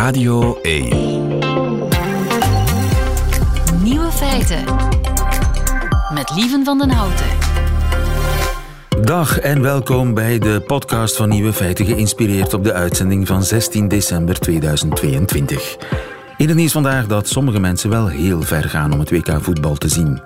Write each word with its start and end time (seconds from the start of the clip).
Radio 0.00 0.58
1. 0.62 0.88
Nieuwe 3.82 4.10
feiten. 4.10 4.64
Met 6.14 6.32
Lieven 6.34 6.64
van 6.64 6.78
den 6.78 6.90
Houten. 6.90 7.26
Dag 9.02 9.38
en 9.38 9.62
welkom 9.62 10.14
bij 10.14 10.38
de 10.38 10.62
podcast 10.66 11.16
van 11.16 11.28
Nieuwe 11.28 11.52
Feiten, 11.52 11.86
geïnspireerd 11.86 12.54
op 12.54 12.64
de 12.64 12.72
uitzending 12.72 13.26
van 13.26 13.42
16 13.42 13.88
december 13.88 14.40
2022. 14.40 15.76
In 16.36 16.48
het 16.48 16.56
nieuws 16.56 16.72
vandaag 16.72 17.06
dat 17.06 17.28
sommige 17.28 17.60
mensen 17.60 17.90
wel 17.90 18.06
heel 18.06 18.42
ver 18.42 18.68
gaan 18.68 18.92
om 18.92 18.98
het 18.98 19.10
WK 19.10 19.38
voetbal 19.40 19.74
te 19.74 19.88
zien. 19.88 20.22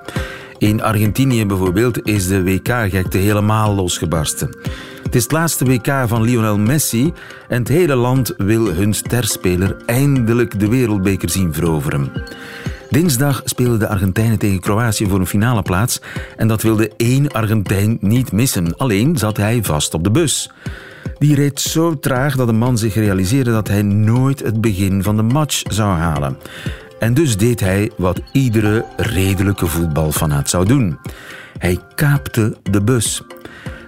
In 0.59 0.83
Argentinië 0.83 1.47
bijvoorbeeld 1.47 2.07
is 2.07 2.27
de 2.27 2.43
WK-gekte 2.43 3.19
helemaal 3.19 3.75
losgebarsten. 3.75 4.57
Het 5.15 5.23
is 5.23 5.29
het 5.29 5.39
laatste 5.39 5.65
WK 5.65 6.09
van 6.09 6.23
Lionel 6.23 6.59
Messi 6.59 7.13
en 7.49 7.59
het 7.59 7.69
hele 7.69 7.95
land 7.95 8.35
wil 8.37 8.75
hun 8.75 8.95
sterspeler 8.95 9.77
eindelijk 9.87 10.61
de 10.61 10.69
wereldbeker 10.69 11.31
zien 11.31 11.53
veroveren. 11.53 12.13
Dinsdag 12.91 13.43
spelen 13.45 13.79
de 13.79 13.89
Argentijnen 13.89 14.39
tegen 14.39 14.61
Kroatië 14.61 15.07
voor 15.07 15.21
een 15.21 15.27
finale 15.27 15.63
plaats 15.63 16.01
en 16.37 16.49
dat 16.49 16.63
wilde 16.63 16.93
één 16.97 17.29
Argentijn 17.29 17.99
niet 18.01 18.33
missen. 18.33 18.77
Alleen 18.77 19.17
zat 19.17 19.37
hij 19.37 19.63
vast 19.63 19.95
op 19.95 20.05
de 20.05 20.11
bus. 20.11 20.51
Die 21.19 21.35
reed 21.35 21.61
zo 21.61 21.99
traag 21.99 22.37
dat 22.37 22.47
de 22.47 22.53
man 22.53 22.79
zich 22.79 22.95
realiseerde 22.95 23.51
dat 23.51 23.69
hij 23.69 23.83
nooit 23.83 24.41
het 24.41 24.61
begin 24.61 25.03
van 25.03 25.17
de 25.17 25.23
match 25.23 25.63
zou 25.69 25.97
halen. 25.97 26.39
En 26.99 27.15
dus 27.15 27.37
deed 27.37 27.61
hij 27.61 27.91
wat 27.97 28.21
iedere 28.33 28.85
redelijke 28.97 29.67
voetbalfanaat 29.67 30.51
zou 30.51 30.67
doen. 30.67 30.99
Hij 31.59 31.79
kaapte 31.95 32.57
de 32.63 32.83
bus. 32.83 33.23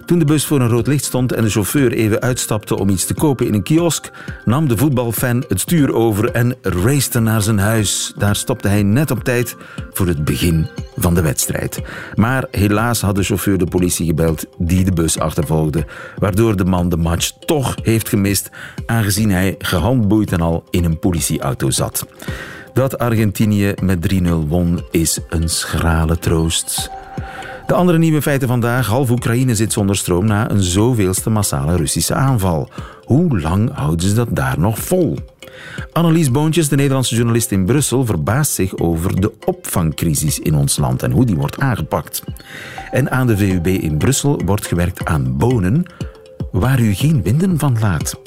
Toen 0.07 0.19
de 0.19 0.25
bus 0.25 0.47
voor 0.47 0.61
een 0.61 0.69
rood 0.69 0.87
licht 0.87 1.05
stond 1.05 1.33
en 1.33 1.43
de 1.43 1.51
chauffeur 1.51 1.93
even 1.93 2.21
uitstapte 2.21 2.79
om 2.79 2.89
iets 2.89 3.07
te 3.07 3.15
kopen 3.15 3.47
in 3.47 3.55
een 3.55 3.63
kiosk, 3.63 4.11
nam 4.45 4.69
de 4.69 4.77
voetbalfan 4.77 5.45
het 5.49 5.61
stuur 5.61 5.95
over 5.95 6.31
en 6.31 6.55
racete 6.63 7.21
naar 7.21 7.43
zijn 7.43 7.59
huis. 7.59 8.13
Daar 8.17 8.37
stopte 8.37 8.69
hij 8.69 8.83
net 8.83 9.11
op 9.11 9.25
tijd 9.25 9.57
voor 9.93 10.07
het 10.07 10.25
begin 10.25 10.69
van 10.97 11.15
de 11.15 11.23
wedstrijd. 11.23 11.81
Maar 12.15 12.47
helaas 12.51 13.01
had 13.01 13.15
de 13.15 13.23
chauffeur 13.23 13.59
de 13.59 13.67
politie 13.67 14.07
gebeld 14.07 14.47
die 14.59 14.85
de 14.85 14.93
bus 14.93 15.19
achtervolgde, 15.19 15.87
waardoor 16.19 16.57
de 16.57 16.65
man 16.65 16.89
de 16.89 16.97
match 16.97 17.31
toch 17.31 17.75
heeft 17.83 18.09
gemist, 18.09 18.51
aangezien 18.87 19.31
hij 19.31 19.55
gehandboeid 19.59 20.33
en 20.33 20.41
al 20.41 20.65
in 20.71 20.85
een 20.85 20.99
politieauto 20.99 21.71
zat. 21.71 22.07
Dat 22.73 22.99
Argentinië 22.99 23.75
met 23.83 24.15
3-0 24.15 24.29
won 24.49 24.85
is 24.91 25.19
een 25.29 25.49
schrale 25.49 26.19
troost. 26.19 26.91
De 27.67 27.75
andere 27.75 27.99
nieuwe 27.99 28.23
feiten 28.23 28.49
vandaag. 28.49 28.87
Half 28.87 29.11
Oekraïne 29.11 29.55
zit 29.55 29.73
zonder 29.73 29.97
stroom 29.97 30.27
na 30.27 30.51
een 30.51 30.63
zoveelste 30.63 31.31
massale 31.31 31.77
Russische 31.77 32.15
aanval. 32.15 32.69
Hoe 33.05 33.41
lang 33.41 33.71
houden 33.75 34.09
ze 34.09 34.15
dat 34.15 34.29
daar 34.31 34.59
nog 34.59 34.79
vol? 34.79 35.19
Annelies 35.93 36.31
Boontjes, 36.31 36.69
de 36.69 36.77
Nederlandse 36.77 37.15
journalist 37.15 37.51
in 37.51 37.65
Brussel, 37.65 38.07
verbaast 38.07 38.53
zich 38.53 38.79
over 38.79 39.21
de 39.21 39.33
opvangcrisis 39.45 40.39
in 40.39 40.55
ons 40.55 40.77
land 40.77 41.03
en 41.03 41.11
hoe 41.11 41.25
die 41.25 41.37
wordt 41.37 41.59
aangepakt. 41.59 42.23
En 42.91 43.11
aan 43.11 43.27
de 43.27 43.37
VUB 43.37 43.67
in 43.67 43.97
Brussel 43.97 44.41
wordt 44.45 44.67
gewerkt 44.67 45.05
aan 45.05 45.37
bonen 45.37 45.83
waar 46.53 46.81
u 46.81 46.95
geen 46.95 47.23
winden 47.23 47.59
van 47.59 47.77
laat. 47.81 48.21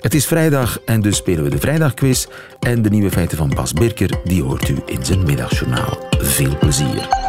Het 0.00 0.14
is 0.14 0.26
vrijdag 0.26 0.80
en 0.84 1.00
dus 1.00 1.16
spelen 1.16 1.44
we 1.44 1.50
de 1.50 1.58
vrijdagquiz 1.58 2.26
en 2.60 2.82
de 2.82 2.90
nieuwe 2.90 3.10
feiten 3.10 3.36
van 3.36 3.52
Bas 3.54 3.72
Birker, 3.72 4.10
die 4.24 4.42
hoort 4.42 4.68
u 4.68 4.76
in 4.86 5.04
zijn 5.04 5.22
middagjournaal. 5.22 5.98
Veel 6.10 6.58
plezier. 6.58 7.27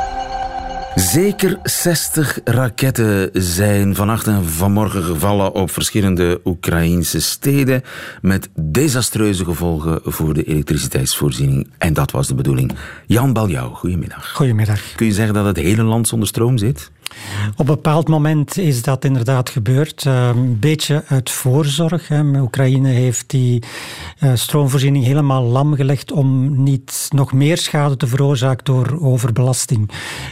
Zeker 0.95 1.59
60 1.63 2.39
raketten 2.43 3.29
zijn 3.33 3.95
vannacht 3.95 4.27
en 4.27 4.45
vanmorgen 4.45 5.03
gevallen 5.03 5.53
op 5.53 5.71
verschillende 5.71 6.41
Oekraïnse 6.45 7.21
steden 7.21 7.81
met 8.21 8.49
desastreuze 8.55 9.43
gevolgen 9.43 9.99
voor 10.03 10.33
de 10.33 10.43
elektriciteitsvoorziening. 10.43 11.69
En 11.77 11.93
dat 11.93 12.11
was 12.11 12.27
de 12.27 12.35
bedoeling. 12.35 12.71
Jan 13.05 13.33
Baljouw, 13.33 13.69
goedemiddag. 13.69 14.31
Goedemiddag. 14.31 14.95
Kun 14.95 15.05
je 15.05 15.13
zeggen 15.13 15.33
dat 15.33 15.45
het 15.45 15.57
hele 15.57 15.83
land 15.83 16.07
zonder 16.07 16.27
stroom 16.27 16.57
zit? 16.57 16.91
Op 17.51 17.59
een 17.59 17.75
bepaald 17.75 18.07
moment 18.07 18.57
is 18.57 18.81
dat 18.81 19.05
inderdaad 19.05 19.49
gebeurd. 19.49 20.05
Ehm, 20.05 20.37
een 20.37 20.59
beetje 20.59 21.03
uit 21.07 21.29
voorzorg. 21.29 22.09
Oekraïne 22.35 22.89
heeft 22.89 23.29
die 23.29 23.63
uh, 24.19 24.31
stroomvoorziening 24.35 25.05
helemaal 25.05 25.43
lam 25.43 25.75
gelegd 25.75 26.11
om 26.11 26.63
niet 26.63 27.07
nog 27.09 27.33
meer 27.33 27.57
schade 27.57 27.97
te 27.97 28.07
veroorzaken 28.07 28.65
door 28.65 28.97
overbelasting. 29.01 29.89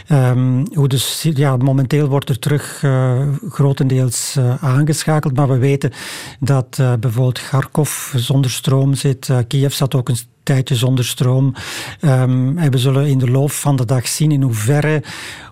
Um, 0.08 0.47
hoe 0.74 0.88
dus, 0.88 1.28
ja, 1.34 1.56
momenteel 1.56 2.08
wordt 2.08 2.28
er 2.28 2.38
terug 2.38 2.82
uh, 2.84 3.28
grotendeels 3.48 4.34
uh, 4.38 4.64
aangeschakeld, 4.64 5.36
maar 5.36 5.48
we 5.48 5.58
weten 5.58 5.92
dat 6.40 6.76
bijvoorbeeld 7.00 7.42
Kharkov 7.42 8.14
zonder 8.14 8.50
stroom 8.50 8.94
zit. 8.94 9.30
Kiev 9.46 9.72
zat 9.72 9.94
ook 9.94 10.08
een 10.08 10.16
tijdje 10.48 10.74
zonder 10.74 11.04
stroom. 11.04 11.54
Um, 12.00 12.58
en 12.58 12.70
we 12.70 12.78
zullen 12.78 13.06
in 13.06 13.18
de 13.18 13.30
loop 13.30 13.50
van 13.50 13.76
de 13.76 13.84
dag 13.84 14.08
zien 14.08 14.32
in 14.32 14.42
hoeverre 14.42 15.02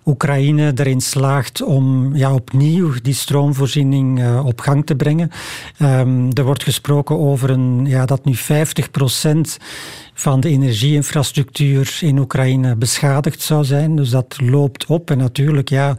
Oekraïne 0.06 0.72
erin 0.74 1.00
slaagt 1.00 1.62
om 1.62 2.16
ja, 2.16 2.34
opnieuw 2.34 2.92
die 3.02 3.14
stroomvoorziening 3.14 4.20
uh, 4.20 4.46
op 4.46 4.60
gang 4.60 4.86
te 4.86 4.94
brengen. 4.94 5.30
Um, 5.82 6.32
er 6.32 6.44
wordt 6.44 6.62
gesproken 6.62 7.18
over 7.18 7.50
een, 7.50 7.86
ja, 7.86 8.06
dat 8.06 8.24
nu 8.24 8.34
50 8.34 8.90
procent 8.90 9.58
van 10.14 10.40
de 10.40 10.48
energieinfrastructuur 10.48 11.98
in 12.00 12.18
Oekraïne 12.18 12.76
beschadigd 12.76 13.42
zou 13.42 13.64
zijn. 13.64 13.96
Dus 13.96 14.10
dat 14.10 14.36
loopt 14.40 14.86
op. 14.86 15.10
En 15.10 15.18
natuurlijk, 15.18 15.68
ja, 15.68 15.96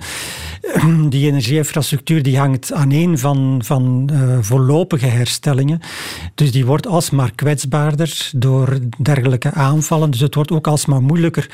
die 1.10 1.28
energieinfrastructuur 1.28 2.24
die 2.24 2.38
hangt 2.38 2.74
aan 2.74 2.92
een 2.92 3.18
van, 3.18 3.62
van 3.64 4.10
uh, 4.14 4.38
voorlopige 4.42 5.06
herstellingen. 5.06 5.80
Dus 6.36 6.52
die 6.52 6.66
wordt 6.66 6.88
alsmaar 6.88 7.32
kwetsbaarder 7.36 8.30
door 8.36 8.78
dergelijke 8.98 9.52
aanvallen. 9.52 10.12
Dus 10.12 10.20
het 10.20 10.36
wordt 10.36 10.52
ook 10.52 10.68
alsmaar 10.68 11.02
moeilijker 11.02 11.50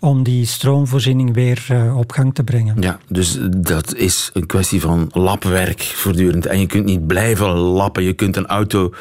om 0.00 0.22
die 0.22 0.46
stroomvoorziening 0.46 1.34
weer 1.34 1.66
uh, 1.72 1.98
op 1.98 2.12
gang 2.12 2.34
te 2.34 2.44
brengen. 2.44 2.76
Ja, 2.80 2.98
dus 3.08 3.38
dat 3.56 3.94
is 3.94 4.30
een 4.32 4.46
kwestie 4.46 4.80
van 4.80 5.10
lapwerk 5.12 5.82
voortdurend. 5.82 6.46
En 6.46 6.60
je 6.60 6.66
kunt 6.66 6.84
niet 6.84 7.06
blijven 7.06 7.48
lappen. 7.48 8.02
Je 8.02 8.12
kunt 8.12 8.36
een 8.36 8.46
auto 8.46 8.92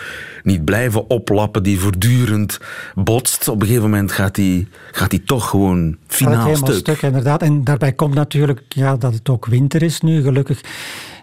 niet 0.43 0.65
blijven 0.65 1.09
oplappen 1.09 1.63
die 1.63 1.79
voortdurend 1.79 2.59
botst. 2.95 3.47
Op 3.47 3.61
een 3.61 3.67
gegeven 3.67 3.89
moment 3.89 4.11
gaat 4.11 4.35
die, 4.35 4.67
gaat 4.91 5.09
die 5.09 5.23
toch 5.23 5.49
gewoon 5.49 5.97
finaal 6.07 6.55
stuk. 6.55 6.75
stuk. 6.75 7.01
Inderdaad. 7.01 7.41
En 7.41 7.63
daarbij 7.63 7.93
komt 7.93 8.13
natuurlijk 8.13 8.61
ja, 8.69 8.95
dat 8.95 9.13
het 9.13 9.29
ook 9.29 9.45
winter 9.45 9.83
is 9.83 10.01
nu. 10.01 10.21
Gelukkig 10.21 10.61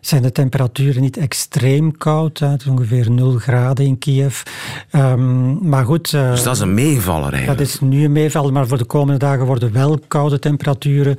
zijn 0.06 0.22
de 0.22 0.32
temperaturen 0.32 1.02
niet 1.02 1.16
extreem 1.16 1.96
koud. 1.96 2.38
Het 2.38 2.60
is 2.60 2.66
ongeveer 2.66 3.10
0 3.10 3.38
graden 3.38 3.84
in 3.84 3.98
Kiev. 3.98 4.42
Um, 4.92 5.68
maar 5.68 5.84
goed... 5.84 6.12
Uh, 6.12 6.30
dus 6.30 6.42
dat 6.42 6.54
is 6.54 6.60
een 6.60 6.74
meevaller 6.74 7.32
eigenlijk? 7.32 7.58
Dat 7.58 7.68
is 7.68 7.80
nu 7.80 8.04
een 8.04 8.12
meevaller, 8.12 8.52
maar 8.52 8.66
voor 8.66 8.78
de 8.78 8.84
komende 8.84 9.18
dagen 9.18 9.46
worden 9.46 9.72
wel 9.72 9.98
koude 10.08 10.38
temperaturen 10.38 11.16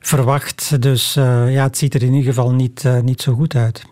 verwacht. 0.00 0.82
Dus 0.82 1.16
uh, 1.16 1.52
ja, 1.52 1.62
het 1.62 1.78
ziet 1.78 1.94
er 1.94 2.02
in 2.02 2.12
ieder 2.12 2.32
geval 2.32 2.50
niet, 2.50 2.82
uh, 2.86 3.00
niet 3.00 3.22
zo 3.22 3.34
goed 3.34 3.54
uit. 3.54 3.82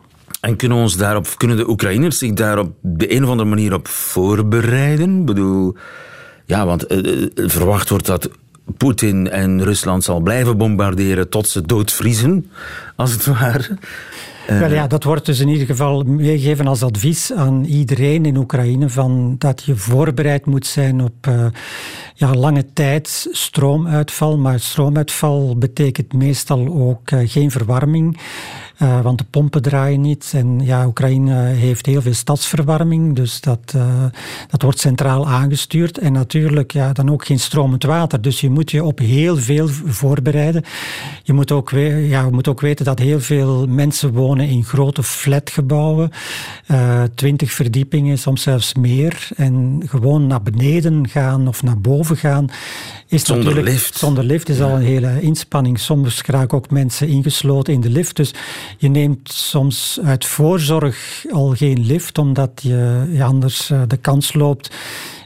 En 0.41 0.57
kunnen, 0.57 0.79
ons 0.79 0.97
daarop, 0.97 1.29
kunnen 1.37 1.57
de 1.57 1.69
Oekraïners 1.69 2.19
zich 2.19 2.33
daar 2.33 2.59
op 2.59 2.73
de 2.81 3.15
een 3.15 3.25
of 3.25 3.31
andere 3.31 3.49
manier 3.49 3.75
op 3.75 3.89
voorbereiden? 3.89 5.21
Ik 5.21 5.27
bedoel, 5.27 5.77
ja, 6.45 6.67
want 6.67 6.93
uh, 6.93 7.27
verwacht 7.35 7.89
wordt 7.89 8.07
dat 8.07 8.31
Poetin 8.77 9.31
en 9.31 9.65
Rusland 9.65 10.05
zal 10.05 10.21
blijven 10.21 10.57
bombarderen 10.57 11.29
tot 11.29 11.49
ze 11.49 11.63
doodvriezen, 11.63 12.51
als 12.97 13.13
het 13.13 13.27
ware. 13.27 13.79
Uh, 14.51 14.59
Wel 14.59 14.73
ja, 14.73 14.87
dat 14.87 15.05
wordt 15.05 15.27
dus 15.27 15.41
in 15.41 15.49
ieder 15.49 15.67
geval 15.67 16.03
meegegeven 16.03 16.67
als 16.67 16.83
advies 16.83 17.33
aan 17.33 17.65
iedereen 17.65 18.27
in 18.27 18.37
Oekraïne 18.37 18.89
van 18.89 19.35
dat 19.39 19.63
je 19.63 19.77
voorbereid 19.77 20.47
moet 20.47 20.67
zijn 20.67 21.01
op 21.01 21.27
uh, 21.29 21.47
ja, 22.15 22.35
lange 22.35 22.73
tijd 22.73 23.29
stroomuitval. 23.31 24.39
Maar 24.39 24.61
stroomuitval 24.61 25.59
betekent 25.59 26.13
meestal 26.13 26.69
ook 26.69 27.11
uh, 27.11 27.21
geen 27.25 27.51
verwarming. 27.51 28.19
Uh, 28.83 29.01
want 29.01 29.19
de 29.19 29.25
pompen 29.31 29.63
draaien 29.63 30.01
niet. 30.01 30.33
En 30.35 30.61
ja, 30.65 30.87
Oekraïne 30.87 31.35
heeft 31.35 31.87
heel 31.87 32.03
veel 32.03 32.15
stadsverwarming, 32.15 33.17
dus 33.17 33.41
dat, 33.41 33.73
uh, 33.77 34.05
dat 34.49 34.63
wordt 34.63 34.79
centraal 34.79 35.29
aangestuurd. 35.29 35.99
En 35.99 36.13
natuurlijk 36.13 36.73
ja, 36.73 36.93
dan 36.93 37.11
ook 37.11 37.25
geen 37.25 37.39
stromend 37.39 37.83
water. 37.83 38.21
Dus 38.21 38.41
je 38.41 38.51
moet 38.51 38.71
je 38.71 38.85
op 38.85 38.99
heel 38.99 39.37
veel 39.37 39.69
voorbereiden. 39.69 40.65
Je 41.23 41.33
moet 41.33 41.53
ook, 41.53 41.71
ja, 41.71 42.25
je 42.25 42.31
moet 42.31 42.49
ook 42.49 42.61
weten 42.61 42.85
dat 42.85 42.99
heel 42.99 43.21
veel 43.21 43.67
mensen 43.67 44.13
wonen 44.13 44.49
in 44.49 44.65
grote 44.65 45.03
flatgebouwen. 45.03 46.11
Uh, 46.71 47.03
twintig 47.15 47.53
verdiepingen, 47.53 48.19
soms 48.19 48.43
zelfs 48.43 48.75
meer. 48.75 49.29
En 49.37 49.83
gewoon 49.87 50.27
naar 50.27 50.43
beneden 50.43 51.09
gaan 51.09 51.49
of 51.49 51.63
naar 51.63 51.81
boven 51.81 52.17
gaan. 52.17 52.47
Is 53.13 53.25
zonder 53.25 53.63
lift. 53.63 53.99
Zonder 53.99 54.25
lift 54.25 54.49
is 54.49 54.59
ja. 54.59 54.65
al 54.65 54.77
een 54.77 54.83
hele 54.83 55.21
inspanning. 55.21 55.79
Soms 55.79 56.23
raken 56.23 56.57
ook 56.57 56.71
mensen 56.71 57.09
ingesloten 57.09 57.73
in 57.73 57.81
de 57.81 57.91
lift. 57.91 58.17
Dus 58.17 58.35
je 58.79 58.89
neemt 58.89 59.33
soms 59.33 59.99
uit 60.03 60.25
voorzorg 60.25 61.25
al 61.31 61.51
geen 61.51 61.87
lift, 61.87 62.19
omdat 62.19 62.51
je, 62.63 63.09
je 63.13 63.25
anders 63.25 63.71
de 63.87 63.97
kans 63.97 64.33
loopt 64.33 64.75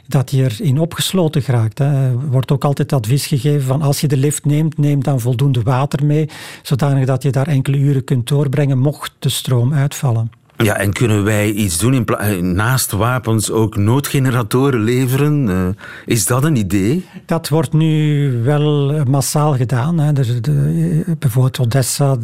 dat 0.07 0.31
je 0.31 0.43
erin 0.43 0.79
opgesloten 0.79 1.41
geraakt. 1.41 1.79
Er 1.79 2.29
wordt 2.29 2.51
ook 2.51 2.63
altijd 2.63 2.93
advies 2.93 3.25
gegeven 3.25 3.67
van 3.67 3.81
als 3.81 4.01
je 4.01 4.07
de 4.07 4.17
lift 4.17 4.45
neemt, 4.45 4.77
neem 4.77 5.03
dan 5.03 5.19
voldoende 5.19 5.61
water 5.61 6.05
mee, 6.05 6.29
zodanig 6.61 7.05
dat 7.05 7.23
je 7.23 7.31
daar 7.31 7.47
enkele 7.47 7.77
uren 7.77 8.03
kunt 8.03 8.27
doorbrengen 8.27 8.79
mocht 8.79 9.11
de 9.19 9.29
stroom 9.29 9.73
uitvallen. 9.73 10.31
Ja, 10.63 10.77
en 10.77 10.93
kunnen 10.93 11.23
wij 11.23 11.51
iets 11.51 11.77
doen 11.77 11.93
in 11.93 12.05
eh, 12.05 12.37
naast 12.37 12.91
wapens 12.91 13.51
ook 13.51 13.75
noodgeneratoren 13.75 14.79
leveren? 14.79 15.47
Uh, 15.47 15.67
is 16.05 16.25
dat 16.25 16.43
een 16.43 16.55
idee? 16.55 17.05
Dat 17.25 17.49
wordt 17.49 17.73
nu 17.73 18.41
wel 18.43 18.93
massaal 19.05 19.55
gedaan. 19.55 19.99
Hè. 19.99 20.13
De, 20.13 21.15
bijvoorbeeld 21.19 21.59
Odessa 21.59 22.17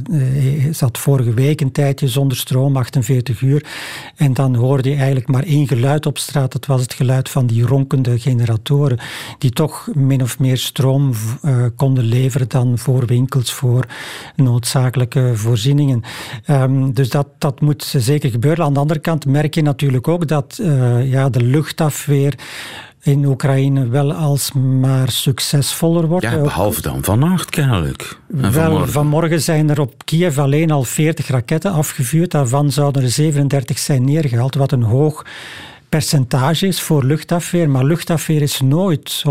zat 0.71 0.97
vorige 0.97 1.33
week 1.33 1.61
een 1.61 1.71
tijdje 1.71 2.07
zonder 2.07 2.37
stroom, 2.37 2.77
48 2.77 3.41
uur. 3.41 3.65
En 4.15 4.33
dan 4.33 4.55
hoorde 4.55 4.89
je 4.89 4.95
eigenlijk 4.95 5.27
maar 5.27 5.43
één 5.43 5.67
geluid 5.67 6.05
op 6.05 6.17
straat. 6.17 6.51
Dat 6.51 6.65
was 6.65 6.81
het 6.81 6.93
geluid 6.93 7.29
van 7.29 7.47
die 7.47 7.65
ronkende 7.65 8.19
generatoren, 8.19 8.99
die 9.37 9.51
toch 9.51 9.87
min 9.93 10.21
of 10.21 10.39
meer 10.39 10.57
stroom 10.57 11.13
konden 11.75 12.03
leveren 12.03 12.49
dan 12.49 12.77
voor 12.77 13.05
winkels, 13.05 13.53
voor 13.53 13.85
noodzakelijke 14.35 15.31
voorzieningen. 15.35 16.01
Um, 16.47 16.93
dus 16.93 17.09
dat, 17.09 17.27
dat 17.37 17.61
moet 17.61 17.93
zeker 17.97 18.22
gebeuren. 18.31 18.65
Aan 18.65 18.73
de 18.73 18.79
andere 18.79 18.99
kant 18.99 19.25
merk 19.25 19.55
je 19.55 19.61
natuurlijk 19.61 20.07
ook 20.07 20.27
dat 20.27 20.57
uh, 20.61 21.11
ja, 21.11 21.29
de 21.29 21.43
luchtafweer 21.43 22.33
in 23.01 23.25
Oekraïne 23.25 23.87
wel 23.87 24.13
alsmaar 24.13 25.09
succesvoller 25.09 26.07
wordt. 26.07 26.25
Ja, 26.25 26.41
behalve 26.41 26.81
dan 26.81 27.03
vannacht 27.03 27.49
kennelijk. 27.49 28.19
Wel, 28.27 28.51
vanmorgen. 28.51 28.89
vanmorgen 28.89 29.41
zijn 29.41 29.69
er 29.69 29.79
op 29.79 30.05
Kiev 30.05 30.37
alleen 30.37 30.71
al 30.71 30.83
40 30.83 31.27
raketten 31.27 31.71
afgevuurd. 31.71 32.31
Daarvan 32.31 32.71
zouden 32.71 33.03
er 33.03 33.09
37 33.09 33.79
zijn 33.79 34.03
neergehaald, 34.03 34.55
wat 34.55 34.71
een 34.71 34.83
hoog 34.83 35.25
percentages 35.93 36.81
voor 36.81 37.03
luchtafweer, 37.03 37.69
maar 37.69 37.83
luchtafweer 37.83 38.41
is 38.41 38.61
nooit 38.61 39.23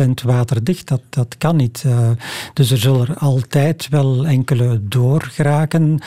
100% 0.00 0.10
waterdicht. 0.24 0.88
Dat, 0.88 1.02
dat 1.08 1.38
kan 1.38 1.56
niet. 1.56 1.82
Uh, 1.86 2.10
dus 2.54 2.70
er 2.70 2.78
zullen 2.78 3.18
altijd 3.18 3.88
wel 3.88 4.26
enkele 4.26 4.80
doorgeraken. 4.82 6.00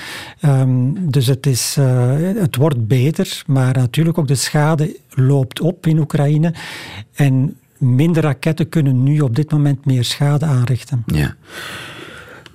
Um, 0.46 1.12
dus 1.12 1.28
het, 1.28 1.46
is, 1.46 1.76
uh, 1.80 2.14
het 2.18 2.56
wordt 2.56 2.88
beter, 2.88 3.44
maar 3.46 3.74
natuurlijk 3.74 4.18
ook 4.18 4.28
de 4.28 4.36
schade 4.36 4.98
loopt 5.10 5.60
op 5.60 5.88
in 5.88 6.00
Oekraïne. 6.00 6.54
En 7.14 7.58
minder 7.78 8.24
raketten 8.24 8.70
kunnen 8.70 9.04
nu 9.04 9.20
op 9.20 9.36
dit 9.36 9.52
moment 9.52 9.86
meer 9.86 10.04
schade 10.04 10.46
aanrichten. 10.46 11.04
Ja. 11.06 11.36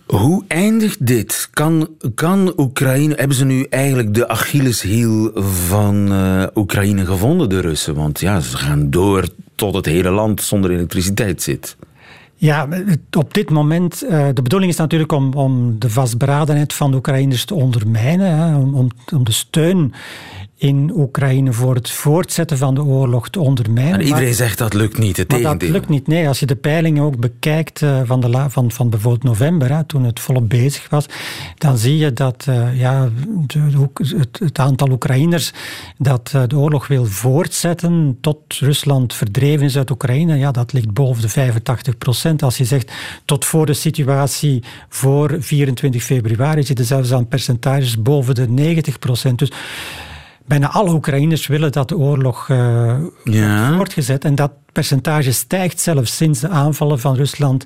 Hoe 0.07 0.45
eindigt 0.49 1.07
dit? 1.07 1.49
Kan, 1.53 1.89
kan 2.15 2.53
Oekraïne, 2.57 3.15
hebben 3.17 3.37
ze 3.37 3.45
nu 3.45 3.67
eigenlijk 3.71 4.15
de 4.15 4.29
Achilleshiel 4.29 5.31
van 5.67 6.13
uh, 6.13 6.43
Oekraïne 6.55 7.07
gevonden, 7.07 7.49
de 7.49 7.61
Russen? 7.61 7.95
Want 7.95 8.21
ja, 8.21 8.41
ze 8.41 8.57
gaan 8.57 8.91
door 8.91 9.29
tot 9.55 9.75
het 9.75 9.87
hele 9.87 10.11
land 10.11 10.43
zonder 10.43 10.71
elektriciteit 10.71 11.43
zit. 11.43 11.77
Ja, 12.35 12.69
op 13.17 13.35
dit 13.35 13.51
moment, 13.51 14.05
uh, 14.05 14.29
de 14.35 14.43
bedoeling 14.43 14.73
is 14.73 14.79
natuurlijk 14.79 15.13
om, 15.13 15.33
om 15.33 15.79
de 15.79 15.91
vastberadenheid 15.91 16.73
van 16.73 16.91
de 16.91 16.97
Oekraïners 16.97 17.45
te 17.45 17.55
ondermijnen, 17.55 18.57
om, 18.57 18.91
om 19.15 19.25
de 19.25 19.33
steun 19.33 19.93
in 20.59 20.93
Oekraïne 20.95 21.53
voor 21.53 21.75
het 21.75 21.91
voortzetten 21.91 22.59
van 22.59 22.75
de 22.75 22.85
oorlog 22.85 23.29
te 23.29 23.41
ondermijnen. 23.41 24.01
En 24.01 24.07
iedereen 24.07 24.35
zegt 24.35 24.59
dat 24.59 24.75
lukt 24.75 24.99
niet, 24.99 25.17
het 25.17 25.31
dat 25.31 25.63
lukt 25.63 25.89
niet, 25.89 26.07
nee. 26.07 26.29
Als 26.29 26.41
je 26.41 26.47
de 26.47 26.57
peilingen 26.57 27.03
ook 27.03 27.19
bekijkt 27.19 27.81
uh, 27.81 28.01
van, 28.05 28.21
de 28.21 28.45
van, 28.49 28.71
van 28.71 28.91
bijvoorbeeld 28.91 29.23
november, 29.23 29.73
hè, 29.73 29.85
toen 29.85 30.05
het 30.05 30.21
volop 30.21 30.49
bezig 30.49 30.89
was, 30.89 31.07
dan 31.59 31.79
zie 31.79 31.97
je 31.97 32.13
dat 32.13 32.47
uh, 32.49 32.81
ja, 32.81 33.09
de, 33.47 33.89
het, 34.17 34.39
het, 34.39 34.59
aantal 34.59 34.91
Oekraïners 34.91 35.53
dat 35.99 36.33
uh, 36.35 36.43
de 36.47 36.57
oorlog 36.57 36.87
wil 36.87 37.05
voortzetten 37.05 38.19
tot 38.21 38.39
Rusland 38.49 39.15
verdreven 39.15 39.67
is 39.67 39.77
uit 39.77 39.91
Oekraïne, 39.91 40.37
ja, 40.37 40.51
dat 40.51 40.73
ligt 40.73 40.93
boven 40.93 41.23
de 41.23 41.29
85 41.29 41.99
procent. 41.99 42.43
Als 42.43 42.57
je 42.57 42.65
zegt 42.65 42.93
tot 43.25 43.45
voor 43.45 43.67
de 43.67 43.75
situatie 43.75 44.63
voor 44.89 45.37
24 45.39 46.03
februari 46.03 46.63
zitten 46.63 46.85
zelfs 46.85 47.13
aan 47.13 47.29
percentages 47.29 48.03
boven 48.03 48.35
de 48.35 48.49
90 48.49 48.99
procent. 48.99 49.39
Dus 49.39 49.51
bijna 50.47 50.71
alle 50.71 50.93
Oekraïners 50.93 51.47
willen 51.47 51.73
dat 51.73 51.89
de 51.89 51.97
oorlog 51.97 52.49
uh, 52.49 52.97
ja. 53.25 53.77
voortgezet. 53.77 54.25
En 54.25 54.35
dat 54.35 54.53
percentage 54.73 55.33
stijgt 55.33 55.81
zelfs 55.81 56.17
sinds 56.17 56.41
de 56.41 56.49
aanvallen 56.49 56.99
van 56.99 57.15
Rusland 57.15 57.65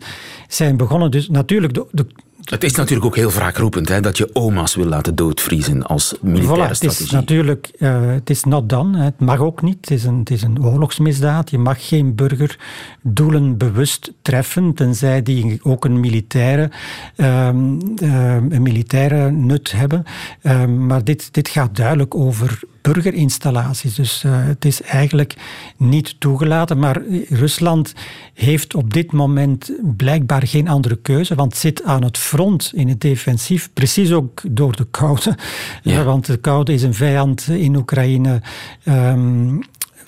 zijn 0.48 0.76
begonnen. 0.76 1.10
Dus 1.10 1.28
natuurlijk, 1.28 1.74
de, 1.74 1.86
de 1.90 2.06
het 2.44 2.64
is 2.64 2.74
natuurlijk 2.74 3.06
ook 3.06 3.16
heel 3.16 3.30
wraakroepend 3.30 3.88
hè, 3.88 4.00
dat 4.00 4.16
je 4.16 4.30
oma's 4.32 4.74
wil 4.74 4.86
laten 4.86 5.14
doodvriezen 5.14 5.82
als 5.82 6.14
militaire 6.20 6.68
voilà, 6.68 6.76
strategie. 6.76 6.88
Het 6.88 7.00
is 7.00 7.10
natuurlijk, 7.10 7.70
uh, 7.78 8.06
het 8.06 8.30
is 8.30 8.44
not 8.44 8.68
done. 8.68 9.02
Het 9.02 9.20
mag 9.20 9.38
ook 9.38 9.62
niet. 9.62 9.76
Het 9.80 9.90
is, 9.90 10.04
een, 10.04 10.18
het 10.18 10.30
is 10.30 10.42
een 10.42 10.64
oorlogsmisdaad. 10.64 11.50
Je 11.50 11.58
mag 11.58 11.88
geen 11.88 12.14
burgerdoelen 12.14 13.56
bewust 13.56 14.12
treffen, 14.22 14.74
tenzij 14.74 15.22
die 15.22 15.60
ook 15.62 15.84
een 15.84 16.00
militaire, 16.00 16.70
uh, 17.16 17.46
een 17.46 18.62
militaire 18.62 19.30
nut 19.30 19.72
hebben. 19.72 20.04
Ehm, 20.42 20.86
maar 20.86 21.04
dit, 21.04 21.34
dit 21.34 21.48
gaat 21.48 21.76
duidelijk 21.76 22.14
over 22.14 22.60
burgerinstallaties. 22.82 23.94
Dus 23.94 24.22
uh, 24.26 24.32
het 24.46 24.64
is 24.64 24.82
eigenlijk 24.82 25.34
niet 25.76 26.20
toegelaten. 26.20 26.78
Maar 26.78 27.02
Rusland 27.28 27.94
heeft 28.34 28.74
op 28.74 28.92
dit 28.92 29.12
moment 29.12 29.72
blijkbaar 29.96 30.46
geen 30.46 30.68
andere 30.68 30.96
keuze, 30.96 31.34
want 31.34 31.56
zit 31.56 31.82
aan 31.84 32.04
het 32.04 32.18
front 32.30 32.72
in 32.74 32.88
het 32.88 33.00
defensief, 33.00 33.70
precies 33.72 34.12
ook 34.12 34.42
door 34.50 34.76
de 34.76 34.86
koude. 34.90 35.36
Ja. 35.82 36.04
want 36.04 36.26
de 36.26 36.36
koude 36.36 36.72
is 36.72 36.82
een 36.82 36.94
vijand 36.94 37.48
in 37.48 37.76
Oekraïne. 37.76 38.40
Um, 38.84 39.60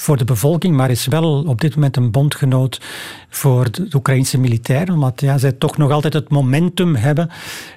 voor 0.03 0.17
de 0.17 0.25
bevolking, 0.25 0.77
maar 0.77 0.91
is 0.91 1.07
wel 1.07 1.45
op 1.45 1.61
dit 1.61 1.75
moment 1.75 1.97
een 1.97 2.11
bondgenoot 2.11 2.81
voor 3.29 3.71
de 3.71 3.89
Oekraïnse 3.95 4.39
militairen, 4.39 4.95
omdat 4.95 5.21
ja, 5.21 5.39
zij 5.39 5.53
toch 5.53 5.77
nog 5.77 5.91
altijd 5.91 6.13
het 6.13 6.29
momentum 6.29 6.95
hebben, 6.95 7.31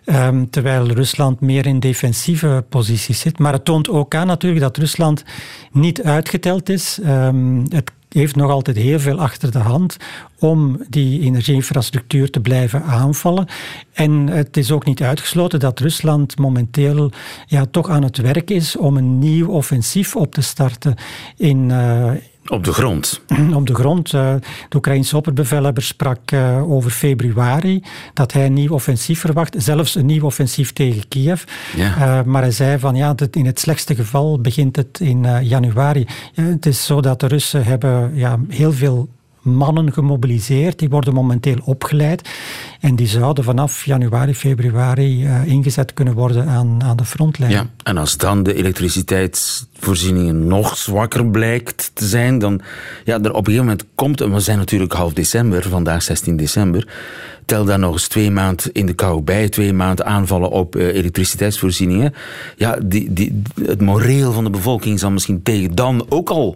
um, 0.06 0.50
terwijl 0.50 0.88
Rusland 0.88 1.40
meer 1.40 1.66
in 1.66 1.80
defensieve 1.80 2.66
posities 2.70 3.20
zit. 3.20 3.40
Maar 3.40 3.54
het 3.54 3.66
toont 3.66 3.90
ook 3.90 4.16
aan 4.16 4.28
natuurlijk 4.28 4.62
dat 4.62 4.78
Rusland 4.78 5.24
niet 5.72 6.04
uitgeteld 6.04 6.70
is. 6.70 7.00
Um, 7.06 7.64
het 7.70 7.92
heeft 8.10 8.36
nog 8.36 8.52
altijd 8.52 8.78
heel 8.78 9.00
veel 9.00 9.20
achter 9.20 9.52
de 9.52 9.60
hand 9.60 9.98
om 10.40 10.82
die 10.90 11.22
energieinfrastructuur 11.22 12.30
te 12.30 12.40
blijven 12.40 12.84
aanvallen. 12.84 13.48
En 13.94 14.28
het 14.28 14.58
is 14.58 14.72
ook 14.72 14.86
niet 14.86 15.02
uitgesloten 15.02 15.60
dat 15.60 15.80
Rusland 15.80 16.38
momenteel 16.38 17.12
ja, 17.46 17.66
toch 17.66 17.90
aan 17.90 18.04
het 18.04 18.18
werk 18.18 18.50
is 18.50 18.78
om 18.78 18.98
een 18.98 19.20
nieuw 19.20 19.48
offensief 19.48 20.16
op 20.16 20.34
te 20.34 20.42
starten 20.42 20.96
in. 21.38 21.70
Uh, 21.70 22.12
op 22.48 22.64
de 22.64 22.74
grond? 22.74 23.22
Op 23.54 23.68
de 23.68 23.76
grond. 23.76 24.14
Eh, 24.14 24.34
de 24.70 24.78
Oekraïnse 24.78 25.18
opperbevelhebber 25.18 25.84
sprak 25.84 26.32
uh, 26.32 26.72
over 26.72 26.92
februari 26.92 27.84
dat 28.14 28.34
hij 28.34 28.46
een 28.46 28.54
nieuw 28.54 28.72
offensief 28.72 29.20
verwacht, 29.20 29.56
zelfs 29.58 29.96
een 29.96 30.06
nieuw 30.06 30.24
offensief 30.24 30.74
tegen 30.74 31.08
Kiev. 31.08 31.44
Ja. 31.76 32.20
Uh, 32.20 32.26
maar 32.26 32.42
hij 32.42 32.52
zei 32.52 32.80
van 32.80 32.96
ja, 32.96 33.16
in 33.32 33.46
het 33.46 33.60
slechtste 33.60 33.96
geval 33.96 34.40
begint 34.42 34.76
het 34.76 35.00
in 35.00 35.44
januari. 35.44 36.08
het 36.34 36.66
is 36.66 36.86
zo 36.86 37.02
dat 37.02 37.20
de 37.20 37.28
Russen 37.28 37.64
hebben 37.64 38.12
ja, 38.16 38.40
heel 38.50 38.72
veel 38.72 39.10
mannen 39.46 39.94
gemobiliseerd. 39.94 40.80
Die 40.80 40.90
worden 40.90 41.14
momenteel 41.14 41.58
opgeleid. 41.64 42.30
En 42.80 42.96
die 42.96 43.08
zouden 43.08 43.44
vanaf 43.44 43.86
januari, 43.86 44.36
februari 44.36 45.26
uh, 45.26 45.46
ingezet 45.46 45.94
kunnen 45.94 46.14
worden 46.14 46.48
aan, 46.48 46.84
aan 46.84 46.98
de 46.98 47.06
frontlijn. 47.06 47.52
Ja, 47.52 47.70
en 47.84 47.98
als 47.98 48.18
dan 48.18 48.44
de 48.44 48.54
elektriciteitsvoorzieningen 48.54 50.48
nog 50.48 50.78
zwakker 50.78 51.26
blijkt 51.26 51.92
te 51.94 52.06
zijn, 52.06 52.40
dan 52.40 52.62
ja, 53.04 53.14
er 53.14 53.34
op 53.34 53.38
een 53.38 53.54
gegeven 53.54 53.66
moment 53.66 53.86
komt, 53.96 54.22
en 54.22 54.34
we 54.34 54.40
zijn 54.40 54.58
natuurlijk 54.58 54.94
half 54.94 55.14
december, 55.14 55.70
vandaag 55.70 56.04
16 56.04 56.38
december, 56.38 56.88
tel 57.46 57.66
daar 57.66 57.80
nog 57.80 57.94
eens 57.94 58.08
twee 58.08 58.32
maanden 58.32 58.72
in 58.74 58.86
de 58.86 58.94
kou 58.94 59.22
bij, 59.22 59.50
twee 59.50 59.74
maanden 59.74 60.06
aanvallen 60.06 60.50
op 60.50 60.76
uh, 60.76 60.96
elektriciteitsvoorzieningen. 60.96 62.14
Ja, 62.58 62.78
die, 62.86 63.14
die, 63.14 63.42
het 63.62 63.82
moreel 63.82 64.32
van 64.32 64.44
de 64.44 64.50
bevolking 64.50 65.00
zal 65.00 65.12
misschien 65.12 65.44
tegen 65.44 65.76
dan 65.76 66.06
ook 66.10 66.30
al 66.30 66.56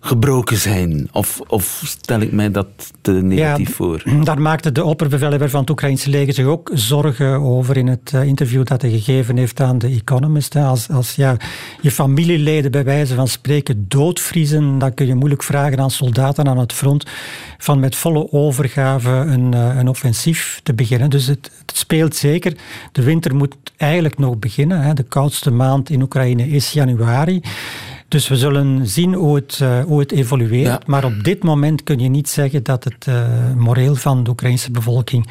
gebroken 0.00 0.56
zijn? 0.56 1.08
Of, 1.12 1.40
of 1.46 1.82
stel 1.84 2.20
ik 2.20 2.32
mij 2.32 2.50
dat 2.50 2.66
te 3.00 3.12
negatief 3.12 3.74
voor? 3.74 4.02
Daar 4.24 4.40
maakte 4.40 4.72
de 4.72 4.84
opperbevelhebber 4.84 5.50
van 5.50 5.60
het 5.60 5.70
Oekraïnse 5.70 6.10
leger 6.10 6.34
zich 6.34 6.46
ook 6.46 6.70
zorgen 6.74 7.40
over 7.40 7.76
in 7.76 7.86
het 7.86 8.10
eh, 8.14 8.22
interview 8.22 8.66
dat 8.66 8.82
hij 8.82 8.90
gegeven 8.90 9.36
heeft 9.36 9.60
aan 9.60 9.78
The 9.78 9.86
Economist. 9.86 10.56
Als, 10.56 10.90
als 10.90 11.14
ja, 11.14 11.36
je 11.80 11.90
familieleden 11.90 12.70
bij 12.70 12.84
wijze 12.84 13.14
van 13.14 13.28
spreken 13.28 13.84
doodvriezen, 13.88 14.78
dan 14.78 14.94
kun 14.94 15.06
je 15.06 15.14
moeilijk 15.14 15.42
vragen 15.42 15.80
aan 15.80 15.90
soldaten 15.90 16.48
aan 16.48 16.58
het 16.58 16.72
front 16.72 17.04
van 17.58 17.80
met 17.80 17.96
volle 17.96 18.32
overgave 18.32 19.10
een, 19.10 19.54
eh, 19.54 19.76
een 19.76 19.88
offensief 19.88 20.60
te 20.62 20.74
beginnen. 20.74 21.10
Dus 21.10 21.26
het, 21.26 21.50
het 21.66 21.76
speelt 21.76 22.16
zeker. 22.16 22.56
De 22.92 23.02
winter 23.02 23.34
moet 23.34 23.54
eigenlijk 23.76 24.18
nog 24.18 24.38
beginnen. 24.38 24.96
De 24.96 25.02
koudste 25.02 25.50
maand 25.50 25.90
in 25.90 26.02
Oekraïne 26.02 26.48
is 26.48 26.72
januari. 26.72 27.42
Dus 28.10 28.28
we 28.28 28.36
zullen 28.36 28.86
zien 28.86 29.14
hoe 29.14 29.34
het, 29.34 29.58
uh, 29.62 29.84
hoe 29.84 30.00
het 30.00 30.12
evolueert. 30.12 30.86
Maar 30.86 31.04
op 31.04 31.24
dit 31.24 31.42
moment 31.42 31.82
kun 31.82 31.98
je 31.98 32.08
niet 32.08 32.28
zeggen 32.28 32.62
dat 32.62 32.84
het 32.84 33.06
uh, 33.08 33.24
moreel 33.56 33.94
van 33.94 34.24
de 34.24 34.30
Oekraïnse 34.30 34.70
bevolking 34.70 35.28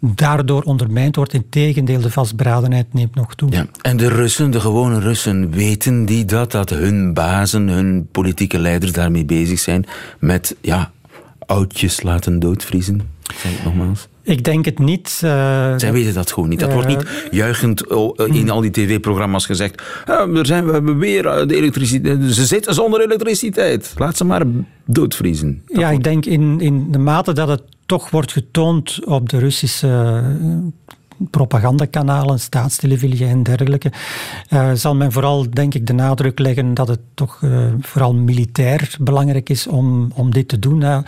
daardoor 0.00 0.62
ondermijnd 0.62 1.16
wordt. 1.16 1.32
Integendeel, 1.32 2.00
de 2.00 2.10
vastberadenheid 2.10 2.94
neemt 2.94 3.14
nog 3.14 3.34
toe. 3.34 3.50
Ja. 3.50 3.66
En 3.80 3.96
de 3.96 4.08
Russen, 4.08 4.50
de 4.50 4.60
gewone 4.60 5.00
Russen, 5.00 5.50
weten 5.50 6.04
die 6.04 6.24
dat? 6.24 6.52
Dat 6.52 6.70
hun 6.70 7.14
bazen, 7.14 7.68
hun 7.68 8.08
politieke 8.12 8.58
leiders 8.58 8.92
daarmee 8.92 9.24
bezig 9.24 9.58
zijn 9.58 9.84
met 10.18 10.56
ja, 10.60 10.90
oudjes 11.38 12.02
laten 12.02 12.38
doodvriezen? 12.38 13.00
Zeg 13.36 13.52
ik 13.52 13.64
nogmaals. 13.64 14.08
Ik 14.26 14.44
denk 14.44 14.64
het 14.64 14.78
niet. 14.78 15.20
Uh, 15.24 15.30
Zij 15.76 15.92
weten 15.92 16.14
dat 16.14 16.32
gewoon 16.32 16.48
niet. 16.48 16.60
Dat 16.60 16.72
wordt 16.72 16.88
niet 16.88 17.28
juichend 17.30 17.86
oh, 17.88 18.34
in 18.34 18.50
al 18.50 18.60
die 18.60 18.70
tv-programma's 18.70 19.46
gezegd. 19.46 19.82
er 20.06 20.46
zijn, 20.46 20.66
we 20.66 20.72
hebben 20.72 20.98
weer 20.98 21.22
de 21.22 21.56
elektriciteit. 21.56 22.34
Ze 22.34 22.46
zitten 22.46 22.74
zonder 22.74 23.00
elektriciteit. 23.00 23.94
Laat 23.96 24.16
ze 24.16 24.24
maar 24.24 24.42
doodvriezen. 24.84 25.62
ja, 25.66 25.90
ik 25.90 26.04
denk 26.04 26.26
in, 26.26 26.60
in 26.60 26.92
de 26.92 26.98
mate 26.98 27.32
dat 27.32 27.48
het 27.48 27.62
toch 27.86 28.10
wordt 28.10 28.32
getoond 28.32 29.04
op 29.04 29.28
de 29.28 29.38
Russische 29.38 30.22
propagandakanalen, 31.30 32.40
staatstelevisie 32.40 33.26
en 33.26 33.42
dergelijke, 33.42 33.92
uh, 34.50 34.70
zal 34.72 34.94
men 34.94 35.12
vooral, 35.12 35.50
denk 35.50 35.74
ik, 35.74 35.86
de 35.86 35.92
nadruk 35.92 36.38
leggen 36.38 36.74
dat 36.74 36.88
het 36.88 37.00
toch 37.14 37.40
uh, 37.40 37.66
vooral 37.80 38.14
militair 38.14 38.96
belangrijk 39.00 39.48
is 39.48 39.66
om, 39.66 40.10
om 40.14 40.32
dit 40.32 40.48
te 40.48 40.58
doen. 40.58 40.80
Uh, 40.80 40.98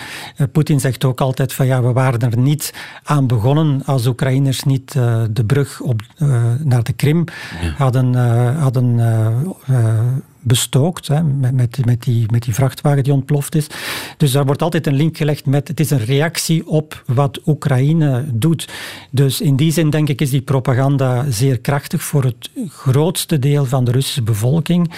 Poetin 0.52 0.80
zegt 0.80 1.04
ook 1.04 1.20
altijd 1.20 1.52
van 1.52 1.66
ja, 1.66 1.82
we 1.82 1.92
waren 1.92 2.20
er 2.20 2.38
niet 2.38 2.74
aan 3.04 3.26
begonnen 3.26 3.82
als 3.84 4.06
Oekraïners 4.06 4.62
niet 4.62 4.92
de 5.30 5.44
brug 5.46 5.80
op, 5.80 6.00
naar 6.62 6.82
de 6.82 6.92
Krim 6.92 7.24
hadden, 7.76 8.14
hadden 8.54 9.00
bestookt 10.40 11.08
met, 11.08 11.54
met, 11.54 11.84
met, 11.84 12.02
die, 12.02 12.26
met 12.30 12.42
die 12.42 12.54
vrachtwagen 12.54 13.04
die 13.04 13.12
ontploft 13.12 13.54
is. 13.54 13.66
Dus 14.16 14.32
daar 14.32 14.46
wordt 14.46 14.62
altijd 14.62 14.86
een 14.86 14.94
link 14.94 15.16
gelegd 15.16 15.46
met 15.46 15.68
het 15.68 15.80
is 15.80 15.90
een 15.90 16.04
reactie 16.04 16.66
op 16.66 17.02
wat 17.06 17.40
Oekraïne 17.46 18.24
doet. 18.32 18.68
Dus 19.10 19.40
in 19.40 19.56
die 19.56 19.72
zin 19.72 19.90
denk 19.90 20.08
ik 20.08 20.20
is 20.20 20.30
die 20.30 20.42
propaganda 20.42 21.30
zeer 21.30 21.60
krachtig 21.60 22.02
voor 22.02 22.24
het 22.24 22.50
grootste 22.68 23.38
deel 23.38 23.64
van 23.64 23.84
de 23.84 23.90
Russische 23.90 24.22
bevolking 24.22 24.92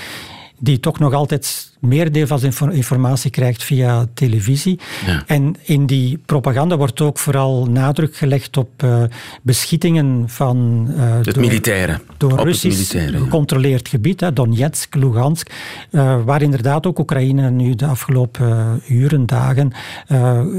die 0.59 0.81
toch 0.81 0.99
nog 0.99 1.13
altijd 1.13 1.70
meer 1.81 2.13
deel 2.13 2.27
van 2.27 2.39
zijn 2.39 2.73
informatie 2.73 3.31
krijgt 3.31 3.63
via 3.63 4.07
televisie. 4.15 4.79
En 5.27 5.55
in 5.63 5.87
die 5.87 6.19
propaganda 6.27 6.77
wordt 6.77 7.01
ook 7.01 7.19
vooral 7.19 7.67
nadruk 7.67 8.17
gelegd 8.17 8.57
op 8.57 8.83
uh, 8.85 9.03
beschietingen 9.43 10.25
van... 10.27 10.87
Uh, 10.91 11.15
het 11.15 11.25
door, 11.25 11.41
militaire. 11.41 12.01
Door 12.17 12.41
Russisch 12.41 12.97
gecontroleerd 12.97 13.89
gebied, 13.89 14.21
hè, 14.21 14.33
Donetsk, 14.33 14.95
Lugansk, 14.95 15.51
uh, 15.91 16.17
waar 16.25 16.43
inderdaad 16.43 16.87
ook 16.87 16.99
Oekraïne 16.99 17.51
nu 17.51 17.75
de 17.75 17.87
afgelopen 17.87 18.83
uren, 18.89 19.27
dagen, 19.27 19.73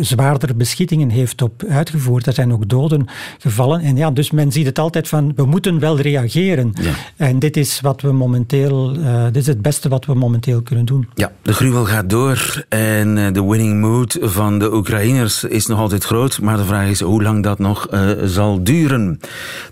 zwaardere 0.01 0.53
beschietingen 0.53 1.09
heeft 1.09 1.41
op 1.41 1.63
uitgevoerd. 1.69 2.25
Er 2.25 2.33
zijn 2.33 2.53
ook 2.53 2.69
doden 2.69 3.07
gevallen. 3.37 3.81
En 3.81 3.95
ja, 3.95 4.11
dus 4.11 4.31
men 4.31 4.51
ziet 4.51 4.65
het 4.65 4.79
altijd 4.79 5.07
van, 5.07 5.33
we 5.35 5.45
moeten 5.45 5.79
wel 5.79 5.99
reageren. 5.99 6.73
En 7.15 7.39
dit 7.39 7.57
is 7.57 7.81
wat 7.81 8.01
we 8.01 8.11
momenteel, 8.11 8.93
dit 9.25 9.35
is 9.35 9.47
het 9.47 9.61
beste 9.61 9.89
wat 9.89 10.05
we 10.05 10.13
momenteel 10.13 10.61
kunnen 10.61 10.85
doen. 10.85 11.09
Ja, 11.15 11.31
de 11.41 11.53
gruwel 11.53 11.85
gaat 11.85 12.09
door 12.09 12.65
en 12.69 13.17
eh, 13.17 13.33
de 13.33 13.45
winning 13.45 13.81
mood 13.81 14.17
van 14.21 14.59
de 14.59 14.73
Oekraïners 14.73 15.43
is 15.43 15.65
nog 15.67 15.79
altijd 15.79 16.03
groot. 16.03 16.41
Maar 16.41 16.57
de 16.57 16.65
vraag 16.65 16.87
is 16.87 17.01
hoe 17.01 17.23
lang 17.23 17.43
dat 17.43 17.59
nog 17.59 17.87
uh, 17.93 18.09
zal 18.23 18.63
duren. 18.63 19.19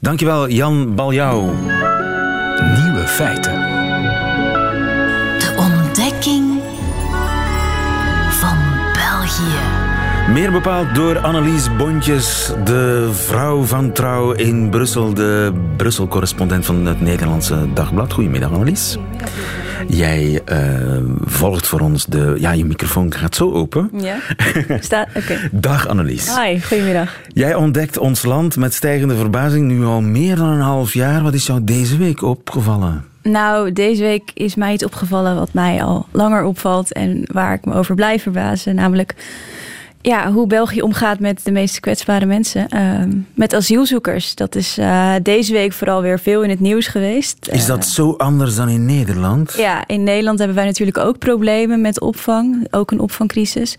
Dankjewel 0.01 0.50
Jan 0.50 0.96
Baljouw. 0.96 1.41
Nieuwe 2.84 3.03
feiten. 3.08 3.53
De 5.39 5.53
ontdekking 5.58 6.62
van 8.29 8.58
België. 8.93 9.79
Meer 10.34 10.51
bepaald 10.51 10.96
door 10.96 11.19
Annelies 11.19 11.75
Bontjes, 11.75 12.51
de 12.63 13.10
vrouw 13.12 13.63
van 13.63 13.91
trouw 13.91 14.31
in 14.31 14.69
Brussel, 14.69 15.13
de 15.13 15.53
Brussel-correspondent 15.77 16.65
van 16.65 16.86
het 16.86 17.01
Nederlandse 17.01 17.74
Dagblad. 17.74 18.13
Goedemiddag 18.13 18.51
Annelies. 18.51 18.98
Jij 19.88 20.41
uh, 20.51 20.98
volgt 21.25 21.67
voor 21.67 21.79
ons 21.79 22.05
de... 22.05 22.36
Ja, 22.39 22.51
je 22.51 22.65
microfoon 22.65 23.13
gaat 23.13 23.36
zo 23.36 23.51
open. 23.51 23.89
Ja, 23.93 24.17
Sta, 24.79 25.07
oké. 25.15 25.50
Dag 25.51 25.88
Annelies. 25.88 26.36
Hi, 26.38 26.62
goedemiddag. 26.62 27.19
Jij 27.27 27.55
ontdekt 27.55 27.98
ons 27.98 28.24
land 28.24 28.55
met 28.55 28.74
stijgende 28.74 29.15
verbazing 29.15 29.67
nu 29.67 29.86
al 29.86 30.01
meer 30.01 30.36
dan 30.36 30.48
een 30.48 30.59
half 30.59 30.93
jaar. 30.93 31.24
Wat 31.24 31.33
is 31.33 31.45
jou 31.45 31.63
deze 31.63 31.98
week 31.98 32.21
opgevallen? 32.21 33.05
Nou, 33.24 33.74
deze 33.74 34.01
week 34.01 34.31
is 34.33 34.55
mij 34.55 34.74
iets 34.74 34.86
opgevallen 34.86 35.36
wat 35.36 35.53
mij 35.53 35.83
al 35.83 36.07
langer 36.12 36.43
opvalt 36.43 36.93
en 36.93 37.24
waar 37.31 37.53
ik 37.53 37.65
me 37.65 37.74
over 37.74 37.95
blijf 37.95 38.21
verbazen. 38.21 38.75
Namelijk 38.75 39.15
ja, 40.01 40.32
hoe 40.32 40.48
België 40.48 40.82
omgaat 40.82 41.20
met 41.20 41.41
de 41.44 41.51
meest 41.51 41.79
kwetsbare 41.79 42.25
mensen. 42.25 42.68
Uh, 42.74 43.22
met 43.34 43.53
asielzoekers. 43.53 44.36
Dat 44.36 44.56
is 44.56 44.77
uh, 44.77 45.13
deze 45.24 45.53
week 45.53 45.74
vooral 45.74 46.01
weer 46.01 46.20
veel 46.20 46.44
in 46.44 46.50
het 46.50 46.60
nieuws 46.60 46.88
geweest. 46.88 47.48
Is 47.51 47.65
dat 47.65 47.84
uh, 47.84 47.89
zo 47.89 48.13
anders 48.18 48.56
dan 48.56 48.70
in 48.70 48.86
Nederland? 48.86 49.53
Ja, 49.58 49.84
in 49.88 50.03
Nederland 50.03 50.38
hebben 50.38 50.58
wij 50.58 50.65
natuurlijk 50.65 50.98
ook 50.98 51.18
problemen 51.18 51.82
met 51.82 52.00
opvang. 52.00 52.68
Ook 52.72 52.91
een 52.91 53.00
opvangcrisis. 53.00 53.75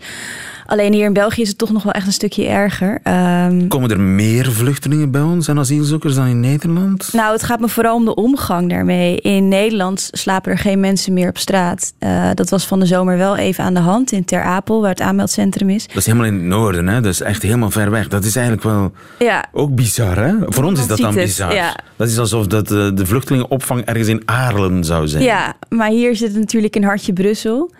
Alleen 0.71 0.93
hier 0.93 1.05
in 1.05 1.13
België 1.13 1.41
is 1.41 1.47
het 1.47 1.57
toch 1.57 1.71
nog 1.71 1.83
wel 1.83 1.93
echt 1.93 2.05
een 2.05 2.13
stukje 2.13 2.45
erger. 2.45 2.99
Um, 3.03 3.67
Komen 3.67 3.89
er 3.89 3.99
meer 3.99 4.51
vluchtelingen 4.51 5.11
bij 5.11 5.21
ons 5.21 5.47
en 5.47 5.59
asielzoekers 5.59 6.15
dan 6.15 6.27
in 6.27 6.39
Nederland? 6.39 7.09
Nou, 7.13 7.33
het 7.33 7.43
gaat 7.43 7.59
me 7.59 7.67
vooral 7.67 7.95
om 7.95 8.05
de 8.05 8.15
omgang 8.15 8.69
daarmee. 8.69 9.15
In 9.15 9.47
Nederland 9.47 10.09
slapen 10.11 10.51
er 10.51 10.57
geen 10.57 10.79
mensen 10.79 11.13
meer 11.13 11.29
op 11.29 11.37
straat. 11.37 11.93
Uh, 11.99 12.29
dat 12.33 12.49
was 12.49 12.65
van 12.65 12.79
de 12.79 12.85
zomer 12.85 13.17
wel 13.17 13.37
even 13.37 13.63
aan 13.63 13.73
de 13.73 13.79
hand 13.79 14.11
in 14.11 14.25
Ter 14.25 14.41
Apel, 14.41 14.81
waar 14.81 14.89
het 14.89 15.01
aanmeldcentrum 15.01 15.69
is. 15.69 15.87
Dat 15.87 15.95
is 15.95 16.05
helemaal 16.05 16.27
in 16.27 16.33
het 16.33 16.43
noorden, 16.43 16.87
hè? 16.87 17.01
Dat 17.01 17.11
is 17.11 17.21
echt 17.21 17.41
helemaal 17.41 17.71
ver 17.71 17.91
weg. 17.91 18.07
Dat 18.07 18.23
is 18.23 18.35
eigenlijk 18.35 18.65
wel 18.65 18.91
ja. 19.19 19.45
ook 19.51 19.75
bizar, 19.75 20.17
hè? 20.17 20.33
Voor 20.45 20.63
ons 20.63 20.79
is 20.79 20.87
dat 20.87 20.97
dan 20.97 21.13
bizar. 21.13 21.53
Ja. 21.53 21.75
Dat 21.95 22.07
is 22.07 22.19
alsof 22.19 22.47
dat 22.47 22.67
de, 22.67 22.87
eh, 22.91 22.97
de 22.97 23.05
vluchtelingenopvang 23.05 23.85
ergens 23.85 24.07
in 24.07 24.21
Aarlen 24.25 24.83
zou 24.83 25.07
zijn. 25.07 25.23
Ja, 25.23 25.53
maar 25.69 25.89
hier 25.89 26.15
zit 26.15 26.27
het 26.27 26.39
natuurlijk 26.39 26.75
in 26.75 26.83
hartje 26.83 27.13
Brussel. 27.13 27.71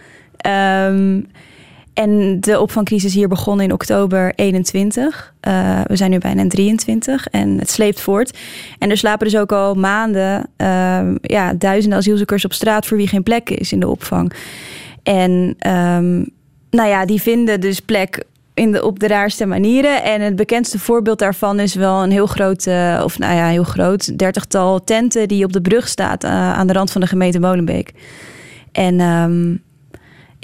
Um, 0.87 1.27
en 1.93 2.39
de 2.39 2.59
opvangcrisis 2.59 3.13
hier 3.13 3.27
begon 3.27 3.61
in 3.61 3.73
oktober 3.73 4.33
21. 4.35 5.33
Uh, 5.47 5.81
we 5.83 5.95
zijn 5.95 6.11
nu 6.11 6.17
bijna 6.17 6.41
in 6.41 6.49
23 6.49 7.27
en 7.27 7.59
het 7.59 7.69
sleept 7.69 8.01
voort. 8.01 8.37
En 8.79 8.89
er 8.89 8.97
slapen 8.97 9.25
dus 9.25 9.37
ook 9.37 9.51
al 9.51 9.75
maanden 9.75 10.49
uh, 10.57 11.01
ja, 11.21 11.53
duizenden 11.53 11.99
asielzoekers 11.99 12.45
op 12.45 12.53
straat 12.53 12.85
voor 12.85 12.97
wie 12.97 13.07
geen 13.07 13.23
plek 13.23 13.49
is 13.49 13.71
in 13.71 13.79
de 13.79 13.87
opvang. 13.87 14.33
En 15.03 15.55
um, 15.67 16.29
nou 16.69 16.89
ja, 16.89 17.05
die 17.05 17.21
vinden 17.21 17.61
dus 17.61 17.79
plek 17.79 18.23
in 18.53 18.71
de, 18.71 18.85
op 18.85 18.99
de 18.99 19.07
raarste 19.07 19.45
manieren. 19.45 20.03
En 20.03 20.21
het 20.21 20.35
bekendste 20.35 20.79
voorbeeld 20.79 21.19
daarvan 21.19 21.59
is 21.59 21.75
wel 21.75 22.03
een 22.03 22.11
heel 22.11 22.25
groot, 22.25 22.65
uh, 22.65 23.01
of 23.03 23.19
nou 23.19 23.35
ja, 23.35 23.47
heel 23.47 23.63
groot, 23.63 24.17
dertigtal 24.17 24.83
tenten 24.83 25.27
die 25.27 25.45
op 25.45 25.53
de 25.53 25.61
brug 25.61 25.87
staat 25.87 26.23
uh, 26.23 26.53
aan 26.53 26.67
de 26.67 26.73
rand 26.73 26.91
van 26.91 27.01
de 27.01 27.07
gemeente 27.07 27.39
Molenbeek. 27.39 27.91
En 28.71 28.99
um, 28.99 29.61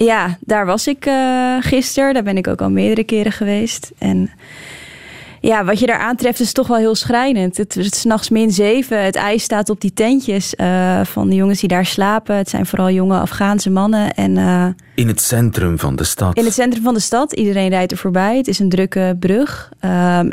ja, 0.06 0.38
daar 0.40 0.66
was 0.66 0.88
ik 0.88 1.06
uh, 1.06 1.58
gisteren. 1.60 2.14
Daar 2.14 2.24
ben 2.24 2.38
ik 2.38 2.48
ook 2.48 2.62
al 2.62 2.70
meerdere 2.70 3.04
keren 3.04 3.32
geweest. 3.32 3.92
En 3.98 4.30
ja, 5.42 5.66
wat 5.66 5.80
je 5.80 5.86
daar 5.86 6.00
aantreft 6.00 6.40
is 6.40 6.52
toch 6.52 6.68
wel 6.68 6.78
heel 6.78 6.96
schrijnend. 6.96 7.58
Het 7.58 7.76
is 7.76 8.00
s'nachts 8.00 8.30
min 8.30 8.52
zeven. 8.52 9.04
Het 9.04 9.16
ijs 9.16 9.44
staat 9.44 9.70
op 9.70 9.82
die 9.82 9.94
tentjes 9.94 10.54
uh, 10.58 11.04
van 11.04 11.30
de 11.30 11.36
jongens 11.36 11.60
die 11.60 11.70
daar 11.70 11.86
slapen. 11.86 12.36
Het 12.36 12.50
zijn 12.50 12.66
vooral 12.66 12.90
jonge 12.90 13.20
Afghaanse 13.20 13.70
mannen. 13.70 14.14
En, 14.14 14.36
uh, 14.36 14.66
in 14.96 15.08
het 15.08 15.22
centrum 15.22 15.80
van 15.80 15.96
de 15.96 16.04
stad? 16.04 16.38
In 16.38 16.46
het 16.46 16.54
centrum 16.54 16.84
van 16.84 16.94
de 16.94 17.00
stad. 17.00 17.34
Iedereen 17.34 17.70
rijdt 17.70 17.92
er 17.92 17.98
voorbij. 17.98 18.38
Het 18.38 18.48
is 18.48 18.60
een 18.60 18.70
drukke 18.70 19.16
brug. 19.20 19.72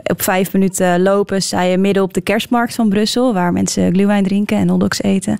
Op 0.05 0.23
vijf 0.23 0.53
minuten 0.53 1.03
lopen 1.03 1.43
sta 1.43 1.63
je 1.63 1.79
midden 1.79 2.03
op 2.03 2.15
de 2.15 2.21
kerstmarkt 2.21 2.75
van 2.75 2.89
Brussel... 2.89 3.35
waar 3.35 3.53
mensen 3.53 3.93
glühwein 3.93 4.25
drinken 4.25 4.57
en 4.57 4.69
hotdogs 4.69 5.03
eten. 5.03 5.39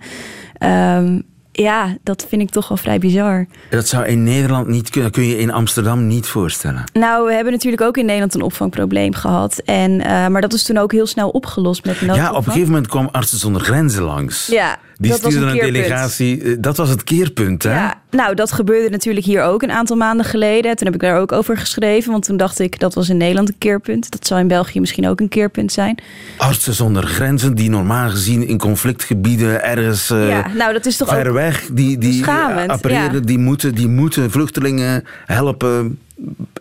Um, 0.97 1.23
ja, 1.63 1.97
dat 2.03 2.27
vind 2.29 2.43
ik 2.43 2.51
toch 2.51 2.69
wel 2.69 2.77
vrij 2.77 2.99
bizar. 2.99 3.47
Dat 3.71 3.89
zou 3.89 4.07
in 4.07 4.23
Nederland 4.23 4.67
niet 4.67 4.91
kunnen, 4.91 5.11
kun 5.11 5.25
je 5.25 5.39
in 5.39 5.53
Amsterdam 5.53 6.07
niet 6.07 6.27
voorstellen. 6.27 6.85
Nou, 6.93 7.27
we 7.27 7.33
hebben 7.33 7.53
natuurlijk 7.53 7.83
ook 7.83 7.97
in 7.97 8.05
Nederland 8.05 8.35
een 8.35 8.43
opvangprobleem 8.43 9.15
gehad. 9.15 9.59
En, 9.65 9.91
uh, 9.91 10.27
maar 10.27 10.41
dat 10.41 10.53
is 10.53 10.63
toen 10.63 10.79
ook 10.79 10.93
heel 10.93 11.07
snel 11.07 11.29
opgelost 11.29 11.85
met 11.85 11.99
Ja, 11.99 12.31
op 12.31 12.37
een 12.37 12.45
gegeven 12.45 12.69
moment 12.69 12.87
kwam 12.87 13.09
Artsen 13.13 13.39
zonder 13.39 13.63
Grenzen 13.63 14.03
langs. 14.03 14.47
Ja, 14.47 14.79
die 14.99 15.11
dat 15.11 15.19
stuurde 15.19 15.47
een, 15.47 15.49
een 15.49 15.73
delegatie. 15.73 16.43
Eh, 16.43 16.57
dat 16.59 16.77
was 16.77 16.89
het 16.89 17.05
keerpunt, 17.05 17.63
hè? 17.63 17.75
Ja, 17.75 18.01
nou, 18.11 18.35
dat 18.35 18.53
gebeurde 18.53 18.91
natuurlijk 18.91 19.27
hier 19.27 19.43
ook 19.43 19.63
een 19.63 19.71
aantal 19.71 19.97
maanden 19.97 20.27
geleden. 20.27 20.77
Toen 20.77 20.87
heb 20.87 20.95
ik 20.95 21.01
daar 21.01 21.21
ook 21.21 21.33
over 21.33 21.57
geschreven, 21.57 22.11
want 22.11 22.25
toen 22.25 22.37
dacht 22.37 22.59
ik 22.59 22.79
dat 22.79 22.95
was 22.95 23.09
in 23.09 23.17
Nederland 23.17 23.49
een 23.49 23.59
keerpunt. 23.59 24.11
Dat 24.11 24.27
zou 24.27 24.41
in 24.41 24.49
België 24.49 24.81
misschien 24.81 25.09
ook 25.09 25.21
een 25.21 25.29
keerpunt 25.29 25.73
zijn. 25.73 25.99
Artsen 26.37 26.75
zonder 26.75 27.03
grenzen, 27.03 27.55
die 27.55 27.71
normaal 27.71 28.11
gezien 28.11 28.47
in 28.47 28.59
conflictgebieden 28.59 29.65
ergens 29.65 30.11
uh, 30.11 30.29
ja, 30.29 30.49
nou, 30.55 30.73
dat 30.73 30.87
is 30.87 30.97
toch 30.97 31.09
ver 31.09 31.33
weg, 31.33 31.69
die, 31.73 31.99
die 31.99 32.27
appareren, 32.27 33.23
die, 33.23 33.39
moeten, 33.39 33.75
die 33.75 33.89
moeten 33.89 34.31
vluchtelingen 34.31 35.05
helpen 35.25 35.99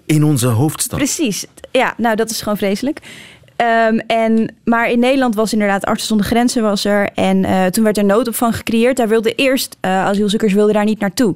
in 0.06 0.24
onze 0.24 0.48
hoofdstad. 0.48 0.98
Precies, 0.98 1.46
ja, 1.72 1.94
nou 1.98 2.16
dat 2.16 2.30
is 2.30 2.42
gewoon 2.42 2.58
vreselijk. 2.58 3.00
Um, 3.58 4.00
en, 4.00 4.56
maar 4.64 4.90
in 4.90 5.00
Nederland 5.00 5.36
was 5.36 5.54
inderdaad 5.54 5.86
Artsen 5.86 6.08
zonder 6.08 6.26
Grenzen 6.26 6.64
was 6.64 6.86
er. 6.86 7.10
En 7.14 7.38
uh, 7.38 7.66
toen 7.66 7.84
werd 7.84 7.98
er 7.98 8.06
noodopvang 8.06 8.56
gecreëerd. 8.56 8.98
Daar 8.98 9.08
wilden 9.08 9.36
eerst 9.36 9.78
uh, 9.82 10.06
asielzoekers 10.06 10.54
wilden 10.54 10.74
daar 10.74 10.86
niet 10.86 11.00
naartoe. 11.00 11.36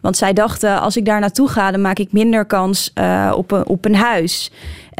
Want 0.00 0.16
zij 0.16 0.32
dachten, 0.32 0.80
als 0.80 0.96
ik 0.96 1.04
daar 1.04 1.20
naartoe 1.20 1.48
ga, 1.48 1.70
dan 1.70 1.80
maak 1.80 1.98
ik 1.98 2.12
minder 2.12 2.44
kans 2.44 2.90
uh, 2.94 3.32
op, 3.36 3.50
een, 3.50 3.66
op 3.66 3.84
een 3.84 3.94
huis. 3.94 4.50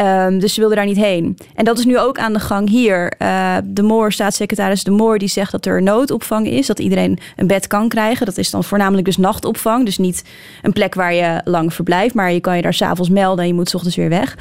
Um, 0.00 0.38
dus 0.38 0.54
ze 0.54 0.61
wilden 0.61 0.76
daar 0.76 0.87
niet 0.87 0.97
heen. 0.97 1.38
En 1.54 1.64
dat 1.64 1.78
is 1.78 1.85
nu 1.85 1.99
ook 1.99 2.19
aan 2.19 2.33
de 2.33 2.40
gang 2.40 2.69
hier. 2.69 3.12
Uh, 3.19 3.57
de 3.64 3.83
Moor, 3.83 4.12
staatssecretaris 4.12 4.85
De 4.85 4.90
Moor, 4.90 5.19
die 5.19 5.28
zegt 5.28 5.52
dat 5.52 5.66
er 5.66 5.83
noodopvang 5.83 6.47
is. 6.47 6.66
Dat 6.66 6.78
iedereen 6.78 7.19
een 7.37 7.47
bed 7.47 7.66
kan 7.66 7.88
krijgen. 7.88 8.26
Dat 8.26 8.38
is 8.38 8.50
dan 8.50 8.64
voornamelijk 8.64 9.04
dus 9.04 9.16
nachtopvang. 9.16 9.85
Dus 9.85 9.99
niet 9.99 10.25
een 10.62 10.73
plek 10.73 10.95
waar 10.95 11.14
je 11.14 11.40
lang 11.45 11.75
verblijft. 11.75 12.14
Maar 12.14 12.33
je 12.33 12.40
kan 12.40 12.57
je 12.57 12.62
daar 12.62 12.75
s'avonds 12.75 13.11
melden 13.11 13.40
en 13.40 13.47
je 13.47 13.54
moet 13.54 13.69
s 13.69 13.75
ochtends 13.75 13.97
weer 13.97 14.09
weg. 14.09 14.37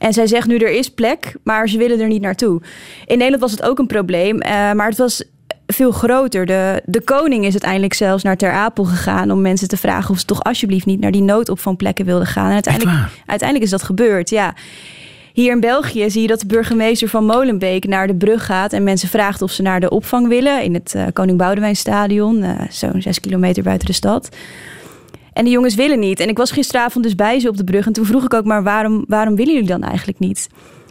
En 0.00 0.12
zij 0.12 0.26
zegt 0.26 0.46
nu 0.46 0.56
er 0.56 0.70
is 0.70 0.90
plek, 0.90 1.34
maar 1.44 1.68
ze 1.68 1.78
willen 1.78 2.00
er 2.00 2.08
niet 2.08 2.22
naartoe. 2.22 2.60
In 3.06 3.18
Nederland 3.18 3.42
was 3.42 3.50
het 3.50 3.62
ook 3.62 3.78
een 3.78 3.86
probleem, 3.86 4.40
eh, 4.40 4.72
maar 4.72 4.88
het 4.88 4.98
was 4.98 5.24
veel 5.66 5.90
groter. 5.90 6.46
De, 6.46 6.82
de 6.84 7.00
koning 7.00 7.44
is 7.44 7.52
uiteindelijk 7.52 7.94
zelfs 7.94 8.22
naar 8.22 8.36
Ter 8.36 8.52
Apel 8.52 8.84
gegaan 8.84 9.30
om 9.30 9.40
mensen 9.40 9.68
te 9.68 9.76
vragen 9.76 10.10
of 10.10 10.18
ze 10.18 10.24
toch 10.24 10.44
alsjeblieft 10.44 10.86
niet 10.86 11.00
naar 11.00 11.10
die 11.10 11.22
noodopvangplekken 11.22 12.04
wilden 12.04 12.26
gaan. 12.26 12.46
En 12.46 12.52
uiteindelijk, 12.52 12.98
uiteindelijk 13.26 13.64
is 13.64 13.70
dat 13.70 13.82
gebeurd, 13.82 14.30
ja. 14.30 14.54
Hier 15.32 15.52
in 15.52 15.60
België 15.60 16.10
zie 16.10 16.22
je 16.22 16.28
dat 16.28 16.40
de 16.40 16.46
burgemeester 16.46 17.08
van 17.08 17.24
Molenbeek 17.24 17.86
naar 17.86 18.06
de 18.06 18.14
brug 18.14 18.44
gaat 18.44 18.72
en 18.72 18.82
mensen 18.82 19.08
vraagt 19.08 19.42
of 19.42 19.50
ze 19.50 19.62
naar 19.62 19.80
de 19.80 19.90
opvang 19.90 20.28
willen 20.28 20.62
in 20.62 20.74
het 20.74 20.94
uh, 20.96 21.04
Koning 21.12 21.38
Boudewijn 21.38 21.76
Stadion, 21.76 22.36
uh, 22.36 22.60
zo'n 22.70 23.02
zes 23.02 23.20
kilometer 23.20 23.62
buiten 23.62 23.86
de 23.86 23.92
stad. 23.92 24.28
En 25.32 25.44
de 25.44 25.50
jongens 25.50 25.74
willen 25.74 25.98
niet. 25.98 26.20
En 26.20 26.28
ik 26.28 26.36
was 26.36 26.50
gisteravond 26.50 27.04
dus 27.04 27.14
bij 27.14 27.40
ze 27.40 27.48
op 27.48 27.56
de 27.56 27.64
brug 27.64 27.86
en 27.86 27.92
toen 27.92 28.06
vroeg 28.06 28.24
ik 28.24 28.34
ook 28.34 28.44
maar 28.44 28.62
waarom, 28.62 29.04
waarom 29.06 29.36
willen 29.36 29.52
jullie 29.52 29.68
dan 29.68 29.82
eigenlijk 29.82 30.18
niet? 30.18 30.48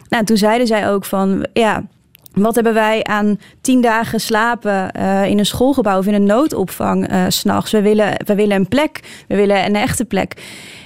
Nou, 0.08 0.24
toen 0.24 0.36
zeiden 0.36 0.66
zij 0.66 0.90
ook 0.90 1.04
van 1.04 1.46
ja, 1.52 1.84
wat 2.32 2.54
hebben 2.54 2.74
wij 2.74 3.04
aan 3.04 3.38
tien 3.60 3.80
dagen 3.80 4.20
slapen 4.20 4.90
uh, 4.96 5.24
in 5.24 5.38
een 5.38 5.46
schoolgebouw 5.46 5.98
of 5.98 6.06
in 6.06 6.14
een 6.14 6.24
noodopvang 6.24 7.12
uh, 7.12 7.24
s'nachts? 7.28 7.70
We 7.70 7.82
willen, 7.82 8.22
we 8.26 8.34
willen 8.34 8.56
een 8.56 8.68
plek, 8.68 9.24
we 9.28 9.36
willen 9.36 9.64
een 9.64 9.76
echte 9.76 10.04
plek. 10.04 10.34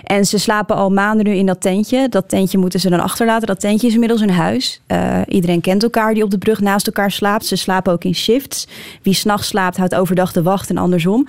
En 0.04 0.24
ze 0.24 0.38
slapen 0.38 0.76
al 0.76 0.90
maanden 0.90 1.26
nu 1.26 1.34
in 1.34 1.46
dat 1.46 1.60
tentje. 1.60 2.08
Dat 2.08 2.28
tentje 2.28 2.58
moeten 2.58 2.80
ze 2.80 2.90
dan 2.90 3.00
achterlaten. 3.00 3.46
Dat 3.46 3.60
tentje 3.60 3.86
is 3.86 3.92
inmiddels 3.92 4.20
een 4.20 4.30
huis. 4.30 4.80
Uh, 4.88 5.20
iedereen 5.28 5.60
kent 5.60 5.82
elkaar 5.82 6.14
die 6.14 6.22
op 6.22 6.30
de 6.30 6.38
brug 6.38 6.60
naast 6.60 6.86
elkaar 6.86 7.10
slaapt. 7.10 7.46
Ze 7.46 7.56
slapen 7.56 7.92
ook 7.92 8.04
in 8.04 8.14
shifts. 8.14 8.68
Wie 9.02 9.14
s'nachts 9.14 9.48
slaapt, 9.48 9.76
houdt 9.76 9.94
overdag 9.94 10.32
de 10.32 10.42
wacht 10.42 10.70
en 10.70 10.76
andersom. 10.76 11.28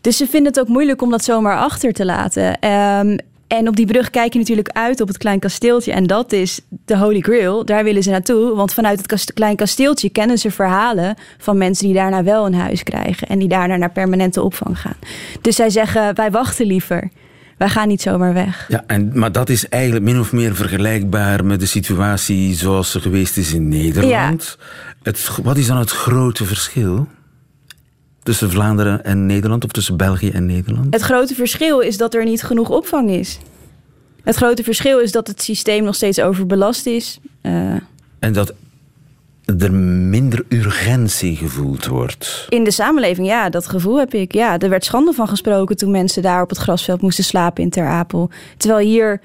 Dus 0.00 0.16
ze 0.16 0.26
vinden 0.26 0.52
het 0.52 0.60
ook 0.60 0.68
moeilijk 0.68 1.02
om 1.02 1.10
dat 1.10 1.24
zomaar 1.24 1.56
achter 1.56 1.92
te 1.92 2.04
laten. 2.04 2.68
Um, 2.68 3.18
en 3.46 3.68
op 3.68 3.76
die 3.76 3.86
brug 3.86 4.10
kijk 4.10 4.32
je 4.32 4.38
natuurlijk 4.38 4.70
uit 4.72 5.00
op 5.00 5.08
het 5.08 5.18
klein 5.18 5.38
kasteeltje. 5.38 5.92
En 5.92 6.06
dat 6.06 6.32
is 6.32 6.60
de 6.84 6.98
Holy 6.98 7.20
Grail. 7.20 7.64
Daar 7.64 7.84
willen 7.84 8.02
ze 8.02 8.10
naartoe. 8.10 8.54
Want 8.54 8.72
vanuit 8.72 8.98
het 8.98 9.06
kast 9.06 9.32
klein 9.32 9.56
kasteeltje 9.56 10.10
kennen 10.10 10.38
ze 10.38 10.50
verhalen 10.50 11.14
van 11.38 11.58
mensen 11.58 11.86
die 11.86 11.94
daarna 11.94 12.22
wel 12.22 12.46
een 12.46 12.54
huis 12.54 12.82
krijgen. 12.82 13.28
En 13.28 13.38
die 13.38 13.48
daarna 13.48 13.76
naar 13.76 13.90
permanente 13.90 14.42
opvang 14.42 14.80
gaan. 14.80 14.96
Dus 15.40 15.56
zij 15.56 15.70
zeggen: 15.70 16.14
wij 16.14 16.30
wachten 16.30 16.66
liever. 16.66 17.10
Wij 17.56 17.68
gaan 17.68 17.88
niet 17.88 18.02
zomaar 18.02 18.34
weg. 18.34 18.66
Ja, 18.68 18.84
en, 18.86 19.10
maar 19.14 19.32
dat 19.32 19.48
is 19.48 19.68
eigenlijk 19.68 20.04
min 20.04 20.20
of 20.20 20.32
meer 20.32 20.54
vergelijkbaar 20.54 21.44
met 21.44 21.60
de 21.60 21.66
situatie 21.66 22.54
zoals 22.54 22.90
ze 22.90 23.00
geweest 23.00 23.36
is 23.36 23.52
in 23.52 23.68
Nederland. 23.68 24.56
Ja. 24.58 24.66
Het, 25.02 25.30
wat 25.42 25.56
is 25.56 25.66
dan 25.66 25.78
het 25.78 25.90
grote 25.90 26.44
verschil? 26.44 27.08
Tussen 28.22 28.50
Vlaanderen 28.50 29.04
en 29.04 29.26
Nederland 29.26 29.64
of 29.64 29.70
tussen 29.70 29.96
België 29.96 30.30
en 30.30 30.46
Nederland? 30.46 30.94
Het 30.94 31.02
grote 31.02 31.34
verschil 31.34 31.80
is 31.80 31.96
dat 31.96 32.14
er 32.14 32.24
niet 32.24 32.42
genoeg 32.42 32.68
opvang 32.68 33.10
is. 33.10 33.38
Het 34.22 34.36
grote 34.36 34.62
verschil 34.62 34.98
is 34.98 35.12
dat 35.12 35.26
het 35.26 35.42
systeem 35.42 35.84
nog 35.84 35.94
steeds 35.94 36.20
overbelast 36.20 36.86
is. 36.86 37.18
Uh, 37.42 37.52
en 38.18 38.32
dat 38.32 38.54
er 39.58 39.72
minder 39.72 40.44
urgentie 40.48 41.36
gevoeld 41.36 41.86
wordt. 41.86 42.46
In 42.48 42.64
de 42.64 42.70
samenleving, 42.70 43.26
ja, 43.26 43.48
dat 43.48 43.66
gevoel 43.66 43.98
heb 43.98 44.14
ik. 44.14 44.34
Ja, 44.34 44.58
er 44.58 44.68
werd 44.68 44.84
schande 44.84 45.12
van 45.12 45.28
gesproken 45.28 45.76
toen 45.76 45.90
mensen 45.90 46.22
daar 46.22 46.42
op 46.42 46.48
het 46.48 46.58
grasveld 46.58 47.00
moesten 47.00 47.24
slapen 47.24 47.62
in 47.62 47.70
Ter 47.70 47.86
Apel. 47.86 48.30
Terwijl 48.56 48.86
hier 48.86 49.20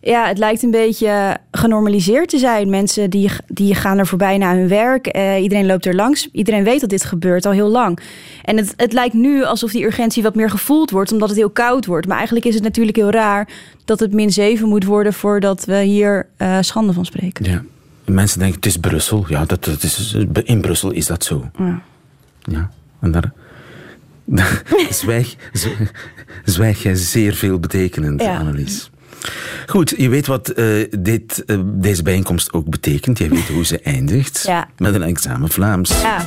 ja, 0.00 0.26
het 0.26 0.38
lijkt 0.38 0.62
een 0.62 0.70
beetje 0.70 1.36
genormaliseerd 1.50 2.28
te 2.28 2.38
zijn. 2.38 2.70
Mensen 2.70 3.10
die, 3.10 3.30
die 3.46 3.74
gaan 3.74 3.98
er 3.98 4.06
voorbij 4.06 4.38
naar 4.38 4.56
hun 4.56 4.68
werk. 4.68 5.06
Eh, 5.06 5.42
iedereen 5.42 5.66
loopt 5.66 5.86
er 5.86 5.94
langs. 5.94 6.28
Iedereen 6.32 6.64
weet 6.64 6.80
dat 6.80 6.90
dit 6.90 7.04
gebeurt 7.04 7.46
al 7.46 7.52
heel 7.52 7.68
lang. 7.68 7.98
En 8.44 8.56
het, 8.56 8.72
het 8.76 8.92
lijkt 8.92 9.14
nu 9.14 9.44
alsof 9.44 9.70
die 9.70 9.84
urgentie 9.84 10.22
wat 10.22 10.34
meer 10.34 10.50
gevoeld 10.50 10.90
wordt, 10.90 11.12
omdat 11.12 11.28
het 11.28 11.38
heel 11.38 11.50
koud 11.50 11.86
wordt. 11.86 12.06
Maar 12.06 12.16
eigenlijk 12.16 12.46
is 12.46 12.54
het 12.54 12.62
natuurlijk 12.62 12.96
heel 12.96 13.10
raar 13.10 13.48
dat 13.84 14.00
het 14.00 14.12
min 14.12 14.32
7 14.32 14.68
moet 14.68 14.84
worden 14.84 15.12
voordat 15.12 15.64
we 15.64 15.82
hier 15.82 16.26
uh, 16.38 16.58
schande 16.60 16.92
van 16.92 17.04
spreken. 17.04 17.44
Ja. 17.44 17.62
Mensen 18.04 18.38
denken, 18.38 18.56
het 18.56 18.66
is 18.66 18.76
Brussel. 18.76 19.24
Ja, 19.28 19.44
dat, 19.44 19.64
dat 19.64 19.82
is, 19.82 20.16
in 20.44 20.60
Brussel 20.60 20.90
is 20.90 21.06
dat 21.06 21.24
zo. 21.24 21.50
Ja. 21.58 21.82
ja. 22.42 22.70
En 23.00 23.10
daar, 23.10 23.32
zwijg, 24.90 25.36
zwijg 26.44 26.82
jij 26.82 26.94
zeer 26.94 27.34
veel 27.34 27.58
betekenend, 27.58 28.22
ja. 28.22 28.38
Annelies. 28.38 28.90
Goed, 29.66 29.94
je 29.96 30.08
weet 30.08 30.26
wat 30.26 30.52
uh, 30.58 30.84
dit, 30.98 31.42
uh, 31.46 31.60
deze 31.64 32.02
bijeenkomst 32.02 32.52
ook 32.52 32.70
betekent. 32.70 33.18
Je 33.18 33.28
weet 33.28 33.48
hoe 33.48 33.64
ze 33.64 33.80
eindigt. 33.96 34.42
Ja. 34.46 34.68
Met 34.78 34.94
een 34.94 35.02
examen 35.02 35.48
Vlaams. 35.48 36.00
Ja. 36.00 36.26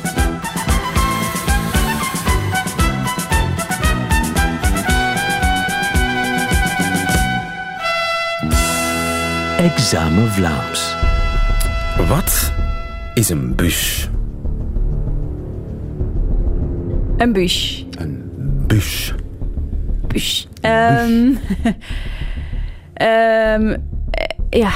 Examen 9.58 10.30
Vlaams. 10.32 10.96
Wat 12.08 12.52
is 13.14 13.28
een 13.28 13.54
bus? 13.54 14.08
Een 17.16 17.32
bus. 17.32 17.86
Een 17.98 18.22
bus. 18.66 19.14
Bus. 20.06 20.48
Um, 20.62 21.38
Um, 23.02 23.76
ja. 24.50 24.72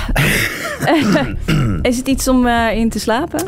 is 1.90 1.96
het 1.96 2.08
iets 2.08 2.28
om 2.28 2.46
uh, 2.46 2.76
in 2.76 2.88
te 2.88 2.98
slapen? 2.98 3.46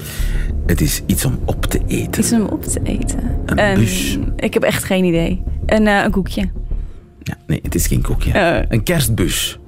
Het 0.67 0.81
is 0.81 1.03
iets 1.07 1.25
om 1.25 1.39
op 1.45 1.67
te 1.67 1.81
eten. 1.87 2.23
Iets 2.23 2.33
om 2.33 2.47
op 2.47 2.65
te 2.65 2.81
eten. 2.83 3.19
Een 3.47 3.69
um, 3.69 3.75
bus. 3.75 4.19
Ik 4.37 4.55
heb 4.55 4.63
echt 4.63 4.85
geen 4.85 5.05
idee. 5.05 5.43
Een, 5.67 5.87
uh, 5.87 6.03
een 6.05 6.11
koekje. 6.11 6.49
Ja, 7.23 7.37
nee, 7.47 7.61
het 7.63 7.75
is 7.75 7.87
geen 7.87 8.03
koekje. 8.03 8.33
Uh, 8.35 8.59
een 8.69 8.83
kerstbus. 8.83 9.59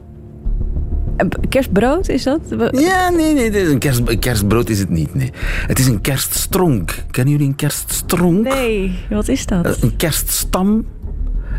Kerstbrood 1.49 2.09
is 2.09 2.23
dat? 2.23 2.41
Ja, 2.73 3.11
nee, 3.11 3.35
nee. 3.35 3.69
Een, 3.69 3.79
kerst, 3.79 4.01
een 4.05 4.19
kerstbrood 4.19 4.69
is 4.69 4.79
het 4.79 4.89
niet. 4.89 5.15
Nee. 5.15 5.31
Het 5.67 5.79
is 5.79 5.87
een 5.87 6.01
kerststronk. 6.01 7.05
Kennen 7.11 7.33
jullie 7.33 7.49
een 7.49 7.57
kerststronk? 7.57 8.43
Nee, 8.55 8.99
wat 9.11 9.29
is 9.29 9.47
dat? 9.47 9.83
Een 9.83 9.97
kerststam. 9.97 10.87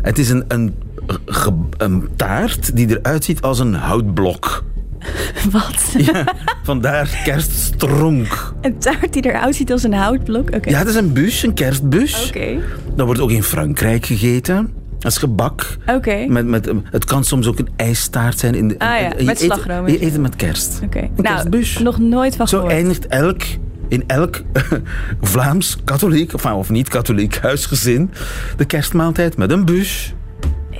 Het 0.02 0.18
is 0.18 0.30
een, 0.30 0.44
een 0.48 0.74
een 1.76 2.08
taart 2.16 2.76
die 2.76 2.98
eruit 2.98 3.24
ziet 3.24 3.42
als 3.42 3.58
een 3.58 3.74
houtblok. 3.74 4.64
Wat? 5.52 5.94
Ja, 5.98 6.24
vandaar 6.62 7.20
kerststronk. 7.24 8.52
Een 8.60 8.78
taart 8.78 9.12
die 9.12 9.24
eruit 9.24 9.54
ziet 9.54 9.72
als 9.72 9.82
een 9.82 9.92
houtblok? 9.92 10.54
Okay. 10.54 10.72
Ja, 10.72 10.78
dat 10.78 10.88
is 10.88 10.94
een 10.94 11.12
bus, 11.12 11.42
een 11.42 11.54
kerstbus. 11.54 12.28
Oké. 12.28 12.38
Okay. 12.38 12.60
Dat 12.94 13.06
wordt 13.06 13.20
ook 13.20 13.30
in 13.30 13.42
Frankrijk 13.42 14.06
gegeten. 14.06 14.70
Dat 14.98 15.12
is 15.12 15.18
gebak. 15.18 15.76
Oké. 15.82 15.92
Okay. 15.92 16.26
Met, 16.26 16.46
met, 16.46 16.70
het 16.84 17.04
kan 17.04 17.24
soms 17.24 17.46
ook 17.46 17.58
een 17.58 17.68
ijstaart 17.76 18.38
zijn. 18.38 18.54
In 18.54 18.68
de, 18.68 18.78
ah 18.78 19.00
ja, 19.00 19.24
met 19.24 19.38
slagroom. 19.38 19.88
Je 19.88 20.04
eet 20.04 20.12
het 20.12 20.20
met 20.20 20.36
kerst. 20.36 20.80
Oké. 20.84 20.98
Een 20.98 21.10
nou, 21.16 21.34
kerstbus. 21.34 21.78
nog 21.78 21.98
nooit 21.98 22.36
van 22.36 22.48
gehoord. 22.48 22.70
Zo 22.70 22.76
eindigt 22.76 23.06
elk 23.06 23.42
in 23.88 24.04
elk 24.06 24.42
Vlaams 25.20 25.76
katholiek, 25.84 26.34
of, 26.34 26.46
of 26.46 26.70
niet-katholiek 26.70 27.38
huisgezin 27.38 28.10
de 28.56 28.64
kerstmaaltijd 28.64 29.36
met 29.36 29.50
een 29.50 29.64
bus. 29.64 30.14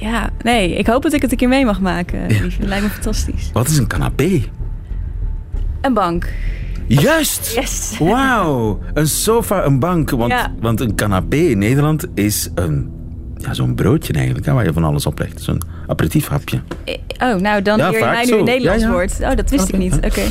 Ja, 0.00 0.30
nee, 0.42 0.74
ik 0.74 0.86
hoop 0.86 1.02
dat 1.02 1.12
ik 1.12 1.22
het 1.22 1.30
een 1.30 1.36
keer 1.36 1.48
mee 1.48 1.64
mag 1.64 1.80
maken. 1.80 2.28
Ja. 2.28 2.40
Lijkt 2.58 2.84
me 2.84 2.90
fantastisch. 2.90 3.50
Wat 3.52 3.68
is 3.68 3.78
een 3.78 3.86
canapé? 3.86 4.42
Een 5.80 5.94
bank. 5.94 6.28
Juist! 6.86 7.52
Yes. 7.54 7.96
Wauw! 7.98 8.78
Een 8.94 9.06
sofa, 9.06 9.64
een 9.64 9.78
bank. 9.78 10.10
Want, 10.10 10.32
ja. 10.32 10.52
want 10.60 10.80
een 10.80 10.94
canapé 10.94 11.36
in 11.36 11.58
Nederland 11.58 12.06
is 12.14 12.50
een, 12.54 12.90
ja, 13.36 13.54
zo'n 13.54 13.74
broodje 13.74 14.12
eigenlijk, 14.12 14.46
hè, 14.46 14.52
waar 14.52 14.64
je 14.64 14.72
van 14.72 14.84
alles 14.84 15.06
op 15.06 15.18
legt. 15.18 15.42
Zo'n 15.42 15.60
aperitiefhapje. 15.86 16.60
Oh, 17.22 17.34
nou 17.34 17.62
dan 17.62 17.78
ja, 17.78 17.90
leer 17.90 17.98
je 17.98 18.04
mij 18.04 18.24
nu 18.24 18.32
een 18.32 18.44
Nederlands 18.44 18.82
ja, 18.82 18.90
woord. 18.90 19.18
Oh, 19.20 19.34
dat 19.34 19.50
wist 19.50 19.68
okay. 19.68 19.80
ik 19.80 19.90
niet. 19.90 19.96
Oké. 19.96 20.06
Okay. 20.06 20.28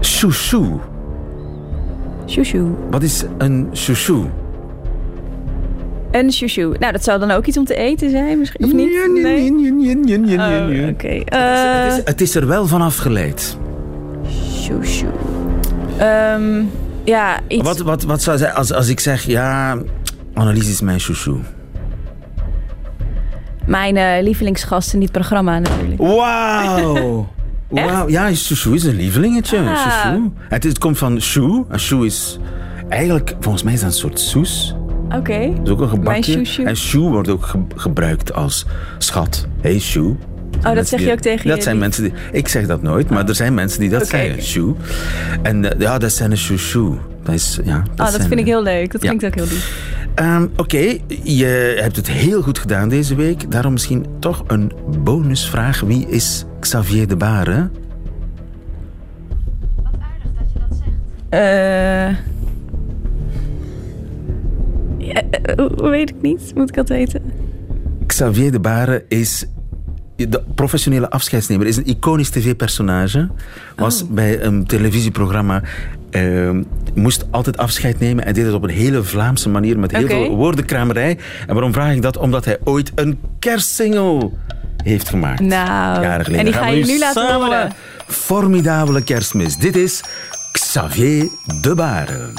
Chouchou. 0.00 0.80
Chouchou. 2.26 2.74
Wat 2.90 3.02
is 3.02 3.24
een 3.38 3.68
chouchou? 3.72 4.30
Een 6.14 6.32
chouchou. 6.32 6.76
Nou, 6.78 6.92
dat 6.92 7.04
zou 7.04 7.20
dan 7.20 7.30
ook 7.30 7.46
iets 7.46 7.58
om 7.58 7.64
te 7.64 7.74
eten 7.74 8.10
zijn, 8.10 8.38
misschien? 8.38 8.64
Of 8.64 8.72
niet? 8.72 8.86
Nee, 8.86 9.22
nee, 9.22 9.50
nee, 9.50 9.94
nee, 9.94 10.18
nee, 10.18 10.36
nee. 10.36 10.82
Oh, 10.82 10.88
Oké. 10.88 10.92
Okay. 10.92 11.16
Uh, 11.16 11.84
het, 11.84 11.96
het, 11.96 12.08
het, 12.08 12.20
is 12.20 12.34
er 12.34 12.46
wel 12.46 12.66
van 12.66 12.82
afgeleid. 12.82 13.58
Chouchou. 14.52 15.12
Um, 16.00 16.70
ja, 17.04 17.40
iets... 17.48 17.62
Wat, 17.62 17.78
wat, 17.78 18.02
wat 18.02 18.22
zou 18.22 18.38
zijn 18.38 18.54
als, 18.54 18.72
als 18.72 18.88
ik 18.88 19.00
zeg, 19.00 19.22
ja, 19.22 19.78
Annelies 20.34 20.68
is 20.68 20.80
mijn 20.80 21.00
chouchou? 21.00 21.38
Mijn 23.66 23.96
uh, 23.96 24.22
lievelingsgast 24.22 24.92
in 24.92 25.00
dit 25.00 25.12
programma 25.12 25.58
natuurlijk. 25.58 26.00
Wauw! 26.00 27.26
Wow. 27.68 28.10
Ja, 28.10 28.30
chouchou 28.34 28.74
is 28.74 28.84
een 28.84 28.96
lievelingetje. 28.96 29.58
Ah. 29.58 30.14
Het, 30.48 30.64
het 30.64 30.78
komt 30.78 30.98
van 30.98 31.20
chou. 31.20 31.64
En 31.68 31.78
chou 31.78 32.06
is 32.06 32.38
eigenlijk, 32.88 33.34
volgens 33.40 33.62
mij 33.62 33.72
is 33.72 33.80
dat 33.80 33.88
een 33.88 33.96
soort 33.96 34.20
soes. 34.20 34.74
Oké. 35.10 35.54
Is 35.62 35.70
ook 35.70 35.80
een 35.80 35.88
gebakje. 35.88 36.42
En 36.64 36.76
shoe 36.76 37.10
wordt 37.10 37.28
ook 37.28 37.54
gebruikt 37.76 38.32
als 38.32 38.66
schat. 38.98 39.46
Hey 39.60 39.78
shoe. 39.78 40.16
Oh, 40.62 40.74
dat 40.74 40.88
zeg 40.88 41.00
je 41.00 41.12
ook 41.12 41.18
tegen 41.18 41.48
je? 41.48 41.54
Dat 41.54 41.62
zijn 41.62 41.78
mensen 41.78 42.02
die... 42.02 42.12
Ik 42.32 42.48
zeg 42.48 42.66
dat 42.66 42.82
nooit, 42.82 43.10
maar 43.10 43.22
oh. 43.22 43.28
er 43.28 43.34
zijn 43.34 43.54
mensen 43.54 43.80
die 43.80 43.88
dat 43.88 44.08
zeggen. 44.08 44.42
Shoe. 44.42 44.74
En 45.42 45.72
eh, 45.72 45.80
ja, 45.80 45.98
dat 45.98 46.12
zijn 46.12 46.30
de 46.30 46.36
shoe 46.36 46.58
shoe. 46.58 46.96
Dat 47.22 47.34
is, 47.34 47.58
ja, 47.64 47.82
dat, 47.94 48.06
oh, 48.06 48.12
dat 48.12 48.26
vind 48.26 48.40
ik 48.40 48.46
heel 48.46 48.62
leuk. 48.62 48.92
Dat 48.92 49.00
klinkt 49.00 49.24
ook 49.24 49.34
heel 49.34 49.44
lief. 49.44 49.92
Ehm, 50.14 50.46
oké, 50.56 50.98
je 51.22 51.76
hebt 51.80 51.96
het 51.96 52.10
heel 52.10 52.42
goed 52.42 52.58
gedaan 52.58 52.88
deze 52.88 53.14
week. 53.14 53.50
Daarom 53.50 53.72
misschien 53.72 54.06
toch 54.18 54.44
een 54.46 54.72
bonusvraag. 55.02 55.80
Wie 55.80 56.08
is 56.08 56.44
Xavier 56.60 57.08
de 57.08 57.16
Baren? 57.16 57.72
Wat 59.76 59.92
aardig 60.00 60.32
dat 60.38 60.52
je 60.52 60.58
dat 60.68 60.78
zegt. 60.78 60.90
Eh... 61.28 62.33
Ja, 65.06 65.22
eh, 65.42 65.66
weet 65.90 66.10
ik 66.10 66.16
niet. 66.22 66.52
Moet 66.54 66.68
ik 66.68 66.74
dat 66.74 66.88
weten? 66.88 67.22
Xavier 68.06 68.52
de 68.52 68.60
Baren 68.60 69.02
is 69.08 69.46
de 70.16 70.42
professionele 70.54 71.10
afscheidsnemer. 71.10 71.66
Is 71.66 71.76
een 71.76 71.86
iconisch 71.88 72.30
tv-personage. 72.30 73.28
Was 73.76 74.02
Oh. 74.02 74.10
bij 74.10 74.40
een 74.42 74.66
televisieprogramma... 74.66 75.62
eh, 76.10 76.50
moest 76.94 77.24
altijd 77.30 77.56
afscheid 77.56 77.98
nemen. 77.98 78.24
en 78.24 78.34
deed 78.34 78.44
het 78.44 78.54
op 78.54 78.62
een 78.62 78.70
hele 78.70 79.02
Vlaamse 79.02 79.48
manier 79.48 79.78
met 79.78 79.96
heel 79.96 80.06
veel 80.06 80.36
woordenkramerij. 80.36 81.18
En 81.46 81.52
waarom 81.54 81.72
vraag 81.72 81.92
ik 81.94 82.02
dat? 82.02 82.16
Omdat 82.16 82.44
hij 82.44 82.58
ooit 82.64 82.92
een 82.94 83.18
kerstsingle 83.38 84.30
heeft 84.84 85.08
gemaakt. 85.08 85.40
Nou, 85.40 86.02
Jaren 86.02 86.24
geleden. 86.24 86.46
en 86.46 86.52
die 86.52 86.60
ga 86.60 86.68
je 86.68 86.84
nu 86.84 86.98
laten 86.98 87.22
samen 87.22 87.46
horen. 87.46 87.72
Formidabele 88.06 89.02
kerstmis. 89.02 89.56
Dit 89.56 89.76
is 89.76 90.02
Xavier 90.52 91.28
de 91.60 91.74
Baren. 91.74 92.32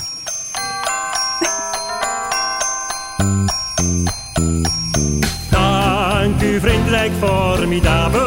Dank 5.50 6.42
u 6.42 6.60
vriendelijk 6.60 7.12
formidabel. 7.20 8.24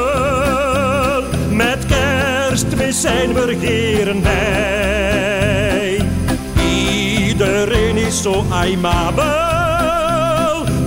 Met 1.50 1.86
kerstmis 1.86 3.00
zijn 3.00 3.32
we 3.32 3.44
regeren 3.44 4.22
wij. 4.22 6.00
Iedereen 7.28 7.96
is 7.96 8.22
zo 8.22 8.44
aimabel. 8.50 9.24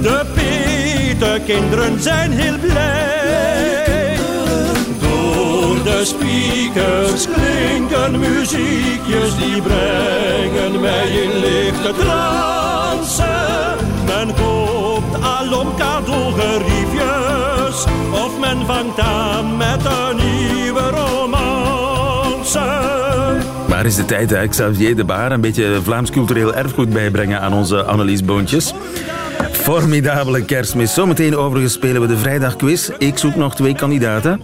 De 0.01 0.25
Peterkinderen 0.33 2.01
zijn 2.01 2.31
heel 2.31 2.57
blij. 2.59 4.17
Door 4.99 5.83
de 5.83 6.05
speakers 6.05 7.27
klinken 7.33 8.19
muziekjes 8.19 9.35
die 9.37 9.61
brengen 9.61 10.79
mij 10.81 11.09
in 11.09 11.39
lichte 11.39 11.93
trance. 11.99 13.41
Men 14.05 14.33
koopt 14.35 15.21
alom 15.21 15.67
cadeaugeriefjes 15.77 17.85
of 18.11 18.39
men 18.39 18.65
vangt 18.65 18.99
aan 18.99 19.57
met 19.57 19.85
een 19.85 20.15
nieuwe 20.15 20.89
romance. 20.89 22.59
Waar 23.67 23.85
is 23.85 23.95
de 23.95 24.05
tijd, 24.05 24.29
hè? 24.29 24.47
Xavier 24.47 24.95
de 24.95 25.03
Baar? 25.03 25.31
Een 25.31 25.41
beetje 25.41 25.79
Vlaams 25.83 26.09
cultureel 26.09 26.53
erfgoed 26.53 26.89
bijbrengen 26.89 27.41
aan 27.41 27.53
onze 27.53 27.83
Annelies 27.83 28.25
Boontjes. 28.25 28.73
Formidabele 29.51 30.45
kerstmis. 30.45 30.93
Zometeen 30.93 31.35
overigens 31.35 31.73
spelen 31.73 32.01
we 32.01 32.07
de 32.07 32.17
vrijdagquiz. 32.17 32.89
Ik 32.97 33.17
zoek 33.17 33.35
nog 33.35 33.55
twee 33.55 33.75
kandidaten. 33.75 34.41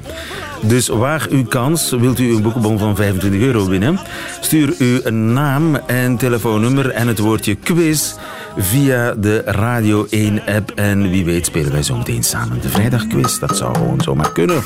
Dus 0.61 0.87
waag 0.87 1.29
uw 1.29 1.45
kans. 1.45 1.91
Wilt 1.91 2.19
u 2.19 2.35
een 2.35 2.41
boekenbon 2.41 2.77
van 2.77 2.95
25 2.95 3.41
euro 3.41 3.67
winnen? 3.67 3.99
Stuur 4.39 4.73
uw 4.77 5.11
naam 5.11 5.75
en 5.75 6.17
telefoonnummer 6.17 6.89
en 6.89 7.07
het 7.07 7.19
woordje 7.19 7.55
quiz 7.55 8.13
via 8.57 9.13
de 9.13 9.41
Radio 9.45 10.05
1-app. 10.05 10.71
En 10.75 11.09
wie 11.09 11.25
weet 11.25 11.45
spelen 11.45 11.71
wij 11.71 11.83
zometeen 11.83 12.23
samen 12.23 12.61
de 12.61 12.69
vrijdagquiz. 12.69 13.39
Dat 13.39 13.57
zou 13.57 13.75
gewoon 13.75 14.01
zomaar 14.01 14.31
kunnen. 14.31 14.61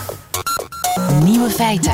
Nieuwe 1.23 1.49
feiten. 1.49 1.93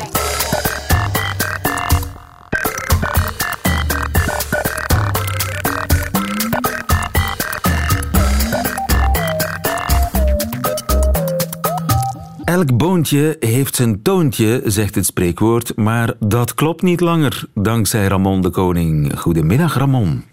Elk 12.44 12.78
boontje 12.78 13.36
heeft 13.40 13.76
zijn 13.76 14.02
toontje, 14.02 14.62
zegt 14.66 14.96
het 14.96 15.06
spreekwoord, 15.06 15.76
maar 15.76 16.14
dat 16.20 16.54
klopt 16.54 16.82
niet 16.82 17.00
langer, 17.00 17.44
dankzij 17.54 18.08
Ramon 18.08 18.42
de 18.42 18.50
Koning. 18.50 19.20
Goedemiddag, 19.20 19.78
Ramon. 19.78 20.24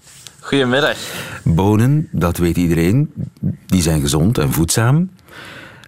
Goedemiddag. 0.45 0.97
Bonen, 1.45 2.09
dat 2.11 2.37
weet 2.37 2.57
iedereen, 2.57 3.13
die 3.67 3.83
zijn 3.83 4.01
gezond 4.01 4.39
en 4.39 4.53
voedzaam. 4.53 5.11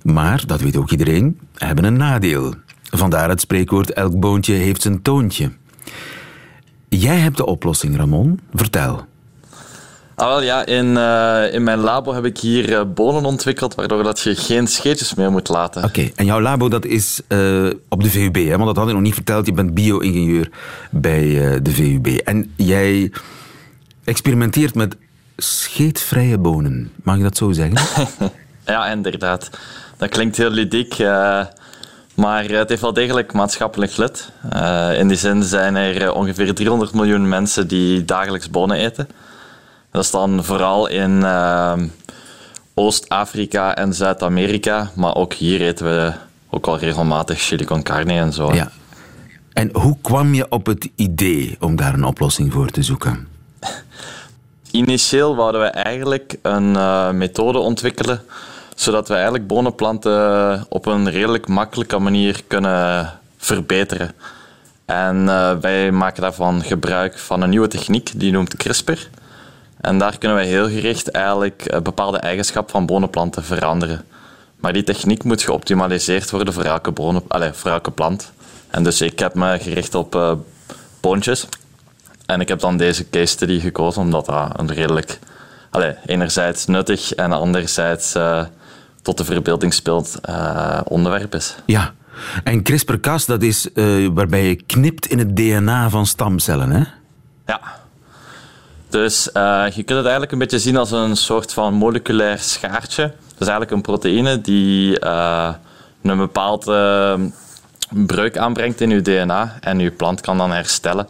Maar, 0.03 0.43
dat 0.47 0.61
weet 0.61 0.77
ook 0.77 0.91
iedereen, 0.91 1.41
hebben 1.55 1.85
een 1.85 1.97
nadeel. 1.97 2.55
Vandaar 2.83 3.29
het 3.29 3.41
spreekwoord 3.41 3.93
elk 3.93 4.21
boontje 4.21 4.55
heeft 4.55 4.83
zijn 4.83 5.03
toontje. 5.03 5.53
Jij 6.89 7.17
hebt 7.17 7.37
de 7.37 7.47
oplossing, 7.47 7.97
Ramon. 7.97 8.41
Vertel. 8.55 9.05
Ah, 10.15 10.29
wel, 10.29 10.43
ja, 10.43 10.67
in, 10.67 10.97
eh, 10.97 11.55
in 11.55 11.63
mijn 11.63 11.79
labo 11.79 12.15
heb 12.15 12.25
ik 12.25 12.39
hier 12.39 12.79
eh, 12.79 12.85
bonen 12.95 13.25
ontwikkeld, 13.25 13.75
waardoor 13.75 14.03
dat 14.03 14.21
je 14.21 14.35
geen 14.35 14.67
scheetjes 14.67 15.15
meer 15.15 15.31
moet 15.31 15.49
laten. 15.49 15.85
Oké, 15.85 16.11
en 16.15 16.25
jouw 16.25 16.41
labo 16.41 16.69
dat 16.69 16.85
is 16.85 17.21
eh, 17.29 17.67
op 17.89 18.03
de 18.03 18.11
VUB, 18.11 18.35
hè? 18.35 18.57
want 18.57 18.67
dat 18.67 18.77
had 18.77 18.87
ik 18.87 18.93
nog 18.93 19.03
niet 19.03 19.15
verteld. 19.15 19.47
Je 19.47 19.53
bent 19.53 19.75
bio-ingenieur 19.75 20.51
bij 20.91 21.23
de 21.63 21.71
VUB. 21.71 22.07
En 22.07 22.53
jij 22.57 23.11
experimenteert 24.07 24.75
met 24.75 24.97
scheetvrije 25.37 26.39
bonen. 26.39 26.93
Mag 27.03 27.17
ik 27.17 27.23
dat 27.23 27.37
zo 27.37 27.53
zeggen? 27.53 28.07
Ja, 28.67 28.87
inderdaad. 28.87 29.51
Dat 29.97 30.09
klinkt 30.09 30.37
heel 30.37 30.51
ludiek, 30.51 30.99
eh, 30.99 31.45
maar 32.15 32.45
het 32.45 32.69
heeft 32.69 32.81
wel 32.81 32.93
degelijk 32.93 33.33
maatschappelijk 33.33 33.97
nut. 33.97 34.33
Eh, 34.51 34.99
in 34.99 35.09
die 35.09 35.17
zin 35.17 35.43
zijn 35.43 35.77
er 35.77 36.03
eh, 36.03 36.15
ongeveer 36.15 36.55
300 36.55 36.93
miljoen 36.93 37.29
mensen 37.29 37.69
die 37.69 38.05
dagelijks 38.05 38.51
bonen 38.51 38.77
eten. 38.77 39.09
Dat 39.91 40.05
is 40.05 40.11
dan 40.11 40.45
vooral 40.45 40.87
in 40.87 41.25
Oost-Afrika 42.75 43.77
en 43.77 43.95
Zuid-Amerika, 43.95 44.91
maar 44.95 45.15
ook 45.15 45.33
hier 45.33 45.61
eten 45.61 45.87
we 45.87 46.13
ook 46.51 46.67
al 46.67 46.79
regelmatig 46.79 47.41
chili 47.41 47.65
con 47.65 47.83
carne 47.83 48.13
en 48.13 48.33
zo. 48.33 48.55
ja. 48.55 48.71
En 49.53 49.71
hoe 49.73 49.97
kwam 50.03 50.35
je 50.35 50.49
op 50.49 50.67
het 50.67 50.89
idee 50.95 51.57
om 51.61 51.77
daar 51.77 51.95
een 51.95 52.05
oplossing 52.05 52.53
voor 52.53 52.71
te 52.71 52.83
zoeken? 52.83 53.29
Initieel 54.71 55.37
wouden 55.37 55.61
we 55.61 55.67
eigenlijk 55.67 56.37
een 56.43 56.77
eh, 56.77 57.11
methode 57.11 57.59
ontwikkelen, 57.59 58.23
zodat 58.75 59.09
we 59.09 59.15
eigenlijk 59.15 59.47
bonenplanten 59.47 60.67
op 60.69 60.87
een 60.87 61.11
redelijk 61.11 61.49
makkelijke 61.49 61.99
manier 61.99 62.43
kunnen 62.47 63.13
verbeteren. 63.37 64.13
En 64.85 65.29
eh, 65.29 65.53
wij 65.61 65.93
maken 65.93 66.23
daarvan 66.23 66.63
gebruik 66.63 67.19
van 67.19 67.43
een 67.43 67.51
nieuwe 67.51 67.69
techniek, 67.69 68.13
die 68.17 68.33
noemt 68.33 68.57
CRISPR. 68.57 69.09
En 69.81 69.99
daar 69.99 70.19
kunnen 70.19 70.37
wij 70.37 70.47
heel 70.47 70.69
gericht 70.69 71.11
eigenlijk 71.11 71.65
eh, 71.65 71.81
bepaalde 71.81 72.19
eigenschappen 72.19 72.73
van 72.73 72.87
bonenplanten 72.87 73.45
veranderen. 73.45 74.05
Maar 74.57 74.73
die 74.73 74.85
techniek 74.85 75.25
moet 75.25 75.43
geoptimaliseerd 75.43 76.31
worden 76.31 76.55
voor 76.55 76.65
elke, 76.65 76.91
bonen, 76.91 77.23
allez, 77.29 77.57
voor 77.57 77.71
elke 77.71 77.91
plant. 77.91 78.33
En 78.71 78.85
dus 78.85 79.01
ik 79.01 79.19
heb 79.19 79.35
me 79.35 79.59
gericht 79.61 79.95
op 79.95 80.15
eh 80.15 80.33
boontjes. 81.01 81.49
En 82.27 82.41
ik 82.41 82.49
heb 82.49 82.61
dan 82.61 82.77
deze 82.77 83.11
case 83.11 83.27
study 83.27 83.61
gekozen, 83.61 84.03
omdat 84.03 84.27
dat 84.27 84.59
een 84.59 84.73
redelijk, 84.73 85.19
allez, 85.71 85.97
enerzijds 86.07 86.67
nuttig 86.67 87.15
en 87.15 87.33
anderzijds 87.33 88.15
eh, 88.15 88.45
tot 89.03 89.19
de 89.19 89.25
verbeelding 89.25 89.75
speelt 89.75 90.19
eh, 90.23 90.81
onderwerp 90.85 91.35
is. 91.35 91.55
Ja. 91.67 91.93
En 92.45 92.63
CRISPR-Cas, 92.63 93.27
dat 93.27 93.43
is 93.43 93.73
eh, 93.73 93.85
waarbij 94.13 94.45
je 94.45 94.55
knipt 94.55 95.07
in 95.07 95.19
het 95.19 95.37
DNA 95.37 95.91
van 95.91 96.07
stamcellen, 96.07 96.71
hè? 96.71 96.83
Ja. 97.47 97.61
Dus 98.89 99.25
je 99.35 99.73
kunt 99.75 99.89
het 99.89 100.03
eigenlijk 100.03 100.33
een 100.33 100.39
beetje 100.39 100.59
zien 100.59 100.77
als 100.77 100.91
een 100.91 101.17
soort 101.17 101.53
van 101.53 101.75
moleculair 101.75 102.39
schaartje. 102.39 103.03
Dat 103.03 103.41
is 103.41 103.47
eigenlijk 103.47 103.71
een 103.71 103.81
proteïne 103.81 104.41
die 104.41 105.07
een 106.03 106.17
bepaalde 106.17 107.19
breuk 107.89 108.39
aanbrengt 108.39 108.81
in 108.81 108.91
je 108.91 109.03
DNA 109.03 109.59
en 109.61 109.79
je 109.79 109.91
plant 109.91 110.21
kan 110.21 110.39
dan 110.39 110.53
herstellen. 110.53 111.09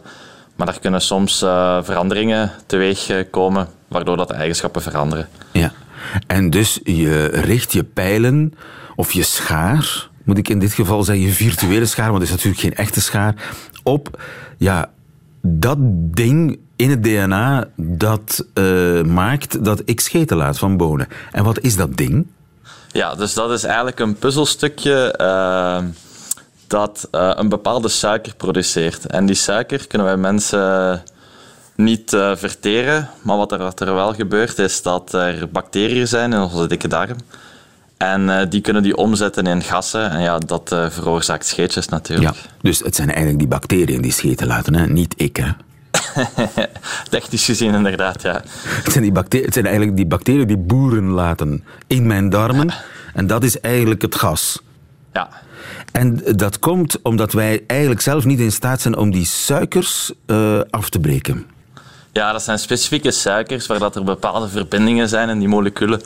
Maar 0.57 0.67
daar 0.67 0.79
kunnen 0.79 1.01
soms 1.01 1.41
eh, 1.41 1.77
veranderingen 1.83 2.51
teweeg 2.65 3.09
eh, 3.09 3.23
komen, 3.31 3.67
waardoor 3.87 4.17
dat 4.17 4.27
de 4.27 4.33
eigenschappen 4.33 4.81
veranderen. 4.81 5.27
Ja. 5.51 5.71
En 6.27 6.49
dus 6.49 6.79
je 6.83 7.25
richt 7.25 7.73
je 7.73 7.83
pijlen 7.83 8.53
of 8.95 9.11
je 9.11 9.23
schaar, 9.23 10.09
moet 10.23 10.37
ik 10.37 10.49
in 10.49 10.59
dit 10.59 10.73
geval 10.73 11.03
zeggen, 11.03 11.25
je 11.25 11.31
virtuele 11.31 11.85
schaar, 11.85 12.09
want 12.11 12.21
het 12.21 12.29
is 12.29 12.35
natuurlijk 12.35 12.61
geen 12.61 12.75
echte 12.75 13.01
schaar, 13.01 13.35
op 13.83 14.21
ja, 14.57 14.89
dat 15.41 15.77
ding 16.13 16.59
in 16.75 16.89
het 16.89 17.03
DNA 17.03 17.67
dat 17.75 18.45
eh, 18.53 19.01
maakt 19.01 19.63
dat 19.63 19.81
ik 19.85 19.99
scheten 19.99 20.37
laat 20.37 20.57
van 20.57 20.77
bonen. 20.77 21.07
En 21.31 21.43
wat 21.43 21.59
is 21.59 21.75
dat 21.75 21.97
ding? 21.97 22.27
Ja, 22.91 23.15
dus 23.15 23.33
dat 23.33 23.51
is 23.51 23.63
eigenlijk 23.63 23.99
een 23.99 24.15
puzzelstukje 24.15 25.15
dat 26.67 27.07
eh, 27.11 27.31
een 27.35 27.49
bepaalde 27.49 27.87
suiker 27.87 28.35
produceert. 28.35 29.05
En 29.05 29.25
die 29.25 29.35
suiker 29.35 29.87
kunnen 29.87 30.07
wij 30.07 30.17
mensen 30.17 31.03
niet 31.75 32.13
eh, 32.13 32.35
verteren, 32.35 33.09
maar 33.21 33.37
wat 33.37 33.51
er, 33.51 33.57
wat 33.57 33.79
er 33.79 33.93
wel 33.93 34.13
gebeurt 34.13 34.59
is 34.59 34.81
dat 34.81 35.13
er 35.13 35.49
bacteriën 35.49 36.07
zijn 36.07 36.33
in 36.33 36.39
onze 36.39 36.67
dikke 36.67 36.87
darm. 36.87 37.17
En 37.97 38.39
eh, 38.39 38.49
die 38.49 38.61
kunnen 38.61 38.83
die 38.83 38.97
omzetten 38.97 39.47
in 39.47 39.63
gassen. 39.63 40.11
En 40.11 40.21
ja, 40.21 40.37
dat 40.37 40.75
veroorzaakt 40.89 41.45
scheetjes 41.45 41.87
natuurlijk. 41.87 42.35
Ja, 42.35 42.41
dus 42.61 42.79
het 42.79 42.95
zijn 42.95 43.07
eigenlijk 43.07 43.39
die 43.39 43.47
bacteriën 43.47 44.01
die 44.01 44.11
scheten 44.11 44.47
laten, 44.47 44.75
hè? 44.75 44.87
niet 44.87 45.13
ik. 45.17 45.35
Hè? 45.35 45.49
Technisch 47.09 47.45
gezien 47.45 47.73
inderdaad, 47.73 48.21
ja. 48.21 48.41
Het, 48.63 48.91
zijn 48.91 49.03
die 49.03 49.13
bacteriën, 49.13 49.45
het 49.45 49.53
zijn 49.53 49.65
eigenlijk 49.65 49.97
die 49.97 50.05
bacteriën 50.05 50.47
die 50.47 50.57
boeren 50.57 51.09
laten 51.09 51.63
in 51.87 52.07
mijn 52.07 52.29
darmen. 52.29 52.73
En 53.13 53.27
dat 53.27 53.43
is 53.43 53.59
eigenlijk 53.59 54.01
het 54.01 54.15
gas. 54.15 54.61
Ja. 55.13 55.29
En 55.91 56.21
dat 56.35 56.59
komt 56.59 57.01
omdat 57.01 57.33
wij 57.33 57.63
eigenlijk 57.67 58.01
zelf 58.01 58.25
niet 58.25 58.39
in 58.39 58.51
staat 58.51 58.81
zijn 58.81 58.97
om 58.97 59.11
die 59.11 59.25
suikers 59.25 60.11
uh, 60.25 60.59
af 60.69 60.89
te 60.89 60.99
breken. 60.99 61.45
Ja, 62.11 62.31
dat 62.31 62.43
zijn 62.43 62.59
specifieke 62.59 63.11
suikers 63.11 63.67
waar 63.67 63.79
dat 63.79 63.95
er 63.95 64.03
bepaalde 64.03 64.47
verbindingen 64.47 65.09
zijn 65.09 65.29
in 65.29 65.39
die 65.39 65.47
moleculen 65.47 66.01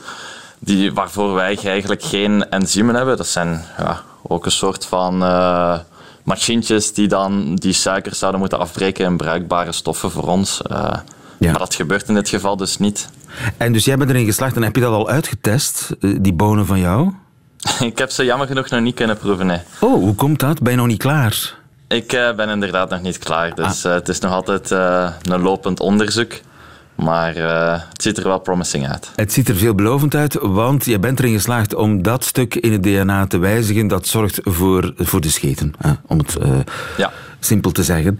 die, 0.58 0.92
waarvoor 0.92 1.34
wij 1.34 1.58
eigenlijk 1.64 2.02
geen 2.02 2.50
enzymen 2.50 2.94
hebben. 2.94 3.16
Dat 3.16 3.26
zijn 3.26 3.64
ja, 3.78 4.02
ook 4.22 4.44
een 4.44 4.50
soort 4.52 4.86
van 4.86 5.22
uh, 5.22 5.78
machientjes 6.22 6.92
die 6.92 7.08
dan 7.08 7.54
die 7.54 7.72
suikers 7.72 8.18
zouden 8.18 8.40
moeten 8.40 8.58
afbreken 8.58 9.04
in 9.04 9.16
bruikbare 9.16 9.72
stoffen 9.72 10.10
voor 10.10 10.28
ons. 10.28 10.60
Uh, 10.70 10.76
ja. 11.38 11.50
Maar 11.50 11.58
dat 11.58 11.74
gebeurt 11.74 12.08
in 12.08 12.14
dit 12.14 12.28
geval 12.28 12.56
dus 12.56 12.78
niet. 12.78 13.08
En 13.56 13.72
dus 13.72 13.84
jij 13.84 13.96
bent 13.96 14.10
erin 14.10 14.24
geslaagd 14.24 14.56
en 14.56 14.62
heb 14.62 14.74
je 14.74 14.82
dat 14.82 14.92
al 14.92 15.08
uitgetest, 15.08 15.88
die 16.00 16.32
bonen 16.32 16.66
van 16.66 16.80
jou? 16.80 17.12
ik 17.90 17.98
heb 17.98 18.10
ze 18.10 18.24
jammer 18.24 18.46
genoeg 18.46 18.68
nog 18.68 18.80
niet 18.80 18.94
kunnen 18.94 19.16
proeven, 19.16 19.46
nee. 19.46 19.60
Oh, 19.80 19.94
hoe 19.94 20.14
komt 20.14 20.40
dat? 20.40 20.62
Ben 20.62 20.72
je 20.72 20.78
nog 20.78 20.86
niet 20.86 20.98
klaar? 20.98 21.54
Ik 21.88 22.12
uh, 22.12 22.34
ben 22.34 22.48
inderdaad 22.48 22.90
nog 22.90 23.02
niet 23.02 23.18
klaar. 23.18 23.54
Dus 23.54 23.84
uh, 23.84 23.92
het 23.92 24.08
is 24.08 24.18
nog 24.18 24.32
altijd 24.32 24.70
uh, 24.70 25.10
een 25.22 25.40
lopend 25.40 25.80
onderzoek. 25.80 26.32
Maar 26.94 27.34
het 27.34 28.02
ziet 28.02 28.18
er 28.18 28.24
wel 28.24 28.38
promising 28.38 28.88
uit. 28.88 29.10
Het 29.16 29.32
ziet 29.32 29.48
er 29.48 29.56
veelbelovend 29.56 30.14
uit, 30.14 30.38
want 30.40 30.84
je 30.84 30.98
bent 30.98 31.18
erin 31.18 31.32
geslaagd 31.32 31.74
om 31.74 32.02
dat 32.02 32.24
stuk 32.24 32.54
in 32.54 32.72
het 32.72 32.82
DNA 32.82 33.26
te 33.26 33.38
wijzigen. 33.38 33.88
Dat 33.88 34.06
zorgt 34.06 34.40
voor, 34.42 34.92
voor 34.96 35.20
de 35.20 35.28
scheten, 35.28 35.72
om 36.06 36.18
het 36.18 36.36
ja. 36.96 37.12
simpel 37.40 37.70
te 37.70 37.82
zeggen. 37.82 38.18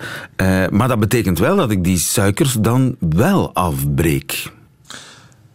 maar 0.71 0.89
dat 0.89 1.01
betekent 1.01 1.39
wel 1.39 1.57
dat 1.57 1.71
ik 1.71 1.85
die 1.85 1.99
suikers 1.99 2.53
dan 2.53 2.97
wel 2.99 3.55
afbreek. 3.55 4.53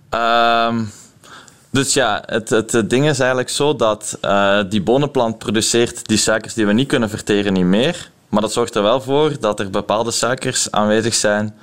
Ehm 0.09 0.79
dus 1.77 1.93
ja, 1.93 2.23
het, 2.25 2.49
het, 2.49 2.89
ding 2.89 3.07
is 3.07 3.19
eigenlijk 3.19 3.49
zo 3.49 3.75
dat 3.75 4.17
uh, 4.21 4.59
die 4.69 4.81
bonenplant 4.81 5.37
produceert 5.37 6.07
die 6.07 6.17
suikers 6.17 6.53
die 6.53 6.65
we 6.65 6.73
niet 6.73 6.87
kunnen 6.87 7.09
verteren 7.09 7.53
niet 7.53 7.65
meer. 7.65 8.09
Maar 8.29 8.41
dat 8.41 8.53
zorgt 8.53 8.75
er 8.75 8.81
wel 8.81 9.01
voor 9.01 9.39
dat 9.39 9.59
er 9.59 9.69
bepaalde 9.69 10.11
suikers 10.11 10.71
aanwezig 10.71 11.13
zijn 11.13 11.55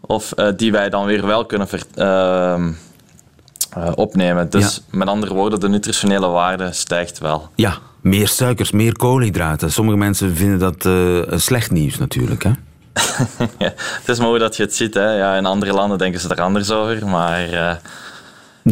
of 0.00 0.32
uh, 0.36 0.48
die 0.56 0.72
wij 0.72 0.90
dan 0.90 1.06
weer 1.06 1.26
wel 1.26 1.46
kunnen 1.46 1.68
ver, 1.68 1.82
uh, 1.96 2.64
opnemen. 3.94 4.50
Dus 4.50 4.74
ja. 4.74 4.98
met 4.98 5.08
andere 5.08 5.34
woorden, 5.34 5.60
de 5.60 5.68
nutritionele 5.68 6.26
waarde 6.26 6.72
stijgt 6.72 7.18
wel. 7.18 7.48
Ja, 7.54 7.78
meer 8.00 8.28
suikers, 8.28 8.70
meer 8.70 8.96
koolhydraten. 8.96 9.72
Sommige 9.72 9.96
mensen 9.96 10.36
vinden 10.36 10.58
dat 10.58 10.88
slecht 11.40 11.70
nieuws 11.70 11.98
natuurlijk. 11.98 12.42
Hè? 12.42 12.50
ja, 13.64 13.72
het 13.76 14.08
is 14.08 14.18
maar 14.18 14.28
hoe 14.28 14.38
dat 14.38 14.56
je 14.56 14.62
het 14.62 14.74
ziet. 14.74 14.94
Hè. 14.94 15.16
Ja, 15.16 15.36
in 15.36 15.46
andere 15.46 15.72
landen 15.72 15.98
denken 15.98 16.20
ze 16.20 16.28
er 16.28 16.40
anders 16.40 16.70
over. 16.70 17.06
Maar 17.06 17.80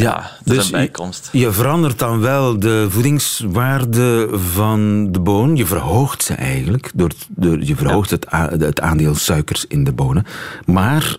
ja, 0.00 0.30
dat 0.44 0.54
dus 0.54 0.70
bijkomst. 0.70 1.28
Je, 1.32 1.38
je, 1.38 1.52
verandert 1.52 1.98
dan 1.98 2.20
wel 2.20 2.58
de 2.58 2.86
voedingswaarde 2.88 4.28
van 4.32 5.12
de 5.12 5.20
boon. 5.20 5.56
Je 5.56 5.66
verhoogt 5.66 6.22
ze 6.22 6.34
eigenlijk. 6.34 6.90
Door, 6.94 7.10
door, 7.28 7.62
je 7.62 7.76
verhoogt 7.76 8.10
het, 8.10 8.26
het 8.58 8.80
aandeel 8.80 9.14
suikers 9.14 9.66
in 9.66 9.84
de 9.84 9.92
bonen. 9.92 10.26
Maar 10.64 11.16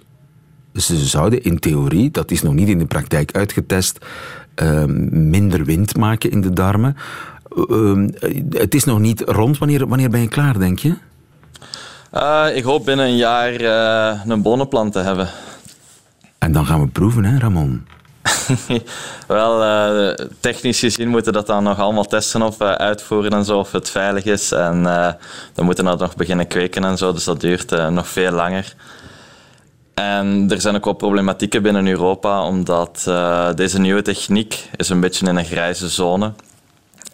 ze 0.76 0.98
zouden 0.98 1.44
in 1.44 1.60
theorie, 1.60 2.12
dat 2.12 2.32
is 2.32 2.42
nog 2.42 2.54
niet 2.54 2.68
in 2.68 2.80
de 2.80 2.86
praktijk 2.86 3.36
uitgetest, 3.36 4.06
uh, 4.56 4.84
minder 5.10 5.66
wind 5.66 5.98
maken 5.98 6.32
in 6.32 6.42
de 6.42 6.54
darmen. 6.54 6.98
Uh, 7.56 8.08
het 8.50 8.76
is 8.76 8.84
nog 8.84 9.00
niet 9.00 9.22
rond. 9.22 9.58
Wanneer, 9.58 9.88
wanneer 9.88 10.10
ben 10.10 10.22
je 10.22 10.28
klaar, 10.28 10.60
denk 10.60 10.80
je? 10.80 10.96
Uh, 12.14 12.46
ik 12.54 12.64
hoop 12.64 12.86
binnen 12.86 13.06
een 13.06 13.18
jaar 13.18 13.62
uh, 13.62 14.22
een 14.26 14.42
bonenplant 14.42 14.92
te 14.92 15.00
hebben. 15.00 15.30
En 16.38 16.52
dan 16.52 16.66
gaan 16.66 16.82
we 16.82 16.88
proeven, 16.88 17.26
hè, 17.26 17.38
Ramon? 17.38 17.86
Wel, 19.28 19.64
uh, 19.64 20.14
technisch 20.40 20.80
gezien 20.80 21.08
moeten 21.08 21.32
we 21.32 21.38
dat 21.38 21.48
dan 21.48 21.64
nog 21.64 21.80
allemaal 21.80 22.06
testen 22.06 22.42
of 22.42 22.62
uh, 22.62 22.72
uitvoeren 22.72 23.32
en 23.32 23.46
zo, 23.46 23.60
of 23.60 23.72
het 23.72 23.90
veilig 23.90 24.24
is. 24.24 24.52
En 24.52 24.80
uh, 24.80 25.08
dan 25.54 25.66
moeten 25.66 25.84
we 25.84 25.90
dat 25.90 26.00
nog 26.00 26.16
beginnen 26.16 26.48
kweken 26.48 26.84
en 26.84 26.98
zo, 26.98 27.14
dus 27.14 27.24
dat 27.24 27.42
duurt 27.42 27.90
nog 27.90 28.08
veel 28.08 28.32
langer. 28.32 28.76
En 29.94 30.46
er 30.50 30.62
zijn 30.62 30.76
ook 30.76 30.86
wel 30.86 30.94
problematieken 30.94 31.62
binnen 31.62 31.88
Europa, 31.88 32.44
omdat 32.44 33.12
deze 33.56 33.80
nieuwe 33.80 34.02
techniek 34.02 34.70
is 34.76 34.90
een 34.90 35.00
beetje 35.00 35.28
in 35.28 35.36
een 35.36 35.46
grijze 35.46 35.90
zone. 35.90 36.34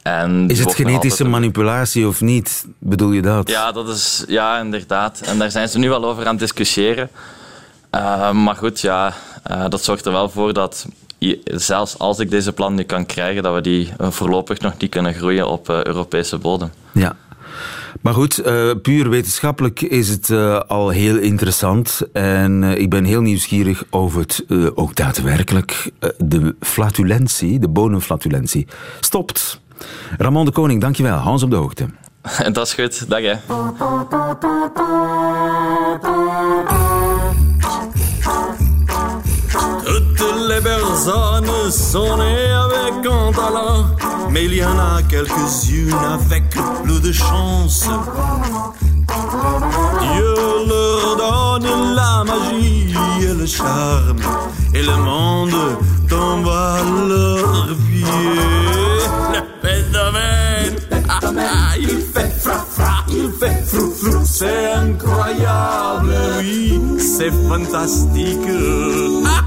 En 0.04 0.48
is 0.48 0.60
het 0.60 0.76
genetische 0.76 1.24
manipulatie 1.24 2.08
of 2.08 2.22
niet? 2.22 2.66
Bedoel 2.78 3.12
je 3.12 3.22
dat? 3.22 3.50
Ja, 3.50 3.72
dat 3.72 3.90
is, 3.90 4.24
ja, 4.28 4.60
inderdaad. 4.60 5.22
En 5.26 5.38
daar 5.38 5.52
zijn 5.52 5.70
ze 5.70 5.80
nu 5.80 5.90
wel 5.90 6.06
over 6.06 6.24
aan 6.26 6.32
het 6.32 6.40
discussiëren. 6.40 7.10
maar 8.32 8.56
goed, 8.56 8.82
ja, 8.82 9.14
dat 9.70 9.84
zorgt 9.84 10.06
er 10.06 10.12
wel 10.12 10.30
voor 10.30 10.54
dat 10.54 10.86
zelfs 11.44 11.98
als 11.98 12.20
ik 12.20 12.30
deze 12.30 12.54
plan 12.54 12.76
nu 12.76 12.84
kan 12.84 13.06
krijgen, 13.06 13.44
dat 13.44 13.54
we 13.54 13.62
die 13.62 13.90
eh, 13.98 14.12
voorlopig 14.12 14.60
nog 14.60 14.78
niet 14.78 14.90
kunnen 14.90 15.14
groeien 15.14 15.48
op 15.48 15.70
uh, 15.70 15.84
Europese 15.84 16.38
bodem. 16.38 16.72
Ja. 16.92 17.16
Maar 18.02 18.14
goed, 18.14 18.46
uh, 18.46 18.72
puur 18.82 19.10
wetenschappelijk 19.10 19.82
is 19.82 20.10
het 20.10 20.30
uh, 20.30 20.60
al 20.60 20.90
heel 20.90 21.18
interessant. 21.18 22.02
En 22.14 22.62
uh, 22.62 22.78
ik 22.78 22.90
ben 22.90 23.04
heel 23.04 23.22
nieuwsgierig 23.22 23.84
over 23.90 24.20
het 24.20 24.46
ook 24.76 24.96
daadwerkelijk 24.96 25.92
de 26.18 26.56
flatulentie, 26.60 27.60
de 27.60 27.68
bonenflatulentie, 27.68 28.68
stopt. 29.00 29.60
Ramon 30.18 30.46
de 30.46 30.52
Koning, 30.52 30.82
dankjewel. 30.82 31.18
Hans 31.18 31.44
op 31.44 31.50
de 31.50 31.56
hoogte. 31.56 31.86
Dat 32.52 32.68
is 32.68 32.74
goed. 32.74 33.10
Dag 33.10 33.22
hè. 33.22 33.38
Les 40.60 40.64
personnes 40.64 41.72
sont 41.72 42.18
nées 42.18 42.52
avec 42.52 43.06
un 43.06 43.32
talent, 43.32 43.86
mais 44.30 44.46
il 44.46 44.56
y 44.56 44.66
en 44.66 44.78
a 44.78 45.02
quelques-unes 45.04 45.94
avec 45.94 46.44
plus 46.84 47.00
de 47.00 47.12
chance. 47.12 47.86
Dieu 50.14 50.34
leur 50.68 51.16
donne 51.18 51.96
la 51.96 52.24
magie 52.26 52.94
et 53.22 53.34
le 53.34 53.46
charme, 53.46 54.20
et 54.74 54.82
le 54.82 54.98
monde 54.98 55.78
tombe 56.10 56.48
à 56.48 56.78
leurs 57.08 57.68
pieds. 57.88 58.06
Le 59.36 59.42
phénomène, 59.66 60.76
il 61.80 62.02
fait 62.14 62.34
fra 62.40 62.66
fra, 62.70 63.06
il 63.08 63.32
fait 63.40 63.64
frou 63.66 63.92
frou, 63.92 64.22
c'est 64.26 64.74
incroyable, 64.74 66.14
oui, 66.40 66.82
c'est 66.98 67.32
fantastique. 67.48 68.50
magnifique. 69.22 69.39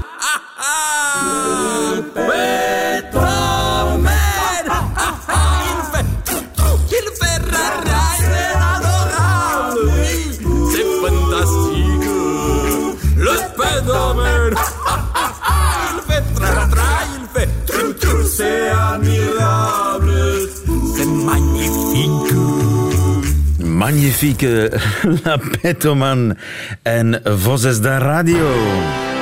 Magnifieke 23.83 24.69
La 25.25 25.37
Petoman 25.37 26.35
en 26.83 27.21
Vozes 27.23 27.81
da 27.81 27.97
Radio. 27.97 29.12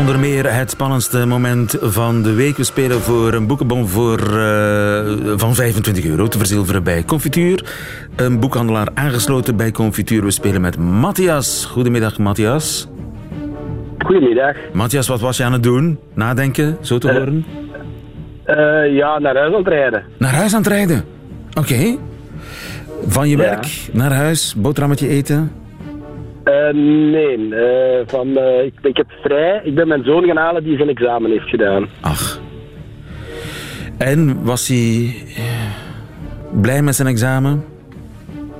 Zonder 0.00 0.18
meer 0.18 0.54
het 0.54 0.70
spannendste 0.70 1.26
moment 1.26 1.76
van 1.80 2.22
de 2.22 2.34
week. 2.34 2.56
We 2.56 2.64
spelen 2.64 3.00
voor 3.00 3.32
een 3.32 3.46
boekenbon 3.46 3.88
voor, 3.88 4.20
uh, 4.20 5.32
van 5.36 5.54
25 5.54 6.04
euro 6.04 6.28
te 6.28 6.38
verzilveren 6.38 6.82
bij 6.82 7.04
Confituur. 7.04 7.64
Een 8.16 8.40
boekhandelaar 8.40 8.88
aangesloten 8.94 9.56
bij 9.56 9.70
Confituur. 9.70 10.24
We 10.24 10.30
spelen 10.30 10.60
met 10.60 10.78
Matthias. 10.78 11.64
Goedemiddag, 11.64 12.18
Matthias. 12.18 12.88
Goedemiddag. 13.98 14.56
Matthias, 14.72 15.08
wat 15.08 15.20
was 15.20 15.36
je 15.36 15.44
aan 15.44 15.52
het 15.52 15.62
doen? 15.62 15.98
Nadenken, 16.14 16.76
zo 16.80 16.98
te 16.98 17.08
uh, 17.08 17.14
horen? 17.14 17.44
Uh, 18.46 18.96
ja, 18.96 19.18
naar 19.18 19.36
huis 19.36 19.52
aan 19.52 19.58
het 19.58 19.68
rijden. 19.68 20.04
Naar 20.18 20.34
huis 20.34 20.54
aan 20.54 20.62
het 20.62 20.70
rijden? 20.70 21.04
Oké. 21.48 21.58
Okay. 21.58 21.98
Van 23.06 23.28
je 23.28 23.36
werk 23.36 23.88
naar 23.92 24.12
huis, 24.12 24.54
boterhammetje 24.56 25.08
eten? 25.08 25.59
Uh, 26.50 26.74
nee, 27.12 27.38
uh, 27.38 28.06
van, 28.06 28.28
uh, 28.28 28.64
ik, 28.64 28.74
ik 28.82 28.96
heb 28.96 29.10
vrij. 29.22 29.60
Ik 29.64 29.74
ben 29.74 29.88
mijn 29.88 30.04
zoon 30.04 30.24
gaan 30.24 30.36
halen 30.36 30.64
die 30.64 30.76
zijn 30.76 30.88
examen 30.88 31.30
heeft 31.30 31.48
gedaan. 31.48 31.88
Ach. 32.00 32.40
En 33.98 34.44
was 34.44 34.68
hij 34.68 35.14
blij 36.60 36.82
met 36.82 36.94
zijn 36.94 37.08
examen? 37.08 37.64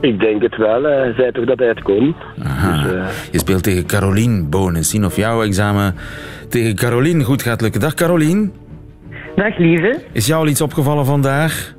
Ik 0.01 0.21
denk 0.21 0.43
het 0.43 0.57
wel. 0.57 0.83
Hij 0.83 1.13
zei 1.17 1.33
toch 1.33 1.45
dat 1.45 1.59
hij 1.59 1.69
het 1.69 1.83
kon. 1.83 2.15
Aha. 2.43 2.83
Dus, 2.83 3.29
Je 3.33 3.39
speelt 3.39 3.63
tegen 3.63 3.87
Carolien 3.87 4.51
Bonen. 4.51 4.85
Zien 4.85 5.05
of 5.05 5.17
jouw 5.17 5.43
examen 5.43 5.95
tegen 6.49 6.75
Carolien 6.75 7.23
goed 7.23 7.43
gaat 7.43 7.61
lukken. 7.61 7.81
Dag 7.81 7.95
Carolien. 7.95 8.53
Dag 9.37 9.59
lieve. 9.59 9.99
Is 10.13 10.27
jou 10.27 10.41
al 10.41 10.49
iets 10.49 10.61
opgevallen 10.61 11.05
vandaag? 11.07 11.75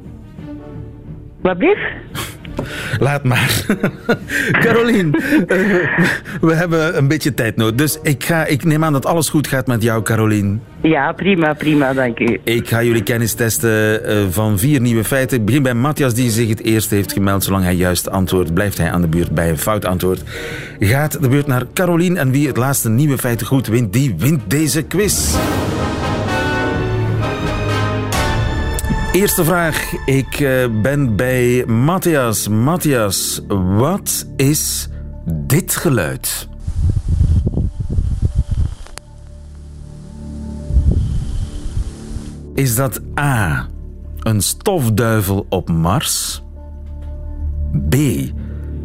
Wat 1.41 1.57
blief? 1.57 1.79
Laat 2.99 3.23
maar. 3.23 3.65
Carolien, 4.63 5.15
eh, 5.47 5.57
we 6.41 6.53
hebben 6.53 6.97
een 6.97 7.07
beetje 7.07 7.33
tijd 7.33 7.55
nodig. 7.55 7.75
Dus 7.75 7.99
ik, 8.03 8.23
ga, 8.23 8.45
ik 8.45 8.63
neem 8.63 8.83
aan 8.83 8.93
dat 8.93 9.05
alles 9.05 9.29
goed 9.29 9.47
gaat 9.47 9.67
met 9.67 9.83
jou, 9.83 10.01
Carolien. 10.01 10.61
Ja, 10.81 11.11
prima, 11.11 11.53
prima, 11.53 11.93
dank 11.93 12.19
u. 12.19 12.39
Ik 12.43 12.67
ga 12.67 12.83
jullie 12.83 13.03
kennis 13.03 13.33
testen 13.33 14.05
eh, 14.05 14.17
van 14.29 14.59
vier 14.59 14.81
nieuwe 14.81 15.03
feiten. 15.03 15.37
Ik 15.37 15.45
begin 15.45 15.63
bij 15.63 15.73
Matthias, 15.73 16.13
die 16.13 16.29
zich 16.29 16.49
het 16.49 16.63
eerst 16.63 16.89
heeft 16.89 17.13
gemeld. 17.13 17.43
Zolang 17.43 17.63
hij 17.63 17.75
juist 17.75 18.09
antwoordt, 18.09 18.53
blijft 18.53 18.77
hij 18.77 18.91
aan 18.91 19.01
de 19.01 19.07
beurt 19.07 19.31
bij 19.31 19.49
een 19.49 19.57
fout 19.57 19.85
antwoord. 19.85 20.23
Gaat 20.79 21.21
de 21.21 21.29
beurt 21.29 21.47
naar 21.47 21.65
Carolien. 21.73 22.17
En 22.17 22.31
wie 22.31 22.47
het 22.47 22.57
laatste 22.57 22.89
nieuwe 22.89 23.17
feiten 23.17 23.47
goed 23.47 23.67
wint, 23.67 23.93
die 23.93 24.15
wint 24.17 24.41
deze 24.47 24.83
quiz. 24.83 25.35
Eerste 29.11 29.43
vraag. 29.43 29.93
Ik 30.05 30.39
eh, 30.39 30.81
ben 30.81 31.15
bij 31.15 31.65
Matthias. 31.65 32.47
Matthias, 32.47 33.41
wat 33.77 34.27
is 34.35 34.89
dit 35.25 35.75
geluid? 35.75 36.47
Is 42.53 42.75
dat 42.75 43.01
A. 43.19 43.67
Een 44.19 44.41
stofduivel 44.41 45.45
op 45.49 45.69
Mars? 45.69 46.43
B. 47.89 47.95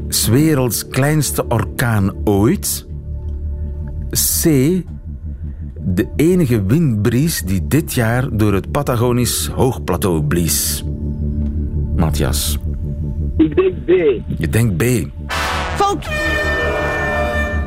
's 0.09 0.29
werelds 0.29 0.89
kleinste 0.89 1.49
orkaan 1.49 2.12
ooit? 2.25 2.87
C. 4.11 4.45
De 5.88 6.09
enige 6.16 6.64
windbries 6.64 7.42
die 7.42 7.66
dit 7.66 7.94
jaar 7.94 8.37
door 8.37 8.55
het 8.55 8.70
Patagonisch 8.70 9.46
hoogplateau 9.46 10.22
blies. 10.22 10.85
Matthias, 11.96 12.59
Ik 13.37 13.57
denk 13.57 13.75
B. 13.85 13.88
je 14.38 14.49
denkt 14.49 14.77
B. 14.77 14.83
Fout! 15.77 16.09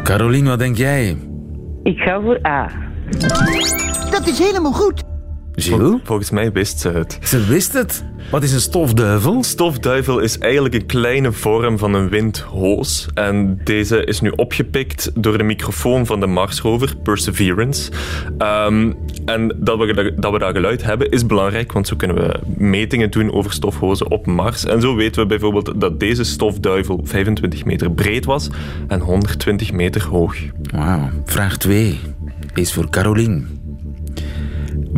Carolien, 0.04 0.46
wat 0.46 0.60
denk 0.60 0.76
jij? 0.78 1.18
Ik 1.84 1.98
ga 1.98 2.22
voor 2.22 2.40
A. 2.48 2.72
Dat 4.12 4.28
is 4.28 4.40
helemaal 4.40 4.74
goed. 4.74 5.04
Volgens 6.04 6.30
mij 6.30 6.52
wist 6.52 6.80
ze 6.80 6.90
het. 6.90 7.20
Ze 7.24 7.46
wist 7.46 7.74
het. 7.74 8.04
Wat 8.32 8.44
is 8.44 8.54
een 8.54 8.60
stofduivel? 8.60 9.44
Stofduivel 9.44 10.20
is 10.20 10.38
eigenlijk 10.38 10.76
een 10.76 10.86
kleine 10.86 11.32
vorm 11.32 11.78
van 11.78 11.94
een 11.94 12.10
windhoos. 12.10 13.08
En 13.14 13.60
deze 13.64 14.04
is 14.04 14.22
nu 14.22 14.30
opgepikt 14.30 15.12
door 15.16 15.38
de 15.38 15.44
microfoon 15.44 16.06
van 16.06 16.20
de 16.20 16.28
Marsrover 16.28 16.96
Perseverance. 17.04 17.92
Ehm, 18.38 18.92
en 19.26 19.56
dat 19.58 19.78
we, 19.78 20.14
dat 20.20 20.32
we 20.32 20.40
dat 20.40 20.54
geluid 20.54 20.84
hebben 20.84 21.12
is 21.12 21.26
belangrijk, 21.26 21.72
want 21.72 21.88
zo 21.88 21.96
kunnen 21.96 22.18
we 22.18 22.40
metingen 22.58 23.12
doen 23.12 23.32
over 23.32 23.54
stofhozen 23.54 24.12
op 24.12 24.26
Mars. 24.26 24.66
En 24.66 24.82
zo 24.82 24.96
weten 24.96 25.22
we 25.22 25.28
bijvoorbeeld 25.28 25.82
dat 25.82 26.00
deze 26.00 26.24
stofduivel 26.24 27.02
25 27.04 27.66
meter 27.66 27.92
breed 27.92 28.26
was 28.26 28.50
en 28.88 29.00
120 29.00 29.72
meter 29.72 30.08
hoog. 30.08 30.36
Wauw. 30.72 31.10
Vraag 31.26 31.58
2 31.58 32.00
is 32.54 32.74
voor 32.74 32.90
Carolien. 32.90 33.59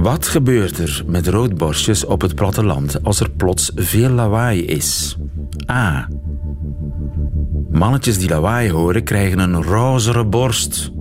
Wat 0.02 0.28
gebeurt 0.28 0.78
er 0.78 1.04
met 1.08 1.28
roodborstjes 1.28 2.06
op 2.06 2.22
het 2.22 2.36
platteland 2.36 3.04
als 3.04 3.20
er 3.20 3.32
plots 3.32 3.72
veel 3.76 4.10
lawaai 4.10 4.66
is? 4.66 5.18
A. 5.72 6.08
Mannetjes 7.70 8.18
die 8.18 8.30
lawaai 8.30 8.72
horen 8.72 9.04
krijgen 9.04 9.40
een 9.40 9.64
rozere 9.64 10.26
borst. 10.26 10.92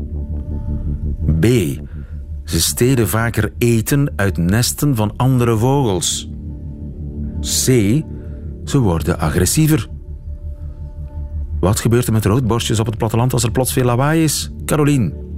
B. 1.41 1.45
Ze 2.45 2.61
stelen 2.61 3.09
vaker 3.09 3.53
eten 3.59 4.13
uit 4.17 4.37
nesten 4.37 4.97
van 4.97 5.13
andere 5.17 5.57
vogels. 5.57 6.31
C. 7.41 7.65
Ze 8.65 8.79
worden 8.79 9.19
agressiever. 9.19 9.89
Wat 11.61 11.81
gebeurt 11.81 12.07
er 12.07 12.13
met 12.13 12.25
roodborstjes 12.25 12.81
op 12.81 12.87
het 12.87 12.99
platteland 12.99 13.33
als 13.33 13.43
er 13.43 13.51
plots 13.51 13.73
veel 13.73 13.85
lawaai 13.85 14.23
is? 14.23 14.51
Carolien. 14.65 15.30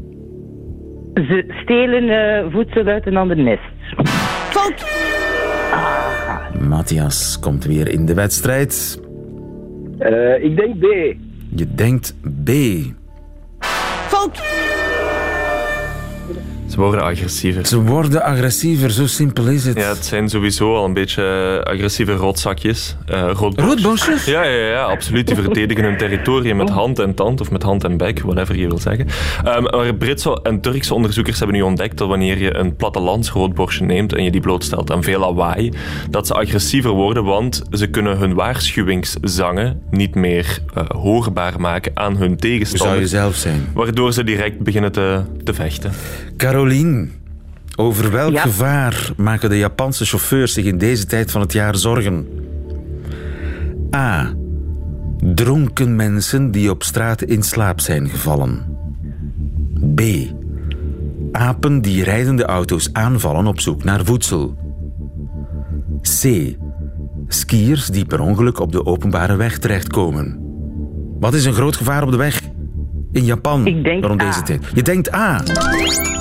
Ze 1.14 1.44
stelen 1.62 2.08
eh, 2.08 2.52
voedsel 2.52 2.86
uit 2.86 3.06
een 3.06 3.16
ander 3.16 3.36
nest. 3.36 3.62
Fout. 4.50 4.84
Matthias 6.68 7.38
komt 7.38 7.64
weer 7.64 7.88
in 7.88 8.06
de 8.06 8.14
wedstrijd. 8.14 9.00
Eh, 9.98 10.44
ik 10.44 10.56
denk 10.56 10.78
B. 10.78 10.84
Je 11.56 11.74
denkt 11.74 12.14
B. 12.44 12.50
Fout. 14.08 14.42
Ze 16.72 16.80
worden 16.80 17.02
agressiever. 17.02 17.66
Ze 17.66 17.82
worden 17.82 18.22
agressiever, 18.22 18.90
zo 18.90 19.06
simpel 19.06 19.46
is 19.46 19.64
het. 19.64 19.76
Ja, 19.76 19.88
het 19.88 20.04
zijn 20.04 20.28
sowieso 20.28 20.76
al 20.76 20.84
een 20.84 20.92
beetje 20.92 21.22
eh, 21.64 21.72
agressieve 21.72 22.12
rotzakjes. 22.12 22.96
Uh, 23.10 23.20
roodborst. 23.20 23.70
Roodborstjes? 23.70 24.24
Ja, 24.24 24.42
ja, 24.42 24.66
ja, 24.66 24.82
absoluut. 24.82 25.26
Die 25.26 25.36
verdedigen 25.36 25.84
hun 25.84 25.96
territorium 25.96 26.56
met 26.56 26.70
hand 26.70 26.98
en 26.98 27.14
tand, 27.14 27.40
of 27.40 27.50
met 27.50 27.62
hand 27.62 27.84
en 27.84 27.96
bek, 27.96 28.20
whatever 28.20 28.56
je 28.56 28.66
wil 28.66 28.78
zeggen. 28.78 29.06
Um, 29.46 29.62
maar 29.62 29.94
Britse 29.94 30.40
en 30.42 30.60
Turkse 30.60 30.94
onderzoekers 30.94 31.38
hebben 31.38 31.56
nu 31.56 31.62
ontdekt 31.62 31.98
dat 31.98 32.08
wanneer 32.08 32.38
je 32.38 32.56
een 32.56 32.76
plattelandsroodborstje 32.76 33.84
neemt 33.84 34.12
en 34.14 34.24
je 34.24 34.30
die 34.30 34.40
blootstelt 34.40 34.90
aan 34.90 35.02
veel 35.02 35.20
lawaai, 35.20 35.72
dat 36.10 36.26
ze 36.26 36.34
agressiever 36.34 36.90
worden, 36.90 37.24
want 37.24 37.62
ze 37.70 37.86
kunnen 37.86 38.18
hun 38.18 38.34
waarschuwingszangen 38.34 39.82
niet 39.90 40.14
meer 40.14 40.58
uh, 40.76 40.84
hoorbaar 40.88 41.60
maken 41.60 41.92
aan 41.94 42.16
hun 42.16 42.28
Hoe 42.28 42.36
tegenstanders. 42.36 42.90
zou 42.90 43.00
je 43.00 43.06
zelf 43.06 43.34
zijn? 43.34 43.68
Waardoor 43.74 44.12
ze 44.12 44.24
direct 44.24 44.58
beginnen 44.58 44.92
te, 44.92 45.20
te 45.44 45.54
vechten. 45.54 45.92
Carolien, 46.62 47.10
over 47.76 48.10
welk 48.10 48.32
Ja. 48.32 48.42
gevaar 48.42 49.12
maken 49.16 49.50
de 49.50 49.58
Japanse 49.58 50.04
chauffeurs 50.04 50.52
zich 50.52 50.64
in 50.64 50.78
deze 50.78 51.06
tijd 51.06 51.30
van 51.30 51.40
het 51.40 51.52
jaar 51.52 51.76
zorgen? 51.76 52.26
A. 53.96 54.34
Dronken 55.34 55.96
mensen 55.96 56.50
die 56.50 56.70
op 56.70 56.82
straat 56.82 57.22
in 57.22 57.42
slaap 57.42 57.80
zijn 57.80 58.08
gevallen. 58.08 58.76
B. 59.94 60.00
Apen 61.32 61.80
die 61.80 62.04
rijdende 62.04 62.44
auto's 62.44 62.92
aanvallen 62.92 63.46
op 63.46 63.60
zoek 63.60 63.84
naar 63.84 64.04
voedsel. 64.04 64.56
C. 66.02 66.56
Skiers 67.28 67.86
die 67.86 68.04
per 68.04 68.20
ongeluk 68.20 68.58
op 68.60 68.72
de 68.72 68.86
openbare 68.86 69.36
weg 69.36 69.58
terechtkomen. 69.58 70.38
Wat 71.20 71.34
is 71.34 71.44
een 71.44 71.54
groot 71.54 71.76
gevaar 71.76 72.02
op 72.02 72.10
de 72.10 72.16
weg? 72.16 72.40
In 73.12 73.24
Japan, 73.24 73.66
Ik 73.66 73.84
denk 73.84 74.04
rond 74.04 74.20
A. 74.22 74.24
deze 74.26 74.42
tijd. 74.42 74.64
Je 74.74 74.82
denkt 74.82 75.14
A. 75.14 75.42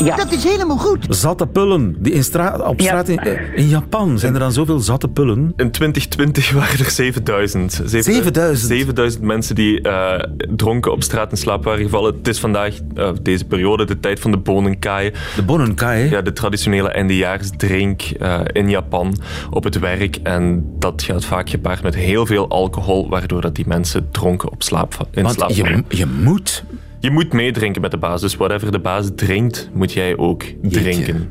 Ja. 0.04 0.16
Dat 0.16 0.32
is 0.32 0.44
helemaal 0.44 0.78
goed. 0.78 1.06
Zatte 1.10 1.48
pullen. 1.48 1.96
Die 2.00 2.14
in 2.14 2.24
straat, 2.24 2.62
op 2.68 2.80
Ja. 2.80 2.86
straat 2.86 3.10
in, 3.10 3.18
eh, 3.20 3.58
in 3.58 3.68
Japan 3.68 4.20
zijn 4.20 4.34
er 4.34 4.40
dan 4.40 4.52
zoveel 4.52 4.80
zatte 4.80 5.08
pullen. 5.08 5.54
In 5.56 5.72
2020 5.72 6.52
waren 6.52 6.80
er 6.80 6.90
7000. 6.92 7.72
Zeven- 7.86 8.14
7000? 8.14 8.70
7000 8.70 9.24
mensen 9.24 9.56
die 9.56 9.82
eh, 9.82 10.24
dronken 10.56 10.92
op 10.92 11.04
straat 11.04 11.32
in 11.32 11.38
slaap 11.38 11.64
waren 11.64 11.84
gevallen. 11.84 12.14
Het 12.18 12.28
is 12.28 12.40
vandaag, 12.40 12.76
eh, 12.96 13.10
deze 13.22 13.46
periode, 13.46 13.86
de 13.86 14.00
tijd 14.00 14.20
van 14.20 14.32
de 14.32 14.38
bonenkai. 14.38 15.12
De 15.36 15.44
bonenkai. 15.44 16.10
Ja, 16.10 16.22
de 16.22 16.34
traditionele 16.34 16.90
eindejaarsdrink 16.90 18.02
eh, 18.02 18.40
in 18.52 18.70
Japan 18.70 19.16
op 19.50 19.64
het 19.64 19.80
werk. 19.80 20.16
En 20.24 20.66
dat 20.80 21.04
gaat 21.04 21.26
vaak 21.26 21.50
gepaard 21.50 21.84
met 21.84 21.96
heel 21.96 22.26
veel 22.26 22.50
alcohol, 22.50 23.10
waardoor 23.10 23.42
dat 23.42 23.56
die 23.56 23.68
mensen 23.68 24.08
dronken 24.12 24.52
op 24.52 24.64
slaap, 24.64 25.08
in 25.12 25.30
slaap 25.30 25.38
Want 25.40 25.56
je, 25.56 25.64
vallen. 25.64 25.86
je 25.90 26.06
moet. 26.06 26.64
Je 27.02 27.12
moet 27.12 27.34
meedrinken 27.34 27.82
met 27.82 27.92
de 27.92 27.98
baas. 27.98 28.22
Dus 28.22 28.36
whatever 28.36 28.72
de 28.72 28.80
baas 28.80 29.10
drinkt, 29.16 29.70
moet 29.74 29.94
jij 29.94 30.18
ook 30.18 30.44
drinken. 30.62 31.30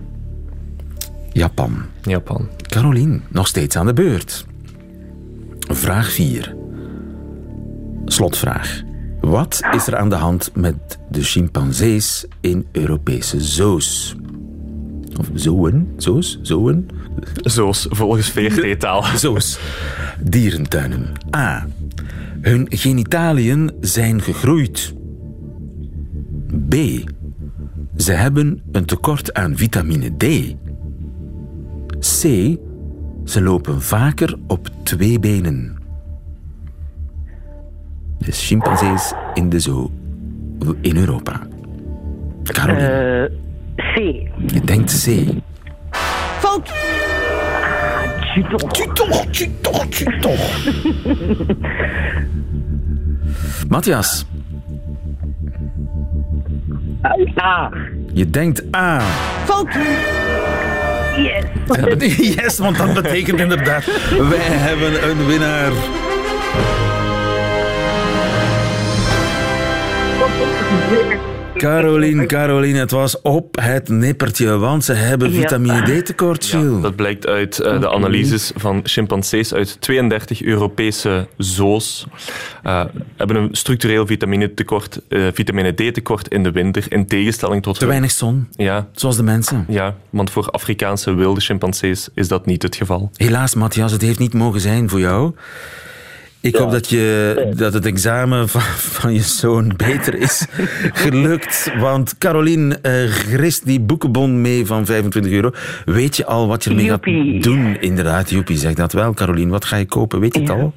Japan. 1.33 1.83
Japan. 2.03 2.49
Carolien, 2.63 3.23
nog 3.29 3.47
steeds 3.47 3.77
aan 3.77 3.87
de 3.87 3.93
beurt. 3.93 4.47
Vraag 5.61 6.13
4. 6.13 6.55
Slotvraag. 8.05 8.83
Wat 9.21 9.61
is 9.75 9.87
er 9.87 9.97
aan 9.97 10.09
de 10.09 10.15
hand 10.15 10.51
met 10.55 10.99
de 11.11 11.23
chimpansees 11.23 12.27
in 12.41 12.67
Europese 12.73 13.41
zoos? 13.41 14.17
Of 15.19 15.31
zoen? 15.35 15.93
Zoos? 15.97 16.39
Zoen? 16.43 16.89
Zoals 17.35 17.87
volgens 17.91 18.31
VRT-taal. 18.31 19.03
Zoos. 19.17 19.59
Dierentuinen. 20.21 21.13
A. 21.37 21.67
Hun 22.41 22.67
genitaliën 22.71 23.71
zijn 23.81 24.23
gegroeid. 24.23 24.99
B. 26.71 26.75
Ze 27.97 28.13
hebben 28.13 28.63
een 28.73 28.85
tekort 28.85 29.35
aan 29.35 29.57
vitamine 29.57 30.17
D. 30.17 30.25
C. 31.99 32.23
Ze 33.25 33.43
lopen 33.43 33.83
vaker 33.83 34.39
op 34.47 34.69
twee 34.83 35.19
benen. 35.19 35.79
Dus 38.19 38.47
chimpansees 38.47 39.13
in 39.35 39.49
de 39.49 39.59
zoo 39.61 39.91
in 40.81 40.97
Europa. 40.97 41.41
Caroline, 42.43 43.29
Eh, 43.77 43.85
C. 43.95 43.97
je 44.53 44.61
denkt 44.65 45.05
C. 45.05 45.27
Fout. 46.39 46.73
Toch, 48.51 48.73
toch, 49.61 49.85
toch. 50.21 50.69
Matthias, 53.69 54.27
A. 57.05 57.71
Je 58.13 58.31
denkt 58.31 58.63
aan. 58.71 59.03
Fout. 59.45 59.69
Yes. 61.17 61.45
yes, 62.37 62.59
want 62.59 62.77
dat 62.77 62.95
betekent 62.95 63.41
inderdaad... 63.41 63.85
Wij 64.29 64.39
hebben 64.39 65.11
een 65.11 65.27
winnaar. 65.27 65.73
Caroline, 71.61 72.27
Caroline, 72.27 72.79
het 72.79 72.91
was 72.91 73.21
op 73.21 73.57
het 73.61 73.89
nippertje, 73.89 74.59
want 74.59 74.85
ze 74.85 74.93
hebben 74.93 75.33
vitamine 75.33 76.01
D 76.01 76.07
tekort, 76.07 76.45
Gilles. 76.45 76.83
Dat 76.83 76.97
blijkt 76.97 77.27
uit 77.27 77.59
eh, 77.59 77.81
de 77.81 77.91
analyses 77.91 78.53
van 78.57 78.81
chimpansees 78.85 79.55
uit 79.55 79.81
32 79.81 80.43
Europese 80.43 81.29
zoos. 81.37 82.07
Eh 82.63 82.85
hebben 83.17 83.37
een 83.37 83.49
structureel 83.53 84.07
vitamine, 84.07 84.55
tekort, 84.55 85.01
eh, 85.09 85.27
vitamine 85.33 85.73
D 85.73 85.95
tekort 85.95 86.29
in 86.29 86.43
de 86.43 86.51
winter, 86.51 86.85
in 86.89 87.07
tegenstelling 87.07 87.63
tot... 87.63 87.79
Te 87.79 87.87
weinig 87.87 88.11
zon, 88.11 88.49
Ja, 88.53 88.89
zoals 88.93 89.17
de 89.17 89.23
mensen. 89.23 89.65
ja, 89.69 89.97
want 90.11 90.31
voor 90.31 90.51
Afrikaanse 90.51 91.15
wilde 91.15 91.41
chimpansees 91.41 92.09
is 92.15 92.29
dat 92.29 92.47
niet 92.47 92.63
het 92.63 92.77
geval. 92.77 93.11
Helaas, 93.15 93.55
Matthias, 93.55 93.93
het 93.93 94.03
heeft 94.03 94.19
niet 94.19 94.35
mogen 94.35 94.61
zijn 94.61 94.89
voor 94.89 95.01
jou. 95.01 95.35
Ik 96.43 96.57
hoop 96.57 96.71
dat, 96.71 96.89
je, 96.89 97.53
dat 97.57 97.73
het 97.73 97.87
examen 97.87 98.49
van, 98.49 98.61
van 98.61 99.13
je 99.13 99.21
zoon 99.21 99.73
beter 99.77 100.15
is 100.15 100.47
gelukt. 101.05 101.73
Want 101.79 102.19
Caroline 102.19 102.79
eh 102.83 103.05
grist 103.05 103.67
die 103.67 103.81
boekenbon 103.81 104.41
mee 104.41 104.67
van 104.67 104.87
25 104.87 105.33
euro. 105.33 105.51
Weet 105.85 106.17
je 106.17 106.27
al 106.27 106.47
wat 106.49 106.65
je 106.65 106.71
ermee 106.71 106.89
gaat 106.89 107.05
doen? 107.43 107.77
Inderdaad, 107.81 108.31
Joepie, 108.31 108.57
zeg 108.57 108.75
dat 108.75 108.93
wel. 108.93 109.15
Caroline, 109.15 109.51
wat 109.51 109.65
ga 109.65 109.77
je 109.77 109.87
kopen? 109.87 110.21
Weet 110.21 110.35
je 110.35 110.41
het 110.41 110.51
al? 110.51 110.73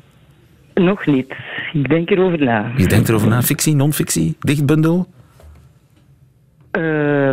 Nog 0.73 1.05
niet. 1.05 1.35
Ik 1.73 1.89
denk 1.89 2.09
erover 2.09 2.43
na. 2.43 2.71
Je 2.77 2.87
denkt 2.87 3.09
erover 3.09 3.27
na. 3.27 3.41
Fictie, 3.41 3.75
non-fictie, 3.75 4.35
dichtbundel? 4.39 5.07
Eh, 6.71 7.29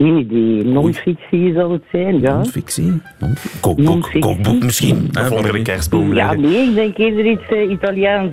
geen 0.00 0.16
idee. 0.16 0.64
Non-fictie 0.64 1.52
zal 1.52 1.70
het 1.72 1.82
zijn, 1.92 2.20
ja. 2.20 2.34
Non-fictie? 2.34 3.02
Non 3.76 4.04
kookboek, 4.20 4.62
misschien. 4.62 5.08
hè, 5.12 5.20
Of 5.20 5.30
onder 5.30 5.36
de 5.36 5.40
Caroline? 5.42 5.64
kerstboom 5.64 6.14
Ja, 6.14 6.32
nee, 6.32 6.68
ik 6.68 6.74
denk 6.74 6.96
eerder 6.98 7.24
iets 7.26 7.48
eh, 7.48 7.70
Italiaans. 7.70 8.32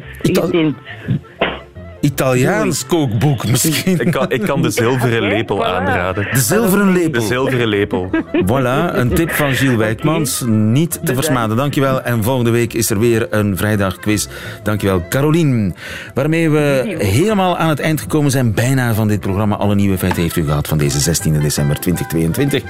Italiaans 2.02 2.86
kookboek 2.86 3.48
misschien. 3.48 4.00
Ik 4.00 4.12
kan, 4.12 4.32
ik 4.32 4.42
kan 4.42 4.62
de 4.62 4.70
zilveren 4.70 5.22
lepel 5.22 5.66
aanraden. 5.66 6.28
De 6.34 6.40
zilveren 6.40 6.94
De 6.94 7.00
lepel. 7.00 7.22
zilveren 7.22 7.68
lepel. 7.68 8.10
Voilà, 8.34 8.96
een 8.96 9.10
tip 9.14 9.32
van 9.32 9.54
Gilles 9.54 9.76
Wijkmans. 9.78 10.44
Niet 10.48 11.00
te 11.04 11.14
versmaden. 11.14 11.58
Dankjewel. 11.58 12.02
En 12.02 12.24
volgende 12.24 12.50
week 12.52 12.74
is 12.74 12.90
er 12.90 13.00
weer 13.00 13.28
een 13.30 13.58
vrijdagquiz. 13.58 14.28
Dankjewel, 14.64 15.04
Carolien. 15.10 15.76
Waarmee 16.14 16.50
we 16.50 16.96
helemaal 17.00 17.58
aan 17.58 17.70
het 17.70 17.80
eind 17.80 18.02
gekomen 18.02 18.32
zijn. 18.32 18.54
Bijna 18.54 18.94
van 18.94 19.08
dit 19.08 19.20
programma. 19.20 19.56
Alle 19.56 19.76
nieuwe 19.76 19.98
feiten 19.98 20.22
heeft 20.22 20.36
u 20.36 20.46
gehad 20.46 20.68
van 20.68 20.78
deze 20.78 21.00
16 21.00 21.40
december 21.40 21.80
2022. 21.80 22.64